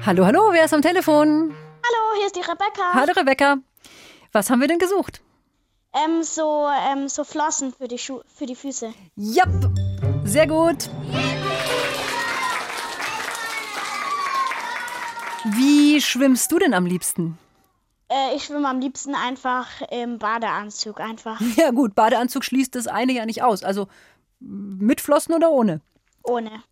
Hallo, 0.05 0.25
hallo, 0.25 0.49
wer 0.51 0.65
ist 0.65 0.73
am 0.73 0.81
Telefon? 0.81 1.53
Hallo, 1.83 2.17
hier 2.17 2.25
ist 2.25 2.35
die 2.35 2.39
Rebecca. 2.39 2.93
Hallo, 2.93 3.13
Rebecca. 3.15 3.57
Was 4.31 4.49
haben 4.49 4.61
wir 4.61 4.67
denn 4.67 4.79
gesucht? 4.79 5.21
Ähm, 5.93 6.23
so, 6.23 6.67
ähm, 6.91 7.07
so 7.07 7.23
Flossen 7.23 7.71
für 7.71 7.87
die, 7.87 7.99
Schu 7.99 8.21
für 8.35 8.47
die 8.47 8.55
Füße. 8.55 8.91
Ja, 9.15 9.43
sehr 10.23 10.47
gut. 10.47 10.89
Wie 15.45 16.01
schwimmst 16.01 16.51
du 16.51 16.57
denn 16.57 16.73
am 16.73 16.87
liebsten? 16.87 17.37
Äh, 18.13 18.35
ich 18.35 18.43
schwimme 18.45 18.69
am 18.69 18.79
liebsten 18.79 19.15
einfach 19.15 19.67
im 19.89 20.19
Badeanzug 20.19 20.99
einfach. 20.99 21.41
Ja 21.55 21.71
gut, 21.71 21.95
Badeanzug 21.95 22.43
schließt 22.43 22.75
das 22.75 22.87
eine 22.87 23.13
ja 23.13 23.25
nicht 23.25 23.41
aus. 23.41 23.63
Also 23.63 23.87
mit 24.39 25.01
Flossen 25.01 25.33
oder 25.33 25.51
ohne? 25.51 25.81
Ohne. 26.23 26.63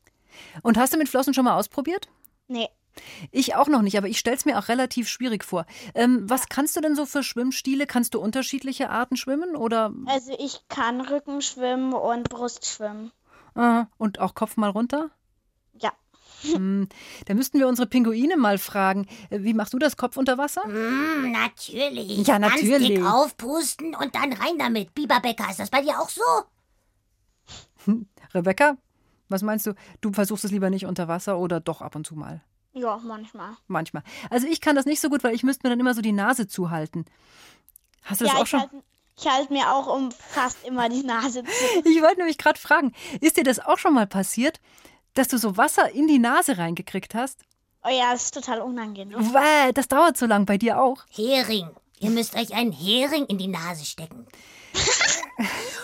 Und 0.61 0.77
hast 0.77 0.93
du 0.93 0.97
mit 0.97 1.09
Flossen 1.09 1.33
schon 1.33 1.45
mal 1.45 1.57
ausprobiert? 1.57 2.09
Nee. 2.47 2.69
Ich 3.31 3.55
auch 3.55 3.67
noch 3.67 3.81
nicht, 3.81 3.97
aber 3.97 4.07
ich 4.07 4.19
stelle 4.19 4.35
es 4.35 4.45
mir 4.45 4.59
auch 4.59 4.67
relativ 4.67 5.07
schwierig 5.07 5.45
vor. 5.45 5.65
Ähm, 5.95 6.29
was 6.29 6.49
kannst 6.49 6.75
du 6.75 6.81
denn 6.81 6.95
so 6.95 7.05
für 7.05 7.23
Schwimmstile? 7.23 7.87
Kannst 7.87 8.13
du 8.13 8.19
unterschiedliche 8.19 8.89
Arten 8.89 9.15
schwimmen 9.15 9.55
oder? 9.55 9.93
Also 10.07 10.35
ich 10.37 10.67
kann 10.67 10.99
Rücken 11.01 11.41
schwimmen 11.41 11.93
und 11.93 12.29
Brust 12.29 12.65
schwimmen. 12.65 13.11
Aha. 13.55 13.87
Und 13.97 14.19
auch 14.19 14.35
Kopf 14.35 14.57
mal 14.57 14.69
runter? 14.69 15.09
Hm, 16.41 16.87
da 17.25 17.33
müssten 17.33 17.59
wir 17.59 17.67
unsere 17.67 17.87
Pinguine 17.87 18.37
mal 18.37 18.57
fragen. 18.57 19.07
Wie 19.29 19.53
machst 19.53 19.73
du 19.73 19.79
das 19.79 19.97
Kopf 19.97 20.17
unter 20.17 20.37
Wasser? 20.37 20.67
Mm, 20.67 21.31
natürlich. 21.31 22.27
Ja, 22.27 22.39
natürlich. 22.39 22.69
Ganz 22.71 22.87
dick 22.87 23.05
aufpusten 23.05 23.95
und 23.95 24.15
dann 24.15 24.33
rein 24.33 24.57
damit. 24.57 24.93
Biberbecker, 24.93 25.49
ist 25.49 25.59
das 25.59 25.69
bei 25.69 25.81
dir 25.81 25.99
auch 25.99 26.09
so? 26.09 26.21
Hm, 27.85 28.07
Rebecca, 28.33 28.77
was 29.29 29.41
meinst 29.41 29.65
du? 29.65 29.73
Du 30.01 30.11
versuchst 30.13 30.45
es 30.45 30.51
lieber 30.51 30.69
nicht 30.69 30.85
unter 30.85 31.07
Wasser 31.07 31.37
oder 31.37 31.59
doch 31.59 31.81
ab 31.81 31.95
und 31.95 32.05
zu 32.05 32.15
mal? 32.15 32.41
Ja, 32.73 32.97
manchmal. 33.03 33.51
Manchmal. 33.67 34.03
Also 34.29 34.47
ich 34.47 34.61
kann 34.61 34.75
das 34.75 34.85
nicht 34.85 35.01
so 35.01 35.09
gut, 35.09 35.23
weil 35.23 35.35
ich 35.35 35.43
müsste 35.43 35.65
mir 35.65 35.71
dann 35.71 35.79
immer 35.79 35.93
so 35.93 36.01
die 36.01 36.13
Nase 36.13 36.47
zuhalten. 36.47 37.05
Hast 38.03 38.21
du 38.21 38.25
ja, 38.25 38.33
das 38.33 38.41
auch 38.41 38.47
schon? 38.47 38.59
Halt, 38.61 38.71
ich 39.19 39.27
halte 39.27 39.53
mir 39.53 39.71
auch 39.71 39.93
um 39.93 40.11
fast 40.11 40.65
immer 40.65 40.89
die 40.89 41.03
Nase 41.03 41.43
zu. 41.43 41.49
Ich 41.85 42.01
wollte 42.01 42.17
nämlich 42.17 42.37
gerade 42.37 42.59
fragen, 42.59 42.93
ist 43.19 43.37
dir 43.37 43.43
das 43.43 43.59
auch 43.59 43.77
schon 43.77 43.93
mal 43.93 44.07
passiert, 44.07 44.59
dass 45.13 45.27
du 45.27 45.37
so 45.37 45.57
Wasser 45.57 45.91
in 45.91 46.07
die 46.07 46.19
Nase 46.19 46.57
reingekriegt 46.57 47.15
hast? 47.15 47.41
Oh 47.83 47.89
ja, 47.89 48.11
das 48.11 48.25
ist 48.25 48.33
total 48.33 48.61
unangenehm. 48.61 49.33
Wäh, 49.33 49.71
das 49.73 49.87
dauert 49.87 50.17
so 50.17 50.25
lang 50.25 50.45
bei 50.45 50.57
dir 50.57 50.79
auch. 50.79 51.03
Hering. 51.09 51.69
Ihr 51.99 52.09
müsst 52.09 52.35
euch 52.35 52.53
einen 52.53 52.71
Hering 52.71 53.25
in 53.25 53.37
die 53.37 53.47
Nase 53.47 53.85
stecken. 53.85 54.27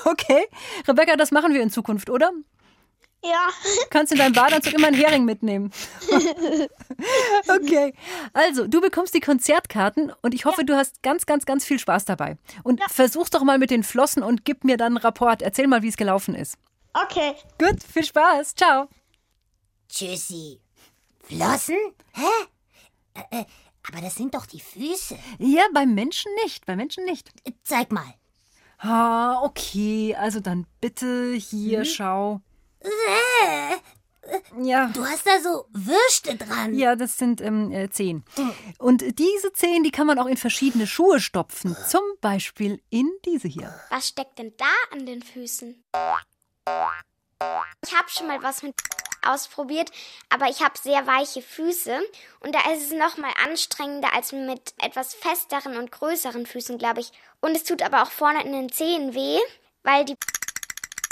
Okay. 0.05 0.45
Rebecca, 0.87 1.17
das 1.17 1.31
machen 1.31 1.53
wir 1.53 1.61
in 1.61 1.69
Zukunft, 1.69 2.09
oder? 2.09 2.31
Ja. 3.23 3.49
Du 3.63 3.89
kannst 3.89 4.11
in 4.11 4.17
deinem 4.17 4.33
Badeanzug 4.33 4.73
immer 4.73 4.87
einen 4.87 4.95
Hering 4.95 5.25
mitnehmen. 5.25 5.71
okay. 7.49 7.93
Also, 8.31 8.67
du 8.67 8.79
bekommst 8.79 9.13
die 9.13 9.19
Konzertkarten 9.19 10.13
und 10.21 10.33
ich 10.33 10.45
hoffe, 10.45 10.63
du 10.63 10.75
hast 10.75 11.01
ganz, 11.03 11.25
ganz, 11.25 11.45
ganz 11.45 11.65
viel 11.65 11.79
Spaß 11.79 12.05
dabei. 12.05 12.37
Und 12.63 12.81
versuch's 12.89 13.31
doch 13.31 13.43
mal 13.43 13.57
mit 13.57 13.69
den 13.69 13.83
Flossen 13.83 14.23
und 14.23 14.45
gib 14.45 14.63
mir 14.63 14.77
dann 14.77 14.93
einen 14.93 14.97
Rapport. 14.97 15.41
Erzähl 15.41 15.67
mal, 15.67 15.81
wie 15.81 15.89
es 15.89 15.97
gelaufen 15.97 16.35
ist. 16.35 16.55
Okay. 16.93 17.35
Gut, 17.59 17.83
viel 17.83 18.05
Spaß. 18.05 18.55
Ciao. 18.55 18.87
Tschüssi. 19.89 20.59
Flossen? 21.23 21.77
Hä? 22.13 22.47
Äh, 23.13 23.39
äh, 23.41 23.45
aber 23.89 24.01
das 24.01 24.15
sind 24.15 24.33
doch 24.33 24.45
die 24.45 24.59
Füße. 24.59 25.17
Ja, 25.39 25.63
beim 25.73 25.93
Menschen 25.95 26.31
nicht. 26.43 26.65
Beim 26.65 26.77
Menschen 26.77 27.05
nicht. 27.05 27.29
Zeig 27.63 27.91
mal. 27.91 28.13
Ah, 28.79 29.41
okay. 29.43 30.15
Also 30.15 30.39
dann 30.39 30.67
bitte 30.81 31.33
hier, 31.33 31.83
schau. 31.85 32.41
Äh, 32.81 32.89
Ja. 34.61 34.87
Du 34.93 35.05
hast 35.05 35.25
da 35.25 35.39
so 35.41 35.65
Würste 35.71 36.35
dran. 36.35 36.75
Ja, 36.75 36.95
das 36.97 37.17
sind 37.17 37.39
ähm, 37.39 37.71
äh, 37.71 37.89
Zehen. 37.89 38.25
Und 38.77 39.17
diese 39.19 39.53
Zehen, 39.53 39.83
die 39.83 39.91
kann 39.91 40.05
man 40.05 40.19
auch 40.19 40.25
in 40.25 40.35
verschiedene 40.35 40.85
Schuhe 40.85 41.21
stopfen. 41.21 41.77
Zum 41.87 42.01
Beispiel 42.19 42.81
in 42.89 43.09
diese 43.25 43.47
hier. 43.47 43.73
Was 43.89 44.09
steckt 44.09 44.37
denn 44.37 44.53
da 44.57 44.65
an 44.91 45.05
den 45.05 45.21
Füßen? 45.23 45.81
Ich 47.85 47.95
habe 47.95 48.09
schon 48.09 48.27
mal 48.27 48.41
was 48.41 48.63
mit 48.63 48.75
ausprobiert, 49.21 49.91
aber 50.29 50.47
ich 50.47 50.61
habe 50.61 50.77
sehr 50.77 51.05
weiche 51.05 51.41
Füße 51.41 52.01
und 52.39 52.55
da 52.55 52.71
ist 52.71 52.83
es 52.83 52.91
noch 52.91 53.17
mal 53.17 53.31
anstrengender 53.45 54.13
als 54.13 54.31
mit 54.31 54.73
etwas 54.81 55.13
festeren 55.13 55.77
und 55.77 55.91
größeren 55.91 56.45
Füßen, 56.45 56.77
glaube 56.77 57.01
ich. 57.01 57.11
Und 57.41 57.55
es 57.55 57.63
tut 57.63 57.81
aber 57.81 58.03
auch 58.03 58.11
vorne 58.11 58.43
in 58.43 58.53
den 58.53 58.71
Zehen 58.71 59.13
weh, 59.13 59.39
weil 59.83 60.05
die 60.05 60.15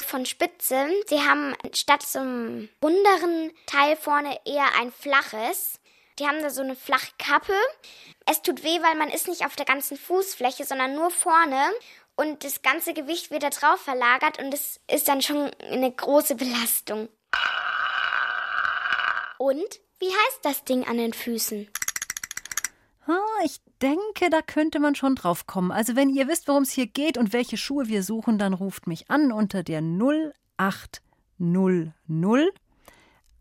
von 0.05 0.25
Spitze, 0.25 0.87
sie 1.07 1.21
haben 1.21 1.55
statt 1.73 2.03
so 2.03 2.19
einem 2.19 2.69
runderen 2.81 3.51
Teil 3.65 3.97
vorne 3.97 4.39
eher 4.45 4.67
ein 4.79 4.91
flaches. 4.91 5.79
Die 6.19 6.27
haben 6.27 6.41
da 6.41 6.49
so 6.49 6.61
eine 6.61 6.75
flache 6.75 7.11
Kappe. 7.17 7.53
Es 8.25 8.41
tut 8.41 8.63
weh, 8.63 8.81
weil 8.81 8.95
man 8.95 9.09
ist 9.09 9.27
nicht 9.27 9.45
auf 9.45 9.55
der 9.55 9.65
ganzen 9.65 9.97
Fußfläche, 9.97 10.63
sondern 10.63 10.95
nur 10.95 11.11
vorne. 11.11 11.71
Und 12.15 12.43
das 12.43 12.61
ganze 12.61 12.93
Gewicht 12.93 13.31
wird 13.31 13.43
da 13.43 13.49
drauf 13.49 13.81
verlagert 13.81 14.39
und 14.39 14.53
es 14.53 14.79
ist 14.89 15.07
dann 15.07 15.21
schon 15.21 15.51
eine 15.59 15.91
große 15.91 16.35
Belastung. 16.35 17.09
Und 19.37 19.79
wie 19.99 20.09
heißt 20.09 20.39
das 20.43 20.63
Ding 20.63 20.87
an 20.87 20.97
den 20.97 21.13
Füßen? 21.13 21.67
Ah, 23.07 23.19
ich 23.43 23.59
denke, 23.81 24.29
da 24.31 24.41
könnte 24.41 24.79
man 24.79 24.95
schon 24.95 25.15
drauf 25.15 25.45
kommen. 25.45 25.71
Also 25.71 25.95
wenn 25.95 26.09
ihr 26.09 26.27
wisst, 26.27 26.47
worum 26.47 26.63
es 26.63 26.71
hier 26.71 26.87
geht 26.87 27.17
und 27.17 27.33
welche 27.33 27.57
Schuhe 27.57 27.87
wir 27.87 28.01
suchen, 28.01 28.39
dann 28.39 28.53
ruft 28.53 28.87
mich 28.87 29.11
an 29.11 29.31
unter 29.31 29.61
der 29.63 29.81
0800 29.81 30.33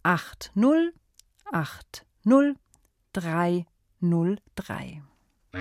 80 0.03 0.93
80 1.53 2.05
303. 3.13 5.03
Huhu, 5.55 5.61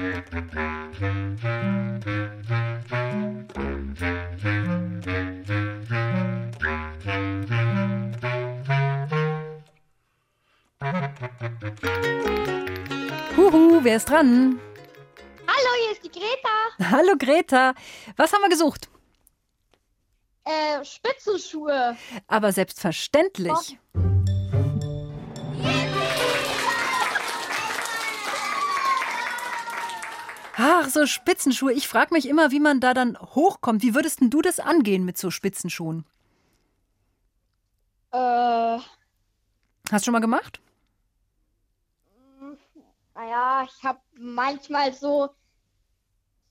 wer 13.83 13.97
ist 13.97 14.09
dran? 14.09 14.59
Hallo, 15.45 15.69
hier 15.83 15.91
ist 15.91 16.03
die 16.03 16.09
Greta. 16.09 16.49
Hallo 16.89 17.13
Greta. 17.19 17.75
Was 18.17 18.33
haben 18.33 18.41
wir 18.41 18.49
gesucht? 18.49 18.89
Äh, 20.43 20.83
Spitzenschuhe. 20.83 21.95
Aber 22.27 22.51
selbstverständlich. 22.51 23.77
Ach, 30.65 30.87
so 30.87 31.05
Spitzenschuhe. 31.05 31.73
Ich 31.73 31.89
frage 31.89 32.13
mich 32.13 32.25
immer, 32.25 32.51
wie 32.51 32.61
man 32.61 32.79
da 32.79 32.93
dann 32.93 33.19
hochkommt. 33.19 33.81
Wie 33.83 33.93
würdest 33.95 34.21
denn 34.21 34.29
du 34.29 34.41
das 34.41 34.61
angehen 34.61 35.03
mit 35.03 35.17
so 35.17 35.29
Spitzenschuhen? 35.29 36.05
Äh, 38.13 38.17
Hast 38.17 38.85
du 39.91 39.99
schon 40.05 40.13
mal 40.13 40.19
gemacht? 40.21 40.61
naja, 43.13 43.67
ich 43.67 43.83
habe 43.83 43.99
manchmal 44.17 44.93
so, 44.93 45.29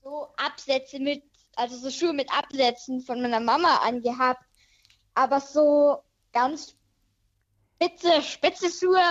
so 0.03 0.27
Absätze 0.37 0.99
mit, 0.99 1.23
also 1.55 1.75
so 1.75 1.89
Schuhe 1.89 2.13
mit 2.13 2.31
Absätzen 2.31 3.01
von 3.01 3.19
meiner 3.19 3.39
Mama 3.39 3.77
angehabt. 3.77 4.45
Aber 5.15 5.39
so 5.39 6.03
ganz 6.33 6.75
spitze, 7.81 8.21
spitze 8.21 8.69
Schuhe 8.69 9.01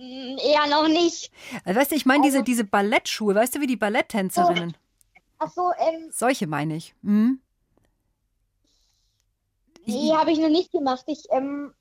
eher 0.00 0.66
noch 0.68 0.88
nicht. 0.88 1.30
Also, 1.64 1.80
weißt 1.80 1.90
du, 1.92 1.96
ich 1.96 2.06
meine 2.06 2.22
diese, 2.24 2.42
diese 2.42 2.64
Ballettschuhe. 2.64 3.34
Weißt 3.34 3.54
du, 3.54 3.60
wie 3.60 3.66
die 3.66 3.76
Balletttänzerinnen? 3.76 4.76
Ach 5.38 5.50
so, 5.54 5.70
ähm, 5.78 6.10
Solche 6.10 6.46
meine 6.46 6.76
ich. 6.76 6.94
Mhm. 7.02 7.40
nee, 9.86 10.12
habe 10.14 10.32
ich 10.32 10.38
noch 10.38 10.48
nicht 10.50 10.72
gemacht. 10.72 11.04
Ich, 11.06 11.24
ähm, 11.30 11.72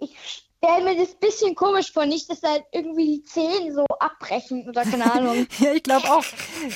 ich 0.00 0.16
stelle 0.62 0.84
mir 0.84 0.96
das 0.96 1.14
bisschen 1.14 1.54
komisch 1.54 1.92
vor, 1.92 2.06
nicht, 2.06 2.28
dass 2.30 2.42
halt 2.42 2.64
irgendwie 2.72 3.18
die 3.18 3.22
Zehen 3.24 3.74
so 3.74 3.84
abbrechen 3.98 4.68
oder 4.68 4.82
keine 4.82 5.04
Ahnung. 5.12 5.46
Ja, 5.58 5.72
ich 5.72 5.82
glaube 5.82 6.10
auch. 6.10 6.24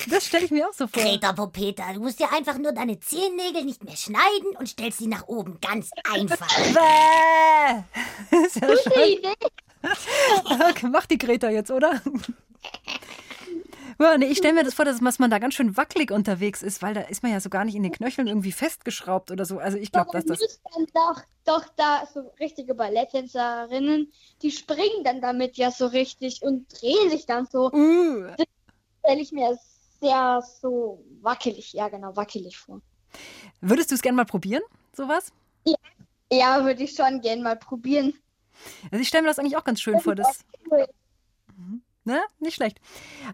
Das 0.09 0.27
stelle 0.27 0.45
ich 0.45 0.51
mir 0.51 0.69
auch 0.69 0.73
so 0.73 0.87
vor. 0.87 1.03
Greta 1.03 1.33
Popeta, 1.33 1.93
du 1.93 2.01
musst 2.01 2.21
dir 2.21 2.33
einfach 2.33 2.59
nur 2.59 2.73
deine 2.73 2.99
Zehennägel 3.01 3.65
nicht 3.65 3.83
mehr 3.85 3.97
schneiden 3.97 4.57
und 4.59 4.69
stellst 4.69 4.99
sie 4.99 5.07
nach 5.09 5.27
oben. 5.27 5.59
Ganz 5.61 5.91
einfach. 6.11 6.47
Bäh. 6.73 8.37
Ist 8.47 8.57
ja 8.57 8.67
Gute 8.69 8.83
schon- 8.83 9.03
Idee. 9.03 9.35
Okay, 10.45 10.89
Mach 10.91 11.07
die 11.07 11.19
Greta 11.19 11.51
jetzt, 11.51 11.71
oder? 11.71 12.01
Ja, 14.01 14.19
nee, 14.19 14.27
ich 14.27 14.39
stelle 14.39 14.55
mir 14.55 14.65
das 14.65 14.75
vor, 14.75 14.85
dass 14.85 15.01
man 15.01 15.31
da 15.31 15.39
ganz 15.39 15.55
schön 15.55 15.77
wackelig 15.77 16.11
unterwegs 16.11 16.63
ist, 16.63 16.83
weil 16.83 16.95
da 16.95 17.03
ist 17.03 17.23
man 17.23 17.33
ja 17.33 17.41
so 17.41 17.49
gar 17.49 17.65
nicht 17.65 17.75
in 17.75 17.83
den 17.83 17.93
Knöcheln 17.93 18.27
irgendwie 18.27 18.53
festgeschraubt 18.53 19.31
oder 19.31 19.45
so. 19.45 19.59
Also 19.59 19.79
ich 19.79 19.93
glaube, 19.93 20.11
dass 20.13 20.25
das. 20.25 20.61
dann 20.75 20.87
doch, 20.93 21.23
doch 21.45 21.65
da 21.77 22.07
so 22.13 22.33
richtige 22.41 22.75
Balletttänzerinnen, 22.75 24.13
die 24.43 24.51
springen 24.51 25.05
dann 25.05 25.21
damit 25.21 25.57
ja 25.57 25.71
so 25.71 25.87
richtig 25.87 26.43
und 26.43 26.67
drehen 26.81 27.11
sich 27.11 27.27
dann 27.27 27.47
so. 27.47 27.71
Uh. 27.73 28.27
Das 28.37 28.47
stelle 29.01 29.21
ich 29.21 29.33
mir 29.33 29.57
sehr 30.01 30.43
so 30.61 31.05
wackelig, 31.21 31.73
ja 31.73 31.89
genau, 31.89 32.17
wackelig 32.17 32.59
vor. 32.59 32.81
Würdest 33.61 33.91
du 33.91 33.95
es 33.95 34.03
gerne 34.03 34.17
mal 34.17 34.27
probieren, 34.27 34.63
sowas? 34.93 35.33
Ja, 36.33 36.65
würde 36.65 36.83
ich 36.83 36.97
schon 36.97 37.21
gern 37.21 37.43
mal 37.43 37.57
probieren. 37.57 38.13
Also 38.91 39.03
ich 39.03 39.09
stelle 39.09 39.23
mir 39.23 39.29
das 39.29 39.39
eigentlich 39.39 39.57
auch 39.57 39.65
ganz 39.65 39.81
schön 39.81 40.01
vor. 40.01 40.15
Das, 40.15 40.45
ne? 42.05 42.21
Nicht 42.39 42.55
schlecht. 42.55 42.81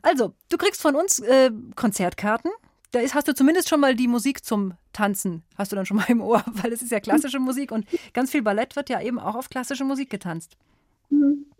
Also, 0.02 0.34
du 0.48 0.56
kriegst 0.56 0.80
von 0.80 0.96
uns 0.96 1.20
äh, 1.20 1.50
Konzertkarten. 1.76 2.50
Da 2.92 3.00
ist, 3.00 3.14
hast 3.14 3.28
du 3.28 3.34
zumindest 3.34 3.68
schon 3.68 3.80
mal 3.80 3.94
die 3.94 4.08
Musik 4.08 4.44
zum 4.44 4.74
Tanzen, 4.92 5.44
hast 5.56 5.70
du 5.70 5.76
dann 5.76 5.86
schon 5.86 5.96
mal 5.96 6.06
im 6.08 6.20
Ohr, 6.20 6.42
weil 6.46 6.72
es 6.72 6.82
ist 6.82 6.90
ja 6.90 6.98
klassische 6.98 7.38
Musik 7.38 7.70
und 7.70 7.86
ganz 8.12 8.32
viel 8.32 8.42
Ballett 8.42 8.74
wird 8.74 8.88
ja 8.88 9.00
eben 9.00 9.20
auch 9.20 9.36
auf 9.36 9.48
klassische 9.48 9.84
Musik 9.84 10.10
getanzt. 10.10 10.56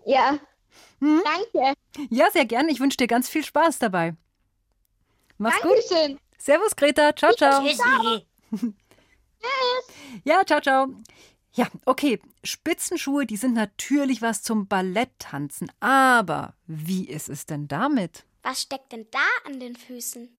Ja. 0.05 0.39
Hm? 1.01 1.23
Danke. 1.25 1.75
Ja, 2.11 2.31
sehr 2.33 2.47
gerne. 2.47 2.71
Ich 2.71 2.81
wünsche 2.81 2.97
dir 2.97 3.07
ganz 3.07 3.29
viel 3.29 3.45
Spaß 3.45 3.79
dabei. 3.79 4.15
Mach's 5.39 5.61
gut. 5.63 5.73
Dankeschön. 5.91 6.19
Servus, 6.39 6.75
Greta. 6.75 7.15
Ciao, 7.15 7.33
ciao. 7.33 7.63
Tschüssi. 7.63 8.75
Ja, 10.25 10.43
ciao, 10.45 10.61
ciao. 10.61 10.89
Ja, 11.53 11.67
okay. 11.85 12.21
Spitzenschuhe, 12.45 13.27
die 13.27 13.37
sind 13.37 13.55
natürlich 13.55 14.23
was 14.23 14.43
zum 14.43 14.67
Balletttanzen. 14.69 15.71
Aber 15.81 16.55
wie 16.67 17.09
ist 17.09 17.29
es 17.29 17.47
denn 17.47 17.67
damit? 17.67 18.25
Was 18.43 18.63
steckt 18.63 18.93
denn 18.93 19.07
da 19.11 19.19
an 19.47 19.59
den 19.59 19.77
Füßen? 19.77 20.37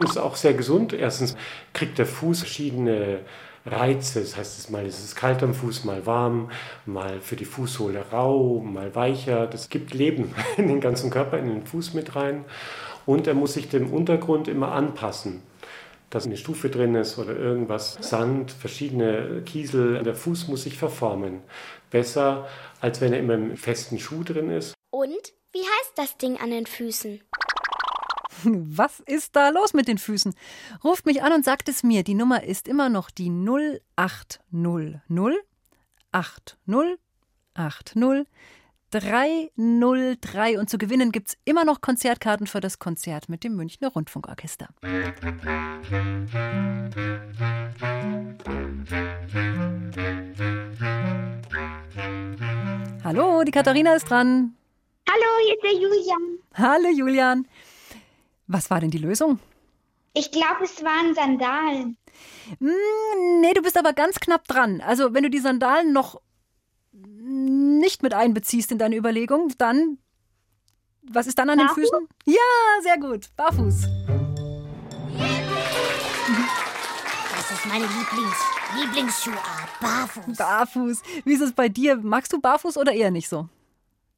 Ist 0.00 0.18
auch 0.18 0.36
sehr 0.36 0.54
gesund. 0.54 0.92
Erstens 0.92 1.36
kriegt 1.72 1.98
der 1.98 2.06
Fuß 2.06 2.40
verschiedene 2.40 3.24
Reize. 3.64 4.20
Das 4.20 4.36
heißt, 4.36 4.58
es 4.58 4.70
mal 4.70 4.86
ist 4.86 5.02
es 5.02 5.16
kalt 5.16 5.42
am 5.42 5.54
Fuß, 5.54 5.84
mal 5.84 6.04
warm, 6.06 6.50
mal 6.86 7.20
für 7.20 7.36
die 7.36 7.44
Fußsohle 7.46 8.10
rau, 8.12 8.60
mal 8.60 8.94
weicher. 8.94 9.46
Das 9.46 9.70
gibt 9.70 9.94
Leben 9.94 10.34
in 10.56 10.68
den 10.68 10.80
ganzen 10.80 11.10
Körper, 11.10 11.38
in 11.38 11.48
den 11.48 11.66
Fuß 11.66 11.94
mit 11.94 12.14
rein. 12.14 12.44
Und 13.06 13.26
er 13.26 13.34
muss 13.34 13.54
sich 13.54 13.70
dem 13.70 13.92
Untergrund 13.92 14.48
immer 14.48 14.72
anpassen. 14.72 15.42
Dass 16.10 16.26
eine 16.26 16.36
Stufe 16.36 16.70
drin 16.70 16.94
ist 16.94 17.18
oder 17.18 17.36
irgendwas, 17.36 17.98
Sand, 18.00 18.50
verschiedene 18.50 19.42
Kiesel. 19.44 20.02
Der 20.02 20.14
Fuß 20.14 20.48
muss 20.48 20.62
sich 20.62 20.78
verformen. 20.78 21.42
Besser, 21.90 22.48
als 22.80 23.00
wenn 23.00 23.12
er 23.12 23.18
immer 23.18 23.34
im 23.34 23.56
festen 23.56 23.98
Schuh 23.98 24.22
drin 24.24 24.50
ist. 24.50 24.74
Und 24.90 25.32
wie 25.52 25.60
heißt 25.60 25.92
das 25.96 26.16
Ding 26.16 26.38
an 26.38 26.50
den 26.50 26.66
Füßen? 26.66 27.20
Was 28.44 29.00
ist 29.00 29.36
da 29.36 29.50
los 29.50 29.74
mit 29.74 29.88
den 29.88 29.98
Füßen? 29.98 30.34
Ruft 30.84 31.06
mich 31.06 31.22
an 31.22 31.32
und 31.32 31.44
sagt 31.44 31.68
es 31.68 31.82
mir. 31.82 32.04
Die 32.04 32.14
Nummer 32.14 32.44
ist 32.44 32.68
immer 32.68 32.88
noch 32.88 33.10
die 33.10 33.30
0800 33.30 33.82
80 37.54 38.26
303. 38.90 40.58
Und 40.58 40.70
zu 40.70 40.78
gewinnen 40.78 41.12
gibt 41.12 41.28
es 41.28 41.38
immer 41.44 41.64
noch 41.64 41.80
Konzertkarten 41.80 42.46
für 42.46 42.60
das 42.60 42.78
Konzert 42.78 43.28
mit 43.28 43.44
dem 43.44 43.56
Münchner 43.56 43.88
Rundfunkorchester. 43.88 44.68
Hallo, 53.04 53.42
die 53.44 53.52
Katharina 53.52 53.94
ist 53.94 54.10
dran. 54.10 54.54
Hallo, 55.08 55.26
hier 55.44 55.54
ist 55.54 55.62
der 55.62 55.72
Julian. 55.72 56.38
Hallo 56.54 56.88
Julian. 56.90 57.46
Was 58.46 58.70
war 58.70 58.80
denn 58.80 58.90
die 58.90 58.98
Lösung? 58.98 59.38
Ich 60.14 60.30
glaube, 60.30 60.64
es 60.64 60.82
waren 60.82 61.14
Sandalen. 61.14 61.96
Mm, 62.58 63.40
nee, 63.40 63.52
du 63.54 63.62
bist 63.62 63.78
aber 63.78 63.92
ganz 63.92 64.18
knapp 64.20 64.48
dran. 64.48 64.80
Also, 64.80 65.14
wenn 65.14 65.22
du 65.22 65.30
die 65.30 65.38
Sandalen 65.38 65.92
noch 65.92 66.20
nicht 67.68 68.02
mit 68.02 68.14
einbeziehst 68.14 68.72
in 68.72 68.78
deine 68.78 68.96
Überlegung, 68.96 69.52
dann. 69.58 69.98
Was 71.10 71.26
ist 71.26 71.38
dann 71.38 71.50
an 71.50 71.58
Barfuß? 71.58 71.76
den 71.76 71.84
Füßen? 71.84 72.08
Ja, 72.26 72.82
sehr 72.82 72.98
gut. 72.98 73.28
Barfuß. 73.36 73.88
Das 77.36 77.50
ist 77.50 77.66
meine 77.66 77.84
Lieblings 77.84 78.58
Lieblingsschuhart. 78.76 79.80
Barfuß. 79.80 80.36
Barfuß. 80.36 81.02
Wie 81.24 81.32
ist 81.32 81.40
es 81.40 81.52
bei 81.52 81.68
dir? 81.68 81.96
Magst 81.96 82.32
du 82.32 82.40
Barfuß 82.40 82.76
oder 82.76 82.92
eher 82.92 83.10
nicht 83.10 83.28
so? 83.28 83.48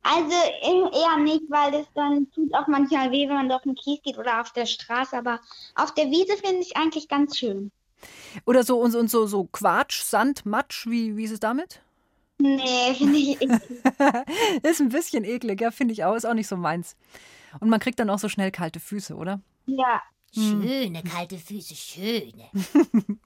Also 0.02 0.34
eher 0.62 1.22
nicht, 1.22 1.42
weil 1.48 1.74
es 1.74 1.86
dann 1.94 2.26
tut 2.34 2.52
auch 2.54 2.66
manchmal 2.66 3.10
weh, 3.10 3.28
wenn 3.28 3.36
man 3.36 3.52
auf 3.52 3.62
den 3.62 3.74
Kies 3.74 4.00
geht 4.02 4.18
oder 4.18 4.40
auf 4.40 4.50
der 4.52 4.66
Straße. 4.66 5.16
Aber 5.16 5.40
auf 5.74 5.94
der 5.94 6.06
Wiese 6.06 6.36
finde 6.36 6.60
ich 6.60 6.76
eigentlich 6.76 7.08
ganz 7.08 7.36
schön. 7.38 7.70
Oder 8.46 8.64
so 8.64 8.80
und 8.80 8.92
so, 8.92 8.98
und 8.98 9.10
so, 9.10 9.26
so 9.26 9.44
Quatsch, 9.44 10.02
Sand, 10.02 10.46
Matsch, 10.46 10.86
wie, 10.86 11.16
wie 11.16 11.24
ist 11.24 11.32
es 11.32 11.40
damit? 11.40 11.82
Nee, 12.40 12.94
finde 12.94 13.18
ich 13.18 13.29
eklig. 13.42 13.61
ist 14.62 14.81
ein 14.81 14.88
bisschen 14.88 15.24
eklig, 15.24 15.61
ja, 15.61 15.70
finde 15.70 15.92
ich 15.92 16.05
auch. 16.05 16.14
Ist 16.14 16.24
auch 16.24 16.35
nicht 16.35 16.48
so 16.48 16.57
meins. 16.57 16.96
Und 17.61 17.68
man 17.68 17.81
kriegt 17.81 17.98
dann 17.98 18.11
auch 18.11 18.18
so 18.18 18.29
schnell 18.29 18.50
kalte 18.50 18.81
Füße, 18.81 19.14
oder? 19.14 19.40
Ja. 19.66 20.03
Schöne 20.33 21.03
kalte 21.03 21.37
Füße, 21.38 21.74
schöne. 21.74 22.48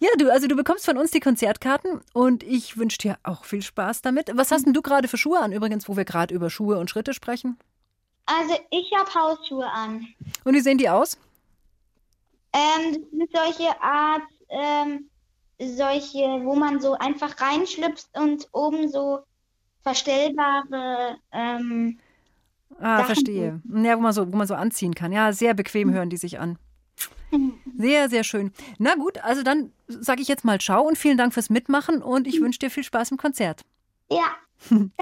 ja, 0.00 0.08
du, 0.18 0.32
also 0.32 0.48
du 0.48 0.56
bekommst 0.56 0.84
von 0.84 0.98
uns 0.98 1.12
die 1.12 1.20
Konzertkarten 1.20 2.00
und 2.12 2.42
ich 2.42 2.76
wünsche 2.76 2.98
dir 2.98 3.18
auch 3.22 3.44
viel 3.44 3.62
Spaß 3.62 4.02
damit. 4.02 4.30
Was 4.34 4.50
hast 4.50 4.66
denn 4.66 4.74
du 4.74 4.82
gerade 4.82 5.06
für 5.06 5.16
Schuhe 5.16 5.38
an, 5.38 5.52
übrigens, 5.52 5.88
wo 5.88 5.96
wir 5.96 6.04
gerade 6.04 6.34
über 6.34 6.50
Schuhe 6.50 6.78
und 6.78 6.90
Schritte 6.90 7.14
sprechen? 7.14 7.56
Also 8.26 8.54
ich 8.70 8.92
habe 8.96 9.14
Hausschuhe 9.14 9.66
an. 9.66 10.06
Und 10.44 10.54
wie 10.54 10.60
sehen 10.60 10.78
die 10.78 10.88
aus? 10.88 11.16
Ähm, 12.52 12.92
das 12.92 13.10
sind 13.10 13.30
solche 13.32 13.80
Art, 13.80 14.22
ähm, 14.48 15.08
solche, 15.58 16.18
wo 16.44 16.54
man 16.54 16.80
so 16.80 16.94
einfach 16.94 17.40
reinschlüpft 17.40 18.08
und 18.14 18.48
oben 18.52 18.88
so 18.88 19.20
verstellbare. 19.82 21.18
Ähm, 21.32 21.98
ah, 22.78 22.98
Sachen 22.98 23.06
verstehe. 23.06 23.60
Ja, 23.72 23.96
wo 23.96 24.00
man, 24.00 24.12
so, 24.12 24.32
wo 24.32 24.36
man 24.36 24.46
so 24.46 24.54
anziehen 24.54 24.94
kann. 24.94 25.12
Ja, 25.12 25.32
sehr 25.32 25.54
bequem 25.54 25.88
mhm. 25.88 25.94
hören 25.94 26.10
die 26.10 26.16
sich 26.16 26.38
an. 26.38 26.58
Sehr, 27.78 28.10
sehr 28.10 28.24
schön. 28.24 28.52
Na 28.78 28.94
gut, 28.94 29.16
also 29.24 29.42
dann 29.42 29.72
sage 29.88 30.20
ich 30.20 30.28
jetzt 30.28 30.44
mal 30.44 30.60
Ciao 30.60 30.86
und 30.86 30.98
vielen 30.98 31.16
Dank 31.16 31.32
fürs 31.32 31.48
Mitmachen 31.48 32.02
und 32.02 32.26
ich 32.26 32.40
wünsche 32.40 32.58
dir 32.58 32.70
viel 32.70 32.84
Spaß 32.84 33.10
im 33.10 33.16
Konzert. 33.16 33.62
Ja, 34.10 34.36
danke. 34.68 34.92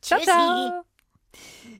ciao, 0.00 0.20
ciao. 0.20 0.84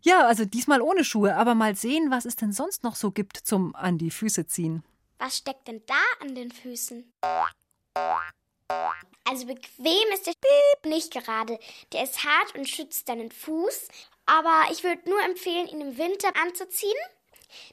Ja, 0.03 0.27
also 0.27 0.44
diesmal 0.44 0.83
ohne 0.83 1.05
Schuhe, 1.05 1.37
aber 1.37 1.55
mal 1.55 1.77
sehen, 1.77 2.11
was 2.11 2.24
es 2.24 2.37
denn 2.37 2.53
sonst 2.53 2.83
noch 2.83 2.96
so 2.96 3.12
gibt 3.12 3.37
zum 3.37 3.74
an 3.74 3.96
die 3.96 4.11
Füße 4.11 4.46
ziehen. 4.46 4.83
Was 5.18 5.38
steckt 5.38 5.68
denn 5.68 5.81
da 5.87 6.27
an 6.27 6.35
den 6.35 6.50
Füßen? 6.50 7.11
Also 9.24 9.46
bequem 9.46 10.09
ist 10.12 10.26
der 10.26 10.33
Piep 10.33 10.90
nicht 10.90 11.12
gerade. 11.12 11.59
Der 11.92 12.04
ist 12.04 12.24
hart 12.24 12.54
und 12.54 12.68
schützt 12.68 13.09
deinen 13.09 13.30
Fuß. 13.30 13.88
Aber 14.26 14.70
ich 14.70 14.85
würde 14.85 15.09
nur 15.09 15.22
empfehlen, 15.22 15.68
ihn 15.68 15.80
im 15.80 15.98
Winter 15.98 16.33
anzuziehen. 16.42 16.96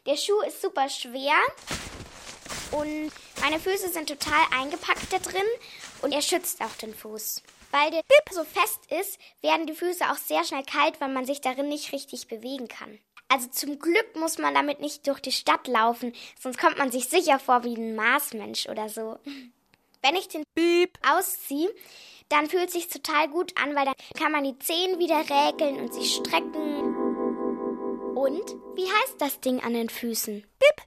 Der 0.06 0.18
Schuh 0.18 0.42
ist 0.42 0.62
super 0.62 0.90
schwer 0.90 1.34
und 2.72 3.12
meine 3.42 3.60
Füße 3.60 3.90
sind 3.90 4.10
total 4.10 4.42
eingepackt 4.52 5.12
da 5.12 5.20
drin 5.20 5.48
und 6.02 6.14
er 6.14 6.22
schützt 6.22 6.62
auch 6.62 6.76
den 6.82 6.94
Fuß. 6.94 7.42
Weil 7.72 7.90
der 7.92 8.04
Piep 8.04 8.34
so 8.34 8.44
fest 8.44 8.80
ist, 8.92 9.20
werden 9.42 9.66
die 9.66 9.74
Füße 9.74 10.04
auch 10.12 10.18
sehr 10.18 10.44
schnell 10.44 10.64
kalt, 10.64 11.00
weil 11.00 11.10
man 11.10 11.26
sich 11.26 11.42
darin 11.42 11.70
nicht 11.70 11.94
richtig 11.94 12.28
bewegen 12.28 12.68
kann. 12.68 13.00
Also 13.30 13.48
zum 13.48 13.80
Glück 13.80 14.16
muss 14.16 14.38
man 14.38 14.54
damit 14.54 14.82
nicht 14.82 15.08
durch 15.08 15.22
die 15.22 15.32
Stadt 15.32 15.68
laufen, 15.68 16.14
sonst 16.40 16.60
kommt 16.60 16.78
man 16.78 16.92
sich 16.92 17.08
sicher 17.08 17.40
vor 17.40 17.64
wie 17.64 17.76
ein 17.76 17.96
Marsmensch 17.96 18.68
oder 18.68 18.90
so. 18.90 19.20
Wenn 20.04 20.16
ich 20.16 20.28
den 20.28 20.44
Piep 20.56 20.98
ausziehe, 21.08 21.70
dann 22.30 22.48
fühlt 22.48 22.70
es 22.70 22.74
sich 22.74 22.88
total 22.88 23.30
gut 23.30 23.54
an, 23.62 23.76
weil 23.76 23.86
dann 23.86 23.94
kann 24.18 24.32
man 24.32 24.44
die 24.44 24.58
Zehen 24.58 24.98
wieder 24.98 25.20
räkeln 25.20 25.80
und 25.80 25.94
sie 25.94 26.06
strecken. 26.06 26.96
Und 28.16 28.56
wie 28.76 28.88
heißt 28.88 29.18
das 29.20 29.40
Ding 29.42 29.62
an 29.62 29.74
den 29.74 29.90
Füßen? 29.90 30.44
Piep. 30.60 30.82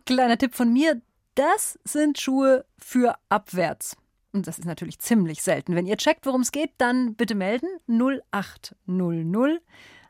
Kleiner 0.06 0.36
Tipp 0.36 0.54
von 0.54 0.72
mir, 0.72 1.00
das 1.36 1.78
sind 1.84 2.18
Schuhe 2.18 2.64
für 2.76 3.16
abwärts. 3.28 3.96
Und 4.32 4.48
das 4.48 4.58
ist 4.58 4.64
natürlich 4.64 4.98
ziemlich 4.98 5.40
selten. 5.42 5.76
Wenn 5.76 5.86
ihr 5.86 5.96
checkt, 5.96 6.26
worum 6.26 6.40
es 6.40 6.50
geht, 6.52 6.72
dann 6.78 7.14
bitte 7.14 7.36
melden 7.36 7.68
0800 7.86 9.62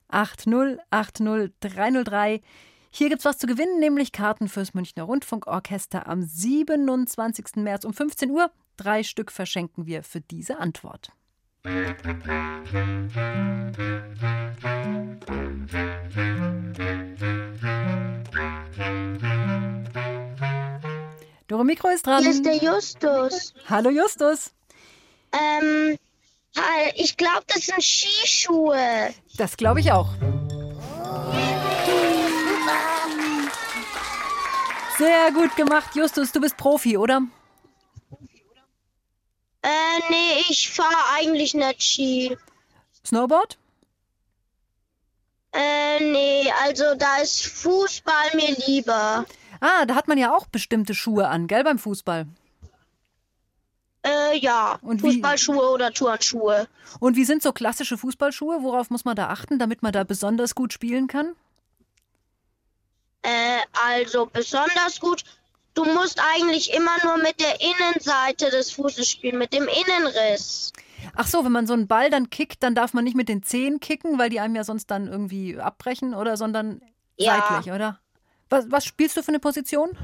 8080303. 0.08 2.40
Hier 2.94 3.08
gibt's 3.08 3.24
was 3.24 3.38
zu 3.38 3.46
gewinnen, 3.46 3.80
nämlich 3.80 4.12
Karten 4.12 4.48
fürs 4.48 4.74
Münchner 4.74 5.04
Rundfunkorchester 5.04 6.06
am 6.06 6.22
27. 6.22 7.56
März 7.56 7.86
um 7.86 7.94
15 7.94 8.30
Uhr. 8.30 8.50
Drei 8.76 9.02
Stück 9.02 9.32
verschenken 9.32 9.86
wir 9.86 10.02
für 10.02 10.20
diese 10.20 10.58
Antwort. 10.58 11.10
Dore 21.48 21.64
Mikro 21.64 21.88
ist 21.88 22.06
dran. 22.06 22.22
Hier 22.22 22.30
ist 22.30 22.44
der 22.44 22.56
Justus. 22.56 23.54
Hallo 23.70 23.88
Justus. 23.88 24.52
Ähm, 25.32 25.96
ich 26.96 27.16
glaube, 27.16 27.44
das 27.46 27.64
sind 27.64 27.82
Skischuhe. 27.82 29.14
Das 29.38 29.56
glaube 29.56 29.80
ich 29.80 29.90
auch. 29.92 30.10
Sehr 35.02 35.32
gut 35.32 35.56
gemacht, 35.56 35.96
Justus. 35.96 36.30
Du 36.30 36.40
bist 36.40 36.56
Profi, 36.56 36.96
oder? 36.96 37.22
Äh, 39.62 39.98
nee, 40.10 40.44
ich 40.48 40.70
fahre 40.70 40.94
eigentlich 41.16 41.54
nicht 41.54 41.82
Ski. 41.82 42.38
Snowboard? 43.04 43.58
Äh, 45.52 45.98
nee, 46.04 46.44
also 46.62 46.94
da 46.96 47.16
ist 47.16 47.46
Fußball 47.46 48.36
mir 48.36 48.54
lieber. 48.68 49.26
Ah, 49.60 49.86
da 49.86 49.96
hat 49.96 50.06
man 50.06 50.18
ja 50.18 50.36
auch 50.36 50.46
bestimmte 50.46 50.94
Schuhe 50.94 51.26
an, 51.26 51.48
gell, 51.48 51.64
beim 51.64 51.80
Fußball? 51.80 52.26
Äh, 54.04 54.38
ja. 54.38 54.78
Und 54.82 55.00
Fußballschuhe 55.00 55.56
wie, 55.56 55.74
oder 55.74 55.92
Turnschuhe. 55.92 56.68
Und 57.00 57.16
wie 57.16 57.24
sind 57.24 57.42
so 57.42 57.52
klassische 57.52 57.98
Fußballschuhe? 57.98 58.62
Worauf 58.62 58.90
muss 58.90 59.04
man 59.04 59.16
da 59.16 59.30
achten, 59.30 59.58
damit 59.58 59.82
man 59.82 59.92
da 59.92 60.04
besonders 60.04 60.54
gut 60.54 60.72
spielen 60.72 61.08
kann? 61.08 61.34
Äh, 63.22 63.58
also 63.86 64.26
besonders 64.26 65.00
gut. 65.00 65.24
Du 65.74 65.84
musst 65.84 66.20
eigentlich 66.34 66.72
immer 66.74 66.96
nur 67.02 67.16
mit 67.18 67.40
der 67.40 67.60
Innenseite 67.60 68.50
des 68.50 68.72
Fußes 68.72 69.08
spielen, 69.08 69.38
mit 69.38 69.52
dem 69.54 69.66
Innenriss. 69.66 70.72
Ach 71.16 71.26
so, 71.26 71.44
wenn 71.44 71.52
man 71.52 71.66
so 71.66 71.72
einen 71.72 71.86
Ball 71.86 72.10
dann 72.10 72.30
kickt, 72.30 72.62
dann 72.62 72.74
darf 72.74 72.92
man 72.92 73.04
nicht 73.04 73.16
mit 73.16 73.28
den 73.28 73.42
Zehen 73.42 73.80
kicken, 73.80 74.18
weil 74.18 74.30
die 74.30 74.40
einem 74.40 74.54
ja 74.54 74.64
sonst 74.64 74.90
dann 74.90 75.08
irgendwie 75.08 75.58
abbrechen, 75.58 76.14
oder? 76.14 76.36
Sondern 76.36 76.82
ja. 77.16 77.44
seitlich, 77.48 77.72
oder? 77.74 77.98
Was, 78.50 78.70
was 78.70 78.84
spielst 78.84 79.16
du 79.16 79.22
für 79.22 79.28
eine 79.28 79.40
Position? 79.40 79.96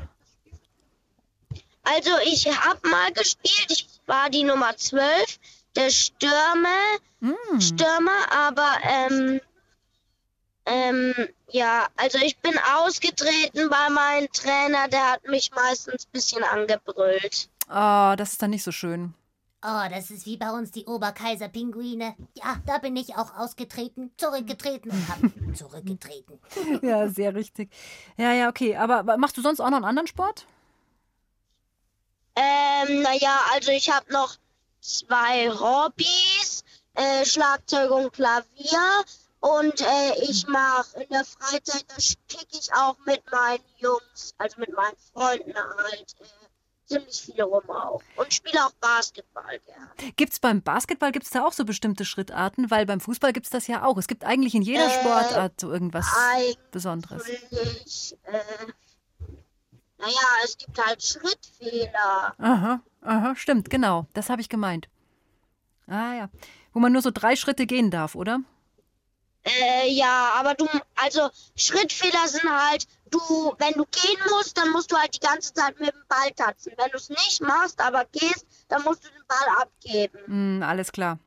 Also 1.85 2.11
ich 2.25 2.47
habe 2.47 2.89
mal 2.89 3.13
gespielt, 3.13 3.67
ich 3.71 3.87
war 4.07 4.31
die 4.31 4.45
Nummer 4.45 4.77
12, 4.77 5.39
der 5.77 5.91
Stürmer, 5.91 6.99
mm. 7.21 7.61
Stürmer, 7.61 8.31
aber 8.31 8.71
ähm, 8.83 9.41
ähm, 10.69 11.15
ja, 11.51 11.87
also 11.97 12.19
ich 12.19 12.39
bin 12.39 12.55
ausgetreten 12.79 13.71
bei 13.71 13.89
meinem 13.89 14.31
Trainer, 14.33 14.89
der 14.89 15.13
hat 15.13 15.27
mich 15.27 15.51
meistens 15.53 16.07
ein 16.07 16.13
bisschen 16.13 16.45
angebrüllt. 16.45 17.49
Oh, 17.71 18.15
das 18.17 18.33
ist 18.33 18.43
dann 18.43 18.51
nicht 18.51 18.65
so 18.65 18.73
schön. 18.73 19.15
Oh, 19.65 19.89
das 19.91 20.11
ist 20.11 20.27
wie 20.27 20.37
bei 20.37 20.51
uns 20.51 20.71
die 20.71 20.85
Oberkaiser-Pinguine. 20.85 22.15
Ja, 22.35 22.57
da 22.67 22.79
bin 22.79 22.97
ich 22.97 23.17
auch 23.17 23.35
ausgetreten, 23.37 24.13
zurückgetreten 24.17 24.91
und 24.91 25.09
hab 25.09 25.19
zurückgetreten. 25.57 26.39
ja, 26.83 27.09
sehr 27.09 27.35
richtig. 27.35 27.71
Ja, 28.17 28.33
ja, 28.33 28.49
okay. 28.49 28.77
Aber 28.77 29.17
machst 29.17 29.37
du 29.37 29.43
sonst 29.43 29.61
auch 29.61 29.71
noch 29.71 29.79
einen 29.79 29.87
anderen 29.87 30.07
Sport? 30.07 30.47
Ähm, 32.37 33.03
naja, 33.03 33.41
also 33.53 33.73
ich 33.73 33.91
habe 33.91 34.13
noch 34.13 34.37
zwei 34.81 35.51
Hobbys, 35.51 36.63
äh, 36.95 37.25
Schlagzeug 37.25 37.91
und 37.91 38.13
Klavier. 38.13 39.05
Und 39.41 39.81
äh, 39.81 40.23
ich 40.23 40.47
mache 40.49 41.01
in 41.03 41.09
der 41.11 41.25
Freizeit, 41.25 41.85
da 41.89 41.95
kicke 42.29 42.59
ich 42.59 42.73
auch 42.75 42.97
mit 43.07 43.23
meinen 43.31 43.65
Jungs, 43.79 44.35
also 44.39 44.59
mit 44.59 44.73
meinen 44.75 44.97
Freunden 45.13 45.55
halt, 45.55 46.17
äh, 46.21 46.25
ziemlich 46.87 47.21
viel 47.21 47.43
rum 47.43 47.69
auch. 47.71 48.03
Und 48.17 48.33
spiele 48.35 48.65
auch 48.65 48.73
Basketball 48.81 49.61
gerne. 49.61 49.91
Gibt 50.17 50.33
es 50.33 50.41
beim 50.41 50.63
Basketball, 50.63 51.13
gibt 51.13 51.27
es 51.27 51.31
da 51.31 51.45
auch 51.45 51.53
so 51.53 51.65
bestimmte 51.65 52.05
Schrittarten? 52.05 52.71
Weil 52.71 52.87
beim 52.87 53.01
Fußball 53.01 53.33
gibt 53.33 53.47
es 53.47 53.51
das 53.51 53.67
ja 53.69 53.85
auch. 53.85 53.97
Es 53.99 54.09
gibt 54.09 54.25
eigentlich 54.25 54.55
in 54.55 54.63
jeder 54.63 54.87
Äh, 54.87 55.01
Sportart 55.01 55.61
so 55.61 55.71
irgendwas 55.71 56.07
Besonderes. 56.73 57.29
Äh, 57.29 58.41
naja, 59.99 60.29
es 60.45 60.57
gibt 60.57 60.85
halt 60.85 61.03
Schrittfehler. 61.03 62.35
Aha, 62.39 62.81
aha, 63.03 63.37
stimmt, 63.37 63.69
genau. 63.71 64.07
Das 64.15 64.31
habe 64.31 64.41
ich 64.41 64.49
gemeint. 64.49 64.89
Ah 65.87 66.15
ja. 66.15 66.29
Wo 66.73 66.81
man 66.81 66.93
nur 66.93 67.03
so 67.03 67.11
drei 67.11 67.37
Schritte 67.37 67.67
gehen 67.67 67.91
darf, 67.91 68.15
oder? 68.15 68.41
Äh, 69.49 69.91
ja, 69.91 70.33
aber 70.37 70.55
du, 70.55 70.67
also 70.97 71.29
Schrittfehler 71.57 72.27
sind 72.27 72.51
halt, 72.51 72.87
du, 73.11 73.19
wenn 73.59 73.73
du 73.75 73.85
gehen 73.87 74.21
musst, 74.31 74.57
dann 74.59 74.71
musst 74.71 74.93
du 74.93 74.97
halt 74.97 75.15
die 75.15 75.27
ganze 75.27 75.53
Zeit 75.55 75.79
mit 75.81 75.91
dem 75.91 76.03
Ball 76.09 76.31
tanzen. 76.37 76.73
Wenn 76.77 76.91
du 76.91 76.97
es 76.97 77.09
nicht 77.09 77.41
machst, 77.41 77.81
aber 77.81 78.05
gehst, 78.13 78.47
dann 78.69 78.83
musst 78.83 79.05
du 79.05 79.09
den 79.09 79.27
Ball 79.27 79.63
abgeben. 79.63 80.19
Hm, 80.27 80.63
alles 80.63 80.93
klar. 80.93 81.19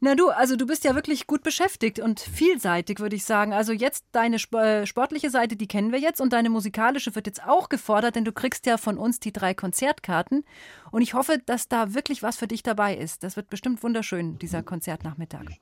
Na 0.00 0.14
du, 0.14 0.28
also 0.28 0.54
du 0.54 0.64
bist 0.64 0.84
ja 0.84 0.94
wirklich 0.94 1.26
gut 1.26 1.42
beschäftigt 1.42 1.98
und 1.98 2.20
vielseitig, 2.20 3.00
würde 3.00 3.16
ich 3.16 3.24
sagen. 3.24 3.52
Also 3.52 3.72
jetzt 3.72 4.04
deine 4.12 4.36
äh, 4.36 4.86
sportliche 4.86 5.28
Seite, 5.28 5.56
die 5.56 5.66
kennen 5.66 5.90
wir 5.90 5.98
jetzt 5.98 6.20
und 6.20 6.32
deine 6.32 6.50
musikalische 6.50 7.16
wird 7.16 7.26
jetzt 7.26 7.42
auch 7.42 7.68
gefordert, 7.68 8.14
denn 8.14 8.24
du 8.24 8.30
kriegst 8.30 8.64
ja 8.66 8.76
von 8.76 8.96
uns 8.96 9.18
die 9.18 9.32
drei 9.32 9.54
Konzertkarten 9.54 10.44
und 10.92 11.02
ich 11.02 11.14
hoffe, 11.14 11.42
dass 11.44 11.66
da 11.66 11.94
wirklich 11.94 12.22
was 12.22 12.36
für 12.36 12.46
dich 12.46 12.62
dabei 12.62 12.96
ist. 12.96 13.24
Das 13.24 13.34
wird 13.34 13.50
bestimmt 13.50 13.82
wunderschön, 13.82 14.38
dieser 14.38 14.62
Konzertnachmittag. 14.62 15.58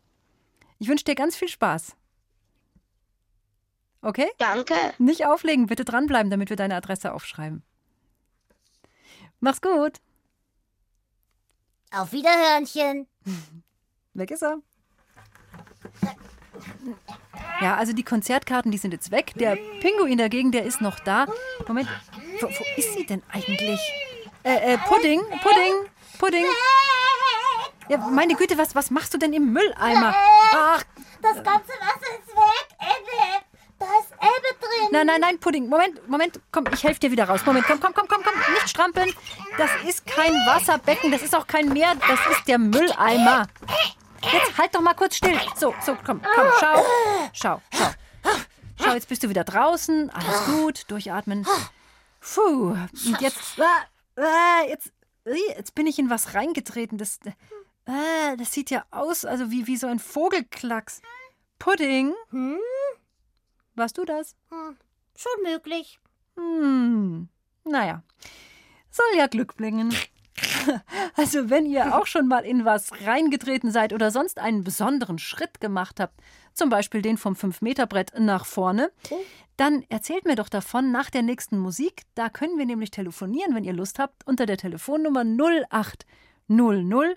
Ich 0.78 0.88
wünsche 0.88 1.04
dir 1.04 1.14
ganz 1.14 1.36
viel 1.36 1.48
Spaß. 1.48 1.96
Okay? 4.02 4.30
Danke. 4.38 4.74
Nicht 4.98 5.26
auflegen, 5.26 5.66
bitte 5.66 5.84
dranbleiben, 5.84 6.30
damit 6.30 6.50
wir 6.50 6.56
deine 6.56 6.76
Adresse 6.76 7.12
aufschreiben. 7.12 7.62
Mach's 9.40 9.60
gut. 9.60 9.98
Auf 11.92 12.12
Wiederhörnchen. 12.12 13.06
Weg 14.14 14.30
ist 14.30 14.42
er. 14.42 14.58
Ja, 17.60 17.76
also 17.76 17.92
die 17.92 18.02
Konzertkarten, 18.02 18.70
die 18.70 18.78
sind 18.78 18.92
jetzt 18.92 19.10
weg. 19.10 19.32
Der 19.36 19.56
Pinguin 19.80 20.18
dagegen, 20.18 20.52
der 20.52 20.64
ist 20.64 20.80
noch 20.80 21.00
da. 21.00 21.26
Moment, 21.66 21.88
wo, 22.40 22.46
wo 22.46 22.64
ist 22.76 22.94
sie 22.94 23.06
denn 23.06 23.22
eigentlich? 23.32 23.80
Äh, 24.42 24.74
äh, 24.74 24.78
Pudding, 24.78 25.20
Pudding, 25.42 25.90
Pudding. 26.18 26.44
Ja, 27.88 27.98
meine 27.98 28.34
Güte, 28.34 28.58
was, 28.58 28.74
was 28.74 28.90
machst 28.90 29.14
du 29.14 29.18
denn 29.18 29.32
im 29.32 29.52
Mülleimer? 29.52 30.14
Ach, 30.52 30.82
Das 31.22 31.34
ganze 31.36 31.72
Wasser 31.72 32.18
ist 32.18 32.28
weg, 32.28 32.68
Ebbe. 32.80 33.44
Da 33.78 33.84
ist 34.00 34.10
Ebbe 34.12 34.58
drin. 34.66 34.88
nein, 34.92 35.06
nein, 35.06 35.20
nein, 35.20 35.38
Pudding. 35.38 35.68
Moment, 35.68 36.08
Moment, 36.08 36.40
komm, 36.50 36.64
ich 36.72 36.82
helfe 36.82 36.98
dir 37.00 37.10
wieder 37.10 37.28
raus. 37.28 37.40
Moment, 37.44 37.66
komm, 37.66 37.78
komm, 37.80 37.92
komm, 37.94 38.08
komm, 38.08 38.22
komm, 38.24 38.54
nicht 38.54 38.68
strampeln. 38.70 39.12
Das 39.58 39.70
ist 39.86 40.06
kein 40.06 40.32
Wasserbecken, 40.32 41.10
das 41.12 41.22
ist 41.22 41.34
auch 41.34 41.46
kein 41.46 41.68
Meer, 41.68 41.94
das 41.94 42.18
ist 42.36 42.48
der 42.48 42.58
Mülleimer. 42.58 43.46
Jetzt 44.22 44.58
halt 44.58 44.74
doch 44.74 44.80
mal 44.80 44.94
kurz 44.94 45.16
still. 45.16 45.38
So, 45.56 45.74
so, 45.84 45.96
komm, 46.04 46.20
komm, 46.22 46.46
schau. 46.58 46.84
Schau, 47.32 47.62
schau. 47.72 47.90
Schau, 48.82 48.92
jetzt 48.94 49.08
bist 49.08 49.22
du 49.22 49.28
wieder 49.28 49.44
draußen. 49.44 50.10
Alles 50.10 50.44
gut, 50.46 50.84
durchatmen. 50.90 51.46
Puh, 52.20 52.70
und 53.06 53.20
jetzt, 53.20 53.58
äh, 53.58 54.20
äh, 54.20 54.68
jetzt, 54.70 54.88
äh, 55.24 55.34
jetzt 55.56 55.74
bin 55.74 55.86
ich 55.86 55.98
in 55.98 56.10
was 56.10 56.34
reingetreten. 56.34 56.98
Das, 56.98 57.20
äh, 57.86 58.36
das 58.36 58.52
sieht 58.52 58.70
ja 58.70 58.84
aus, 58.90 59.24
also 59.24 59.50
wie, 59.50 59.66
wie 59.66 59.76
so 59.76 59.86
ein 59.86 59.98
Vogelklacks. 59.98 61.00
Pudding? 61.58 62.12
Hm? 62.30 62.58
Warst 63.74 63.98
du 63.98 64.04
das? 64.04 64.34
Hm, 64.50 64.76
schon 65.14 65.42
möglich. 65.42 66.00
Hm, 66.36 67.28
naja, 67.64 68.02
soll 68.90 69.16
ja 69.16 69.26
Glück 69.26 69.56
bringen. 69.56 69.94
Also, 71.16 71.48
wenn 71.48 71.64
ihr 71.64 71.96
auch 71.96 72.06
schon 72.06 72.28
mal 72.28 72.44
in 72.44 72.64
was 72.64 72.90
reingetreten 73.06 73.70
seid 73.70 73.94
oder 73.94 74.10
sonst 74.10 74.38
einen 74.38 74.64
besonderen 74.64 75.18
Schritt 75.18 75.60
gemacht 75.60 75.98
habt, 75.98 76.20
zum 76.52 76.68
Beispiel 76.68 77.00
den 77.00 77.16
vom 77.16 77.34
5-Meter-Brett 77.34 78.18
nach 78.18 78.44
vorne, 78.44 78.90
dann 79.56 79.84
erzählt 79.88 80.26
mir 80.26 80.34
doch 80.34 80.48
davon 80.50 80.90
nach 80.90 81.08
der 81.08 81.22
nächsten 81.22 81.56
Musik. 81.56 82.02
Da 82.16 82.28
können 82.28 82.58
wir 82.58 82.66
nämlich 82.66 82.90
telefonieren, 82.90 83.54
wenn 83.54 83.64
ihr 83.64 83.72
Lust 83.72 83.98
habt, 83.98 84.26
unter 84.26 84.44
der 84.44 84.58
Telefonnummer 84.58 85.24
0800 85.24 87.16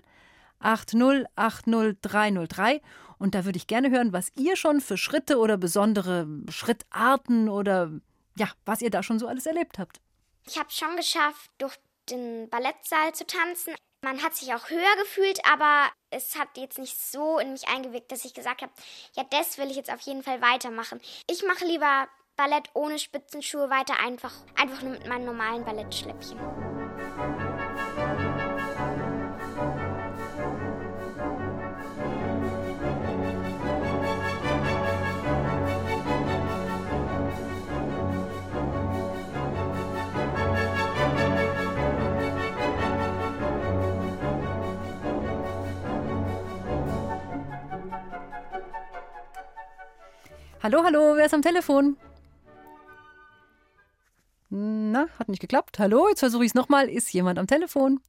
8080303. 0.62 2.80
Und 3.18 3.34
da 3.34 3.44
würde 3.44 3.58
ich 3.58 3.66
gerne 3.66 3.90
hören, 3.90 4.12
was 4.12 4.32
ihr 4.36 4.56
schon 4.56 4.80
für 4.80 4.96
Schritte 4.96 5.38
oder 5.38 5.58
besondere 5.58 6.26
Schrittarten 6.48 7.48
oder 7.48 7.90
ja, 8.36 8.48
was 8.64 8.80
ihr 8.80 8.90
da 8.90 9.02
schon 9.02 9.18
so 9.18 9.26
alles 9.26 9.46
erlebt 9.46 9.78
habt. 9.78 10.00
Ich 10.46 10.58
habe 10.58 10.70
schon 10.70 10.96
geschafft, 10.96 11.50
durch 11.58 11.76
den 12.08 12.48
Ballettsaal 12.48 13.14
zu 13.14 13.26
tanzen. 13.26 13.74
Man 14.02 14.22
hat 14.22 14.34
sich 14.34 14.54
auch 14.54 14.70
höher 14.70 14.96
gefühlt, 15.02 15.40
aber 15.44 15.90
es 16.08 16.38
hat 16.38 16.48
jetzt 16.56 16.78
nicht 16.78 16.98
so 16.98 17.38
in 17.38 17.52
mich 17.52 17.68
eingewirkt, 17.68 18.10
dass 18.10 18.24
ich 18.24 18.32
gesagt 18.32 18.62
habe, 18.62 18.72
ja, 19.14 19.24
das 19.30 19.58
will 19.58 19.70
ich 19.70 19.76
jetzt 19.76 19.92
auf 19.92 20.00
jeden 20.00 20.22
Fall 20.22 20.40
weitermachen. 20.40 21.00
Ich 21.30 21.44
mache 21.46 21.66
lieber 21.66 22.08
Ballett 22.36 22.70
ohne 22.72 22.98
Spitzenschuhe 22.98 23.68
weiter, 23.68 24.00
einfach, 24.00 24.32
einfach 24.56 24.80
nur 24.80 24.92
mit 24.92 25.06
meinen 25.06 25.26
normalen 25.26 25.64
Ballettschläppchen. 25.64 26.79
Hallo, 50.62 50.84
hallo, 50.84 51.16
wer 51.16 51.24
ist 51.24 51.32
am 51.32 51.40
Telefon? 51.40 51.96
Na, 54.50 55.06
hat 55.18 55.28
nicht 55.30 55.40
geklappt. 55.40 55.78
Hallo, 55.78 56.08
jetzt 56.08 56.18
versuche 56.18 56.44
ich 56.44 56.50
es 56.50 56.54
nochmal. 56.54 56.90
Ist 56.90 57.10
jemand 57.14 57.38
am 57.38 57.46
Telefon? 57.46 58.00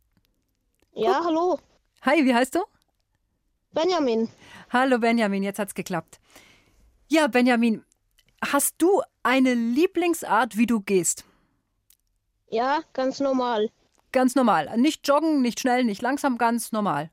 Ja, 0.92 1.22
hallo. 1.24 1.60
Hi, 2.02 2.26
wie 2.26 2.36
heißt 2.36 2.56
du? 2.56 2.60
Benjamin. 3.72 4.28
Hallo 4.70 5.00
Benjamin, 5.00 5.44
jetzt 5.44 5.60
hat's 5.60 5.76
geklappt. 5.76 6.20
Ja, 7.08 7.28
Benjamin, 7.28 7.86
hast 8.46 8.76
du 8.80 9.02
eine 9.24 9.54
Lieblingsart, 9.54 10.58
wie 10.58 10.66
du 10.66 10.82
gehst? 10.82 11.24
Ja, 12.50 12.82
ganz 12.92 13.22
normal. 13.22 13.70
Ganz 14.12 14.36
normal. 14.36 14.78
Nicht 14.78 15.08
joggen, 15.08 15.42
nicht 15.42 15.62
schnell, 15.62 15.86
nicht 15.86 16.02
langsam, 16.02 16.38
ganz 16.38 16.74
normal. 16.74 17.12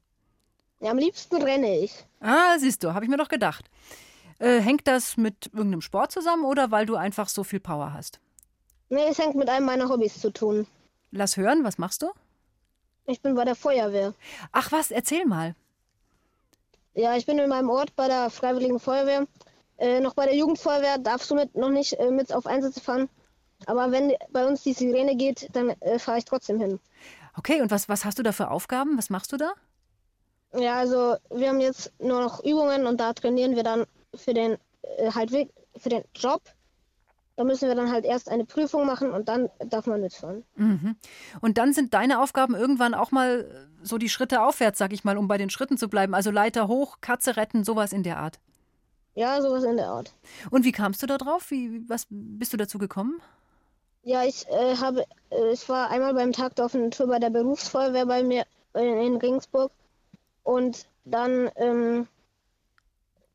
Ja, 0.80 0.90
am 0.90 0.98
liebsten 0.98 1.40
renne 1.40 1.78
ich. 1.78 1.92
Ah, 2.18 2.58
siehst 2.58 2.82
du, 2.82 2.92
habe 2.92 3.04
ich 3.04 3.10
mir 3.10 3.18
doch 3.18 3.28
gedacht. 3.28 3.70
Äh, 4.38 4.60
hängt 4.60 4.86
das 4.86 5.16
mit 5.16 5.46
irgendeinem 5.52 5.80
Sport 5.80 6.12
zusammen 6.12 6.44
oder 6.44 6.70
weil 6.70 6.86
du 6.86 6.96
einfach 6.96 7.28
so 7.28 7.44
viel 7.44 7.60
Power 7.60 7.92
hast? 7.92 8.20
Nee, 8.88 9.06
es 9.08 9.18
hängt 9.18 9.34
mit 9.34 9.48
einem 9.48 9.66
meiner 9.66 9.88
Hobbys 9.88 10.20
zu 10.20 10.30
tun. 10.30 10.66
Lass 11.10 11.36
hören, 11.36 11.64
was 11.64 11.78
machst 11.78 12.02
du? 12.02 12.10
Ich 13.06 13.20
bin 13.20 13.34
bei 13.34 13.44
der 13.44 13.54
Feuerwehr. 13.54 14.14
Ach 14.52 14.70
was, 14.70 14.90
erzähl 14.90 15.24
mal. 15.24 15.54
Ja, 16.94 17.16
ich 17.16 17.26
bin 17.26 17.38
in 17.38 17.48
meinem 17.48 17.70
Ort 17.70 17.96
bei 17.96 18.08
der 18.08 18.30
Freiwilligen 18.30 18.78
Feuerwehr. 18.78 19.26
Äh, 19.78 20.00
noch 20.00 20.14
bei 20.14 20.26
der 20.26 20.36
Jugendfeuerwehr 20.36 20.98
darfst 20.98 21.30
du 21.30 21.34
mit, 21.34 21.54
noch 21.54 21.70
nicht 21.70 21.94
äh, 21.94 22.10
mit 22.10 22.32
auf 22.32 22.46
Einsätze 22.46 22.80
fahren. 22.80 23.08
Aber 23.66 23.90
wenn 23.90 24.12
bei 24.30 24.46
uns 24.46 24.62
die 24.62 24.72
Sirene 24.72 25.16
geht, 25.16 25.48
dann 25.52 25.70
äh, 25.80 25.98
fahre 25.98 26.18
ich 26.18 26.24
trotzdem 26.24 26.60
hin. 26.60 26.80
Okay, 27.36 27.60
und 27.62 27.70
was, 27.70 27.88
was 27.88 28.04
hast 28.04 28.18
du 28.18 28.22
da 28.22 28.32
für 28.32 28.50
Aufgaben? 28.50 28.98
Was 28.98 29.10
machst 29.10 29.32
du 29.32 29.36
da? 29.36 29.52
Ja, 30.54 30.78
also 30.78 31.16
wir 31.30 31.48
haben 31.48 31.60
jetzt 31.60 31.92
nur 32.00 32.20
noch 32.20 32.42
Übungen 32.44 32.86
und 32.86 32.98
da 32.98 33.12
trainieren 33.12 33.54
wir 33.54 33.62
dann 33.62 33.86
für 34.14 34.34
den 34.34 34.56
äh, 34.82 35.10
halt 35.12 35.30
für 35.30 35.88
den 35.88 36.04
Job. 36.14 36.42
Da 37.36 37.44
müssen 37.44 37.68
wir 37.68 37.76
dann 37.76 37.92
halt 37.92 38.04
erst 38.04 38.28
eine 38.28 38.44
Prüfung 38.44 38.84
machen 38.84 39.12
und 39.12 39.28
dann 39.28 39.48
darf 39.60 39.86
man 39.86 40.00
mitfahren. 40.00 40.44
Mhm. 40.56 40.96
Und 41.40 41.56
dann 41.56 41.72
sind 41.72 41.94
deine 41.94 42.20
Aufgaben 42.20 42.56
irgendwann 42.56 42.94
auch 42.94 43.12
mal 43.12 43.68
so 43.80 43.96
die 43.96 44.08
Schritte 44.08 44.42
aufwärts, 44.42 44.78
sag 44.78 44.92
ich 44.92 45.04
mal, 45.04 45.16
um 45.16 45.28
bei 45.28 45.38
den 45.38 45.48
Schritten 45.48 45.78
zu 45.78 45.88
bleiben. 45.88 46.14
Also 46.14 46.32
Leiter 46.32 46.66
hoch, 46.66 46.96
Katze 47.00 47.36
retten, 47.36 47.62
sowas 47.62 47.92
in 47.92 48.02
der 48.02 48.18
Art. 48.18 48.40
Ja, 49.14 49.40
sowas 49.40 49.62
in 49.62 49.76
der 49.76 49.88
Art. 49.88 50.12
Und 50.50 50.64
wie 50.64 50.72
kamst 50.72 51.00
du 51.02 51.06
da 51.06 51.16
drauf? 51.16 51.50
Wie, 51.50 51.88
was 51.88 52.06
bist 52.10 52.52
du 52.52 52.56
dazu 52.56 52.78
gekommen? 52.78 53.20
Ja, 54.02 54.24
ich 54.24 54.48
äh, 54.48 54.76
habe, 54.76 55.04
äh, 55.30 55.52
ich 55.52 55.68
war 55.68 55.90
einmal 55.90 56.14
beim 56.14 56.32
Tag 56.32 56.56
der 56.56 56.64
offenen 56.64 56.90
Tür 56.90 57.06
bei 57.06 57.18
der 57.18 57.30
Berufsfeuerwehr 57.30 58.06
bei 58.06 58.22
mir 58.22 58.46
äh, 58.74 59.06
in 59.06 59.16
Regensburg 59.16 59.70
und 60.44 60.86
dann 61.04 61.50
ähm, 61.56 62.08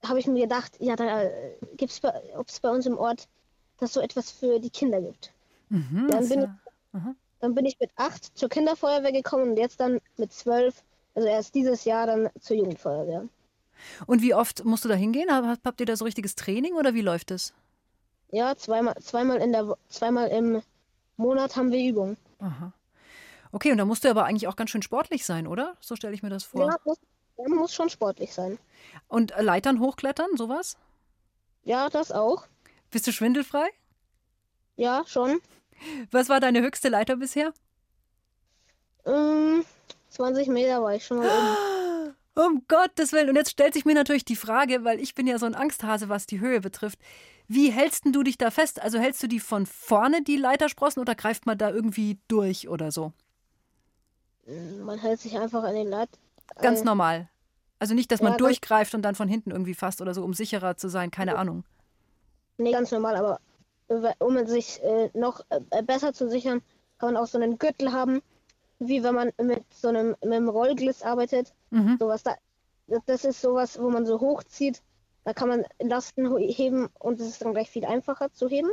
habe 0.06 0.20
ich 0.20 0.28
mir 0.28 0.44
gedacht, 0.44 0.76
ja, 0.80 0.96
da 0.96 1.24
äh, 1.24 1.56
gibt's, 1.78 2.00
bei- 2.00 2.22
ob 2.38 2.48
es 2.50 2.60
bei 2.60 2.70
uns 2.70 2.86
im 2.86 2.98
Ort 2.98 3.28
das 3.80 3.94
so 3.94 4.02
etwas 4.02 4.32
für 4.32 4.60
die 4.60 4.70
Kinder 4.70 5.02
gibt. 5.02 5.32
Mhm, 5.70 6.08
Dann 6.10 6.30
bin, 6.30 6.40
ich, 6.40 6.46
ja- 6.46 6.60
aha. 6.94 7.16
dann 7.40 7.56
bin 7.56 7.66
ich 7.66 7.80
mit 7.80 7.90
acht 7.96 8.38
zur 8.38 8.50
Kinderfeuerwehr 8.50 9.12
gekommen 9.12 9.52
und 9.52 9.58
jetzt 9.58 9.80
dann 9.80 10.00
mit 10.18 10.32
zwölf, 10.32 10.84
also 11.16 11.28
erst 11.28 11.56
dieses 11.56 11.86
Jahr 11.86 12.08
dann 12.08 12.30
zur 12.40 12.58
Jugendfeuerwehr. 12.58 13.28
Und 14.06 14.22
wie 14.22 14.34
oft 14.34 14.64
musst 14.66 14.86
du 14.86 14.90
da 14.90 14.96
hingehen? 14.96 15.30
Hab- 15.32 15.60
Habt 15.66 15.80
ihr 15.80 15.86
da 15.86 15.96
so 15.96 16.06
richtiges 16.06 16.36
Training 16.36 16.74
oder 16.76 16.94
wie 16.94 17.02
läuft 17.02 17.32
es? 17.32 17.54
Ja, 18.32 18.56
zweimal, 18.56 18.96
zweimal 19.02 19.38
in 19.38 19.52
der 19.52 19.78
zweimal 19.90 20.30
im 20.30 20.62
Monat 21.18 21.56
haben 21.56 21.72
wir 21.72 21.80
Übungen. 21.88 22.18
Aha. 22.40 22.74
Okay, 23.52 23.72
und 23.72 23.78
da 23.78 23.86
musst 23.86 24.04
du 24.04 24.10
aber 24.10 24.26
eigentlich 24.26 24.48
auch 24.48 24.56
ganz 24.56 24.72
schön 24.72 24.82
sportlich 24.82 25.26
sein, 25.26 25.46
oder? 25.46 25.76
So 25.80 25.96
stelle 25.96 26.14
ich 26.16 26.24
mir 26.24 26.30
das 26.30 26.44
vor. 26.44 26.62
Ja, 26.62 26.76
muss, 26.86 26.98
man 27.38 27.52
muss 27.52 27.74
schon 27.74 27.90
sportlich 27.90 28.34
sein. 28.34 28.58
Und 29.08 29.32
äh, 29.32 29.42
Leitern 29.42 29.80
hochklettern, 29.80 30.38
sowas? 30.38 30.78
Ja, 31.64 31.90
das 31.90 32.12
auch. 32.12 32.46
Bist 32.92 33.08
du 33.08 33.12
schwindelfrei? 33.12 33.68
Ja, 34.76 35.04
schon. 35.08 35.40
Was 36.12 36.30
war 36.30 36.40
deine 36.40 36.62
höchste 36.62 36.90
Leiter 36.90 37.18
bisher? 37.18 37.54
Ähm, 39.06 39.66
20 40.10 40.48
Meter 40.48 40.82
war 40.82 40.96
ich 40.96 41.06
schon 41.06 41.18
mal 41.18 41.28
oben. 41.28 42.16
Um 42.36 42.64
Gottes 42.68 43.14
Willen. 43.14 43.30
Und 43.30 43.36
jetzt 43.36 43.52
stellt 43.52 43.76
sich 43.76 43.86
mir 43.86 43.94
natürlich 43.94 44.26
die 44.26 44.36
Frage, 44.36 44.84
weil 44.84 45.00
ich 45.00 45.14
bin 45.14 45.28
ja 45.28 45.38
so 45.38 45.46
ein 45.46 45.54
Angsthase, 45.54 46.10
was 46.10 46.26
die 46.26 46.40
Höhe 46.40 46.62
betrifft. 46.62 46.98
Wie 47.48 47.70
hältst 47.70 48.06
du 48.06 48.24
dich 48.24 48.40
da 48.40 48.50
fest? 48.50 48.82
Also 48.82 48.98
hältst 48.98 49.22
du 49.22 49.28
die 49.28 49.40
von 49.40 49.68
vorne, 49.68 50.24
die 50.24 50.38
Leitersprossen, 50.38 51.00
oder 51.00 51.14
greift 51.14 51.46
man 51.46 51.60
da 51.60 51.70
irgendwie 51.70 52.18
durch 52.28 52.70
oder 52.70 52.92
so? 52.92 53.14
Man 54.48 54.98
hält 54.98 55.20
sich 55.20 55.38
einfach 55.38 55.64
an 55.64 55.76
den 55.76 55.90
Leit. 55.90 56.10
Ganz 56.62 56.82
äh, 56.82 56.86
normal. 56.86 57.30
Also 57.80 57.94
nicht, 57.96 58.12
dass 58.12 58.22
man 58.22 58.32
Ja, 58.34 58.38
durchgreift 58.38 58.94
und 58.96 59.02
dann 59.02 59.16
von 59.16 59.28
hinten 59.28 59.52
irgendwie 59.52 59.74
fasst 59.74 60.02
oder 60.02 60.14
so, 60.14 60.24
um 60.24 60.34
sicherer 60.34 60.78
zu 60.78 60.88
sein. 60.90 61.12
Keine 61.12 61.38
Ahnung. 61.38 61.64
Nee, 62.58 62.72
ganz 62.72 62.92
normal, 62.92 63.16
aber 63.16 63.40
äh, 63.90 64.14
um 64.20 64.46
sich 64.48 64.82
äh, 64.84 65.10
noch 65.14 65.42
äh, 65.50 65.82
besser 65.84 66.14
zu 66.14 66.30
sichern, 66.30 66.62
kann 66.98 67.14
man 67.14 67.22
auch 67.22 67.28
so 67.28 67.38
einen 67.38 67.58
Gürtel 67.58 67.92
haben, 67.92 68.22
wie 68.80 69.04
wenn 69.04 69.16
man 69.16 69.32
mit 69.42 69.64
so 69.74 69.90
einem, 69.90 70.10
mit 70.22 70.24
einem 70.34 70.50
Rollgliss 70.50 71.02
arbeitet. 71.02 71.54
Mhm. 71.72 71.98
Sowas 72.00 72.24
da, 72.24 72.36
das- 73.06 73.26
ist 73.26 73.42
sowas, 73.42 73.82
wo 73.82 73.90
man 73.90 74.06
so 74.06 74.20
hochzieht. 74.22 74.82
Da 75.26 75.34
kann 75.34 75.50
man 75.50 75.66
Lasten 75.80 76.38
heben 76.38 76.90
und 77.00 77.20
es 77.20 77.28
ist 77.28 77.42
dann 77.42 77.54
gleich 77.54 77.70
viel 77.70 77.86
einfacher 77.86 78.32
zu 78.34 78.50
heben. 78.50 78.70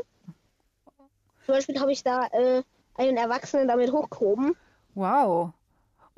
Zum 1.46 1.54
Beispiel 1.54 1.80
habe 1.80 1.92
ich 1.92 2.02
da 2.02 2.26
äh, 2.26 2.62
einen 2.94 3.16
Erwachsenen 3.16 3.66
damit 3.68 3.92
hochgehoben. 3.92 4.56
Wow. 4.94 5.52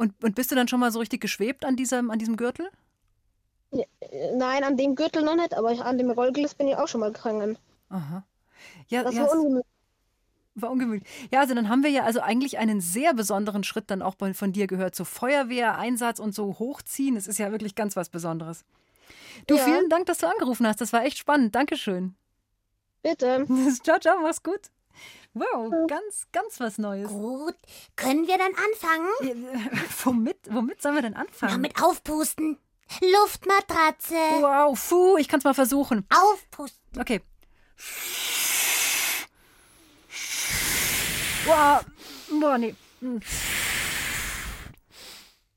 Und, 0.03 0.12
und 0.24 0.34
bist 0.34 0.50
du 0.50 0.57
dann 0.57 0.66
schon 0.66 0.80
mal 0.80 0.90
so 0.90 0.98
richtig 0.98 1.20
geschwebt 1.20 1.64
an 1.64 1.76
diesem, 1.76 2.11
an 2.11 2.18
diesem 2.18 2.36
Gürtel? 2.36 2.68
Äh, 3.70 3.84
Nein, 4.34 4.64
an 4.64 4.76
dem 4.76 4.96
Gürtel 4.96 5.22
noch 5.22 5.36
nicht, 5.36 5.55
aber 5.55 5.70
ich, 5.70 5.80
an 5.80 5.96
dem 5.96 6.11
Rollgliss 6.11 6.55
bin 6.55 6.66
ich 6.66 6.74
auch 6.76 6.88
schon 6.88 6.98
mal 7.00 7.12
gegangen. 7.12 7.57
Aha. 7.88 8.24
Ja, 8.88 9.05
Das 9.05 9.14
ja, 9.14 9.22
war 9.22 9.30
ungemütlich. 9.30 9.66
War 10.57 10.70
ungemütlich. 10.72 11.09
Ja, 11.30 11.38
also 11.38 11.55
dann 11.55 11.68
haben 11.68 11.84
wir 11.84 11.90
ja 11.90 12.03
also 12.03 12.20
eigentlich 12.20 12.59
einen 12.59 12.80
sehr 12.80 13.14
besonderen 13.14 13.62
Schritt 13.62 13.92
dann 13.92 14.03
auch 14.03 14.16
von 14.34 14.53
dir 14.53 14.66
gehört. 14.66 14.96
So 14.96 15.05
Feuerwehr, 15.05 15.78
Einsatz 15.78 16.18
und 16.18 16.34
so 16.34 16.59
hochziehen. 16.59 17.14
Das 17.14 17.28
ist 17.28 17.38
ja 17.38 17.53
wirklich 17.53 17.76
ganz 17.76 17.94
was 17.94 18.09
Besonderes. 18.09 18.64
Du, 19.46 19.55
Ja. 19.57 19.62
vielen 19.64 19.88
Dank, 19.88 20.07
dass 20.07 20.18
du 20.18 20.26
angerufen 20.26 20.66
hast. 20.66 20.80
Das 20.80 20.92
war 20.92 21.05
echt 21.05 21.16
spannend. 21.16 21.55
Dankeschön. 21.55 22.16
Bitte. 23.05 23.46
ciao, 23.84 24.00
ciao, 24.00 24.20
mach's 24.20 24.42
gut. 24.42 24.62
Wow, 25.35 25.72
ganz, 25.89 26.26
ganz 26.33 26.61
was 26.61 26.76
Neues. 26.78 27.09
Gut. 27.09 27.55
Können 27.97 28.26
wir 28.26 28.37
dann 28.37 28.53
anfangen? 28.55 29.09
womit, 30.05 30.37
womit 30.51 30.83
sollen 30.83 30.95
wir 30.97 31.03
denn 31.03 31.14
anfangen? 31.14 31.53
Na, 31.53 31.59
mit 31.59 31.83
Aufpusten. 31.83 32.59
Luftmatratze. 33.01 34.14
Wow, 34.14 34.78
puh, 34.89 35.16
ich 35.16 35.28
kann's 35.28 35.45
mal 35.45 35.55
versuchen. 35.55 36.07
Aufpusten. 36.11 37.01
Okay. 37.01 37.22
Wow, 41.47 41.80
boah, 42.39 42.59
nee. 42.59 42.74
Hm. 43.01 43.20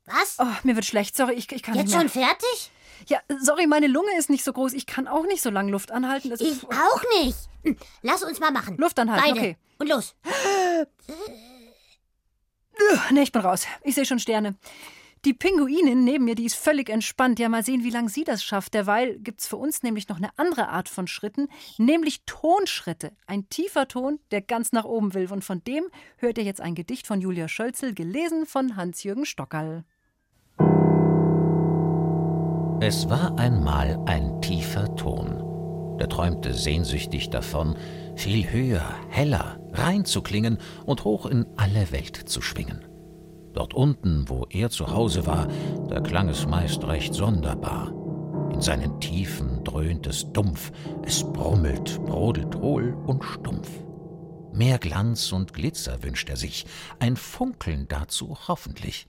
Was? 0.06 0.36
Oh, 0.38 0.46
mir 0.62 0.74
wird 0.74 0.84
schlecht. 0.86 1.16
Sorry, 1.16 1.34
ich, 1.34 1.50
ich 1.52 1.62
kann 1.62 1.74
Jetzt 1.74 1.86
nicht 1.86 1.92
mehr. 1.92 2.00
schon 2.00 2.08
fertig? 2.08 2.70
Ja, 3.08 3.20
sorry, 3.40 3.66
meine 3.66 3.86
Lunge 3.86 4.16
ist 4.18 4.30
nicht 4.30 4.44
so 4.44 4.52
groß. 4.52 4.72
Ich 4.72 4.86
kann 4.86 5.06
auch 5.08 5.24
nicht 5.26 5.42
so 5.42 5.50
lange 5.50 5.70
Luft 5.70 5.90
anhalten. 5.92 6.30
Das 6.30 6.40
Ich 6.40 6.64
auch 6.64 7.02
nicht. 7.22 7.36
Hm, 7.64 7.76
Lass 8.02 8.22
uns 8.22 8.40
mal 8.40 8.50
machen. 8.50 8.76
Luft 8.78 8.98
anhalten, 8.98 9.24
Beide. 9.26 9.38
okay. 9.40 9.56
Und 9.78 9.88
los. 9.88 10.14
Ne, 13.10 13.22
ich 13.22 13.32
bin 13.32 13.42
raus. 13.42 13.66
Ich 13.82 13.94
sehe 13.94 14.04
schon 14.06 14.18
Sterne. 14.18 14.56
Die 15.24 15.32
Pinguinin 15.34 16.04
neben 16.04 16.24
mir, 16.24 16.34
die 16.36 16.44
ist 16.44 16.54
völlig 16.56 16.88
entspannt. 16.88 17.38
Ja, 17.40 17.48
mal 17.48 17.64
sehen, 17.64 17.82
wie 17.82 17.90
lange 17.90 18.08
sie 18.10 18.22
das 18.22 18.44
schafft. 18.44 18.74
Derweil 18.74 19.18
gibt's 19.18 19.48
für 19.48 19.56
uns 19.56 19.82
nämlich 19.82 20.08
noch 20.08 20.18
eine 20.18 20.30
andere 20.36 20.68
Art 20.68 20.88
von 20.88 21.08
Schritten, 21.08 21.48
nämlich 21.78 22.22
Tonschritte. 22.26 23.12
Ein 23.26 23.48
tiefer 23.48 23.88
Ton, 23.88 24.20
der 24.30 24.40
ganz 24.42 24.72
nach 24.72 24.84
oben 24.84 25.14
will. 25.14 25.32
Und 25.32 25.42
von 25.42 25.64
dem 25.64 25.84
hört 26.18 26.38
ihr 26.38 26.44
jetzt 26.44 26.60
ein 26.60 26.74
Gedicht 26.76 27.06
von 27.06 27.20
Julia 27.20 27.48
Schölzel, 27.48 27.92
gelesen 27.94 28.46
von 28.46 28.76
Hans-Jürgen 28.76 29.24
Stockerl. 29.24 29.84
Es 32.80 33.08
war 33.08 33.38
einmal 33.38 33.98
ein 34.04 34.42
tiefer 34.42 34.94
Ton. 34.96 35.96
Der 35.98 36.10
träumte 36.10 36.52
sehnsüchtig 36.52 37.30
davon, 37.30 37.74
viel 38.16 38.50
höher, 38.50 38.84
heller, 39.08 39.58
rein 39.72 40.04
zu 40.04 40.20
klingen 40.20 40.58
und 40.84 41.04
hoch 41.04 41.24
in 41.24 41.46
alle 41.56 41.90
Welt 41.90 42.16
zu 42.16 42.42
schwingen. 42.42 42.84
Dort 43.54 43.72
unten, 43.72 44.28
wo 44.28 44.46
er 44.50 44.68
zu 44.68 44.90
Hause 44.90 45.26
war, 45.26 45.48
da 45.88 46.00
klang 46.00 46.28
es 46.28 46.46
meist 46.46 46.84
recht 46.84 47.14
sonderbar. 47.14 47.94
In 48.52 48.60
seinen 48.60 49.00
Tiefen 49.00 49.64
dröhnt 49.64 50.06
es 50.06 50.30
dumpf, 50.34 50.70
es 51.02 51.24
brummelt, 51.24 51.98
brodelt 52.04 52.56
hohl 52.56 52.94
und 53.06 53.24
stumpf. 53.24 53.70
Mehr 54.52 54.78
Glanz 54.78 55.32
und 55.32 55.54
Glitzer 55.54 56.02
wünscht 56.02 56.28
er 56.28 56.36
sich, 56.36 56.66
ein 56.98 57.16
Funkeln 57.16 57.88
dazu 57.88 58.36
hoffentlich. 58.48 59.08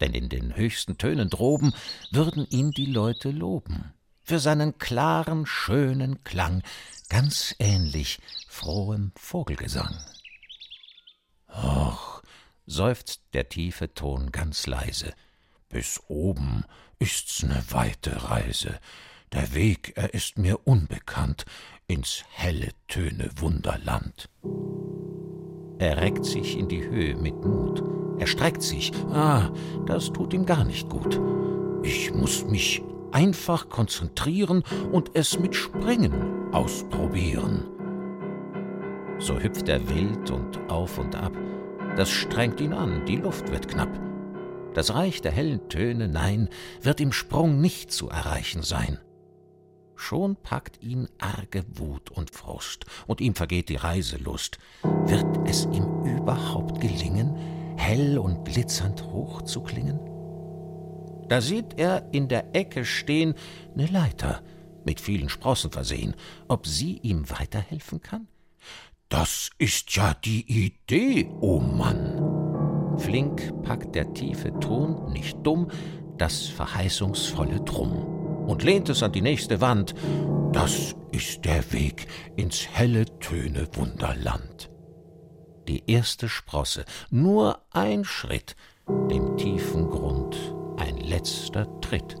Denn 0.00 0.14
in 0.14 0.28
den 0.28 0.56
höchsten 0.56 0.98
Tönen 0.98 1.28
droben 1.28 1.72
würden 2.10 2.46
ihn 2.48 2.70
die 2.70 2.86
Leute 2.86 3.30
loben, 3.30 3.92
für 4.22 4.38
seinen 4.38 4.78
klaren, 4.78 5.46
schönen 5.46 6.24
Klang, 6.24 6.62
ganz 7.08 7.54
ähnlich 7.58 8.20
frohem 8.48 9.12
Vogelgesang. 9.16 9.94
Och, 11.48 12.22
seufzt 12.66 13.22
der 13.34 13.48
tiefe 13.48 13.92
Ton 13.92 14.30
ganz 14.32 14.66
leise, 14.66 15.12
bis 15.68 16.00
oben 16.08 16.64
ist's 16.98 17.42
ne 17.42 17.62
weite 17.70 18.30
Reise, 18.30 18.78
der 19.32 19.54
Weg, 19.54 19.92
er 19.96 20.14
ist 20.14 20.38
mir 20.38 20.66
unbekannt, 20.66 21.44
ins 21.86 22.24
helle 22.30 22.70
Töne 22.88 23.30
Wunderland. 23.36 24.28
Er 25.78 25.96
reckt 25.96 26.24
sich 26.24 26.56
in 26.56 26.68
die 26.68 26.82
Höhe 26.82 27.16
mit 27.16 27.34
Mut. 27.34 27.99
Er 28.20 28.26
streckt 28.26 28.62
sich. 28.62 28.92
Ah, 29.12 29.50
das 29.86 30.12
tut 30.12 30.34
ihm 30.34 30.44
gar 30.44 30.64
nicht 30.64 30.88
gut. 30.90 31.18
Ich 31.82 32.12
muss 32.12 32.44
mich 32.44 32.82
einfach 33.12 33.70
konzentrieren 33.70 34.62
und 34.92 35.10
es 35.14 35.38
mit 35.38 35.56
Springen 35.56 36.52
ausprobieren. 36.52 37.66
So 39.18 39.40
hüpft 39.40 39.68
er 39.68 39.88
wild 39.88 40.30
und 40.30 40.60
auf 40.70 40.98
und 40.98 41.16
ab. 41.16 41.32
Das 41.96 42.10
strengt 42.10 42.60
ihn 42.60 42.74
an, 42.74 43.04
die 43.06 43.16
Luft 43.16 43.50
wird 43.50 43.68
knapp. 43.68 43.98
Das 44.74 44.94
Reich 44.94 45.22
der 45.22 45.32
hellen 45.32 45.68
Töne, 45.68 46.06
nein, 46.06 46.48
wird 46.82 47.00
im 47.00 47.12
Sprung 47.12 47.60
nicht 47.60 47.90
zu 47.90 48.08
erreichen 48.10 48.62
sein. 48.62 48.98
Schon 49.96 50.36
packt 50.36 50.82
ihn 50.82 51.08
arge 51.18 51.64
Wut 51.74 52.10
und 52.10 52.30
Frust, 52.30 52.86
und 53.06 53.20
ihm 53.20 53.34
vergeht 53.34 53.68
die 53.68 53.76
Reiselust. 53.76 54.58
Wird 54.82 55.26
es 55.46 55.66
ihm 55.66 55.86
überhaupt 56.04 56.80
gelingen, 56.80 57.36
hell 57.80 58.18
und 58.18 58.44
glitzernd 58.44 59.02
hoch 59.04 59.42
zu 59.42 59.62
klingen? 59.62 59.98
Da 61.28 61.40
sieht 61.40 61.78
er 61.78 62.08
in 62.12 62.28
der 62.28 62.54
Ecke 62.54 62.84
stehen 62.84 63.34
ne 63.74 63.86
Leiter, 63.86 64.42
mit 64.84 65.00
vielen 65.00 65.28
Sprossen 65.28 65.70
versehen, 65.70 66.14
ob 66.48 66.66
sie 66.66 66.98
ihm 67.02 67.30
weiterhelfen 67.30 68.00
kann? 68.00 68.26
Das 69.08 69.50
ist 69.58 69.94
ja 69.96 70.14
die 70.14 70.44
Idee, 70.66 71.28
o 71.40 71.56
oh 71.56 71.60
Mann! 71.60 72.98
Flink 72.98 73.62
packt 73.62 73.94
der 73.94 74.12
tiefe 74.12 74.52
Ton, 74.60 75.12
nicht 75.12 75.38
dumm, 75.42 75.68
das 76.18 76.46
verheißungsvolle 76.46 77.60
Drum 77.60 78.46
und 78.46 78.62
lehnt 78.62 78.88
es 78.88 79.02
an 79.02 79.12
die 79.12 79.22
nächste 79.22 79.60
Wand. 79.60 79.94
Das 80.52 80.94
ist 81.12 81.44
der 81.44 81.72
Weg 81.72 82.06
ins 82.36 82.66
helle 82.66 83.06
Töne 83.20 83.68
Wunderland. 83.74 84.69
Die 85.68 85.82
erste 85.90 86.28
Sprosse, 86.28 86.84
nur 87.10 87.60
ein 87.70 88.04
Schritt, 88.04 88.56
dem 88.88 89.36
tiefen 89.36 89.88
Grund 89.88 90.36
ein 90.76 90.96
letzter 90.96 91.80
Tritt. 91.80 92.16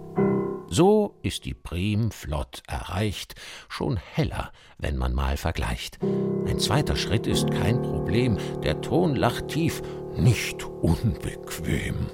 So 0.68 1.16
ist 1.22 1.46
die 1.46 1.54
Prim 1.54 2.12
flott 2.12 2.62
erreicht, 2.68 3.34
schon 3.68 3.96
heller, 3.96 4.52
wenn 4.78 4.96
man 4.96 5.14
mal 5.14 5.36
vergleicht. 5.36 5.98
Ein 6.46 6.60
zweiter 6.60 6.94
Schritt 6.94 7.26
ist 7.26 7.50
kein 7.50 7.82
Problem, 7.82 8.38
der 8.62 8.80
Ton 8.80 9.16
lacht 9.16 9.48
tief, 9.48 9.82
nicht 10.14 10.62
unbequem. 10.64 12.06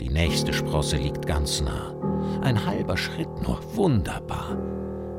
Die 0.00 0.10
nächste 0.10 0.52
Sprosse 0.52 0.96
liegt 0.96 1.26
ganz 1.26 1.60
nah. 1.60 1.92
Ein 2.42 2.66
halber 2.66 2.96
Schritt 2.96 3.42
nur, 3.42 3.58
wunderbar. 3.74 4.56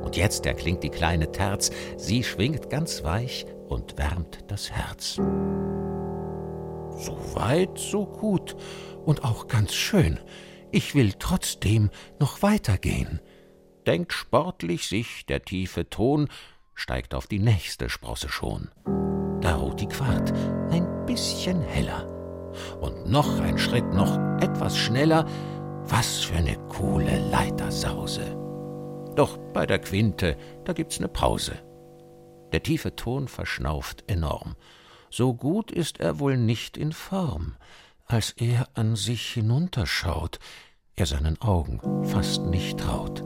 Und 0.01 0.15
jetzt 0.15 0.45
erklingt 0.45 0.83
die 0.83 0.89
kleine 0.89 1.31
Terz, 1.31 1.71
sie 1.97 2.23
schwingt 2.23 2.69
ganz 2.69 3.03
weich 3.03 3.45
und 3.73 3.97
wärmt 3.97 4.39
das 4.47 4.71
Herz. 4.71 5.15
So 6.95 7.17
weit, 7.33 7.77
so 7.77 8.05
gut 8.05 8.55
und 9.05 9.25
auch 9.25 9.47
ganz 9.47 9.73
schön. 9.73 10.19
Ich 10.71 10.95
will 10.95 11.13
trotzdem 11.17 11.89
noch 12.19 12.41
weitergehen. 12.41 13.19
Denkt 13.85 14.13
sportlich 14.13 14.87
sich 14.87 15.25
der 15.25 15.43
tiefe 15.43 15.89
Ton, 15.89 16.29
steigt 16.73 17.13
auf 17.13 17.27
die 17.27 17.39
nächste 17.39 17.89
Sprosse 17.89 18.29
schon. 18.29 18.69
Da 19.41 19.55
ruht 19.55 19.81
die 19.81 19.87
Quart, 19.87 20.31
ein 20.71 21.05
bisschen 21.05 21.61
heller. 21.61 22.07
Und 22.79 23.09
noch 23.09 23.39
ein 23.41 23.57
Schritt, 23.57 23.93
noch 23.93 24.17
etwas 24.39 24.77
schneller. 24.77 25.25
Was 25.85 26.19
für 26.19 26.35
eine 26.35 26.55
coole 26.69 27.19
Leitersause. 27.29 28.37
Doch 29.15 29.37
bei 29.53 29.65
der 29.65 29.79
Quinte, 29.79 30.37
da 30.63 30.73
gibt's 30.73 30.99
ne 30.99 31.09
Pause. 31.09 31.53
Der 32.53 32.63
tiefe 32.63 32.95
Ton 32.95 33.27
verschnauft 33.27 34.03
enorm. 34.07 34.55
So 35.09 35.33
gut 35.33 35.71
ist 35.71 35.99
er 35.99 36.19
wohl 36.19 36.37
nicht 36.37 36.77
in 36.77 36.91
Form, 36.91 37.55
als 38.05 38.31
er 38.31 38.69
an 38.75 38.95
sich 38.95 39.33
hinunterschaut, 39.33 40.39
er 40.95 41.07
seinen 41.07 41.41
Augen 41.41 41.81
fast 42.05 42.43
nicht 42.43 42.79
traut. 42.79 43.23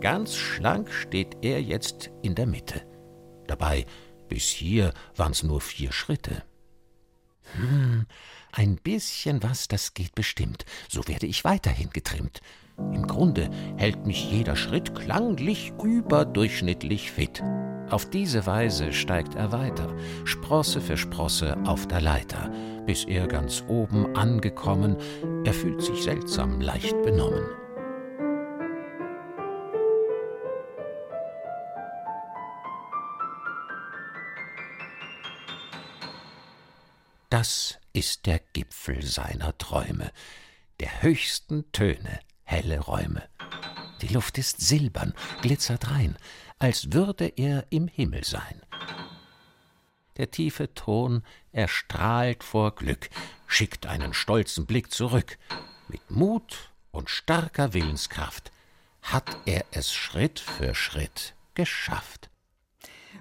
Ganz 0.00 0.34
schlank 0.34 0.90
steht 0.90 1.36
er 1.42 1.62
jetzt 1.62 2.10
in 2.22 2.34
der 2.34 2.46
Mitte. 2.46 2.86
Dabei, 3.46 3.86
bis 4.28 4.44
hier 4.44 4.92
waren's 5.14 5.42
nur 5.42 5.60
vier 5.60 5.92
Schritte. 5.92 6.42
Hm, 7.54 8.06
ein 8.52 8.76
bisschen 8.76 9.42
was, 9.42 9.68
das 9.68 9.94
geht 9.94 10.14
bestimmt. 10.14 10.64
So 10.88 11.06
werde 11.08 11.26
ich 11.26 11.44
weiterhin 11.44 11.90
getrimmt. 11.90 12.40
Im 12.78 13.06
Grunde 13.06 13.50
hält 13.76 14.06
mich 14.06 14.30
jeder 14.30 14.56
Schritt 14.56 14.94
klanglich 14.94 15.72
überdurchschnittlich 15.82 17.10
fit. 17.10 17.42
Auf 17.90 18.10
diese 18.10 18.46
Weise 18.46 18.92
steigt 18.92 19.34
er 19.36 19.52
weiter, 19.52 19.94
Sprosse 20.24 20.80
für 20.80 20.96
Sprosse 20.96 21.56
auf 21.64 21.86
der 21.86 22.00
Leiter, 22.00 22.50
bis 22.84 23.04
er 23.04 23.28
ganz 23.28 23.62
oben 23.68 24.16
angekommen, 24.16 24.96
er 25.44 25.52
fühlt 25.54 25.82
sich 25.82 26.02
seltsam 26.02 26.60
leicht 26.60 27.00
benommen. 27.02 27.44
Das 37.30 37.78
ist 37.92 38.26
der 38.26 38.40
Gipfel 38.52 39.02
seiner 39.02 39.56
Träume, 39.58 40.10
der 40.80 41.02
höchsten 41.02 41.70
Töne, 41.72 42.20
helle 42.46 42.80
Räume. 42.80 43.28
Die 44.00 44.08
Luft 44.08 44.38
ist 44.38 44.60
silbern, 44.60 45.12
glitzert 45.42 45.90
rein, 45.90 46.16
als 46.58 46.92
würde 46.92 47.26
er 47.36 47.66
im 47.70 47.88
Himmel 47.88 48.24
sein. 48.24 48.62
Der 50.16 50.30
tiefe 50.30 50.72
Ton 50.72 51.22
erstrahlt 51.52 52.42
vor 52.42 52.74
Glück, 52.74 53.10
schickt 53.46 53.86
einen 53.86 54.14
stolzen 54.14 54.64
Blick 54.64 54.90
zurück. 54.90 55.38
Mit 55.88 56.10
Mut 56.10 56.70
und 56.90 57.10
starker 57.10 57.74
Willenskraft 57.74 58.50
hat 59.02 59.36
er 59.44 59.64
es 59.72 59.92
Schritt 59.92 60.40
für 60.40 60.74
Schritt 60.74 61.34
geschafft. 61.54 62.30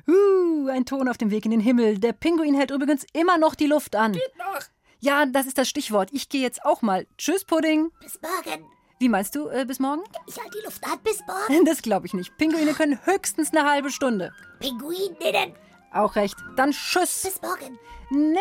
Uh, 0.08 0.70
ein 0.70 0.86
Ton 0.86 1.10
auf 1.10 1.18
dem 1.18 1.32
Weg 1.32 1.46
in 1.46 1.52
den 1.52 1.60
Himmel. 1.60 2.00
Der 2.00 2.14
Pinguin 2.14 2.56
hält 2.56 2.72
übrigens 2.72 3.06
immer 3.14 3.38
noch 3.38 3.56
die 3.56 3.68
Luft 3.68 3.96
an. 3.96 4.14
Geht 4.14 4.38
noch. 4.38 4.62
Ja, 5.00 5.26
das 5.26 5.48
ist 5.48 5.58
das 5.58 5.68
Stichwort. 5.68 6.10
Ich 6.14 6.30
gehe 6.30 6.42
jetzt 6.42 6.64
auch 6.64 6.82
mal. 6.82 7.08
Tschüss, 7.18 7.44
Pudding. 7.44 7.92
Bis 8.02 8.20
morgen. 8.22 8.66
Wie 8.98 9.10
meinst 9.10 9.36
du, 9.36 9.50
äh, 9.50 9.66
bis 9.66 9.80
morgen? 9.80 10.04
Ich 10.26 10.38
halte 10.40 10.58
die 10.58 10.64
Luft 10.66 10.84
an 10.86 11.00
bis 11.04 11.22
morgen. 11.28 11.66
Das 11.66 11.82
glaube 11.82 12.06
ich 12.08 12.14
nicht. 12.14 12.38
Pinguine 12.38 12.74
können 12.74 13.00
höchstens 13.06 13.52
eine 13.54 13.70
halbe 13.70 13.92
Stunde. 13.92 14.32
Pinguininnen. 14.60 15.54
Auch 15.92 16.16
recht. 16.16 16.36
Dann 16.56 16.72
tschüss. 16.72 17.24
Bis 17.24 17.42
morgen. 17.42 17.78
Nee, 18.10 18.40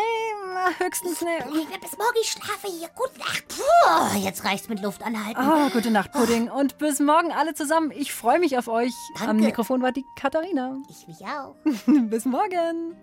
höchstens 0.77 1.21
ne. 1.21 1.39
Bis 1.81 1.97
morgen, 1.97 2.17
ich 2.21 2.31
schlafe 2.31 2.67
hier. 2.67 2.87
Gute 2.95 3.19
Nacht. 3.19 3.45
Puh, 3.47 4.17
jetzt 4.19 4.45
reicht's 4.45 4.69
mit 4.69 4.81
Luft 4.81 5.03
anhalten. 5.03 5.39
Ah, 5.39 5.69
gute 5.73 5.91
Nacht, 5.91 6.11
Pudding. 6.11 6.49
Und 6.49 6.77
bis 6.77 6.99
morgen 6.99 7.31
alle 7.31 7.53
zusammen. 7.53 7.91
Ich 7.91 8.13
freue 8.13 8.39
mich 8.39 8.57
auf 8.57 8.67
euch. 8.67 8.93
Danke. 9.15 9.31
Am 9.31 9.37
Mikrofon 9.37 9.81
war 9.81 9.91
die 9.91 10.05
Katharina. 10.15 10.77
Ich 10.89 11.07
mich 11.07 11.25
auch. 11.25 11.55
bis 11.85 12.25
morgen. 12.25 12.95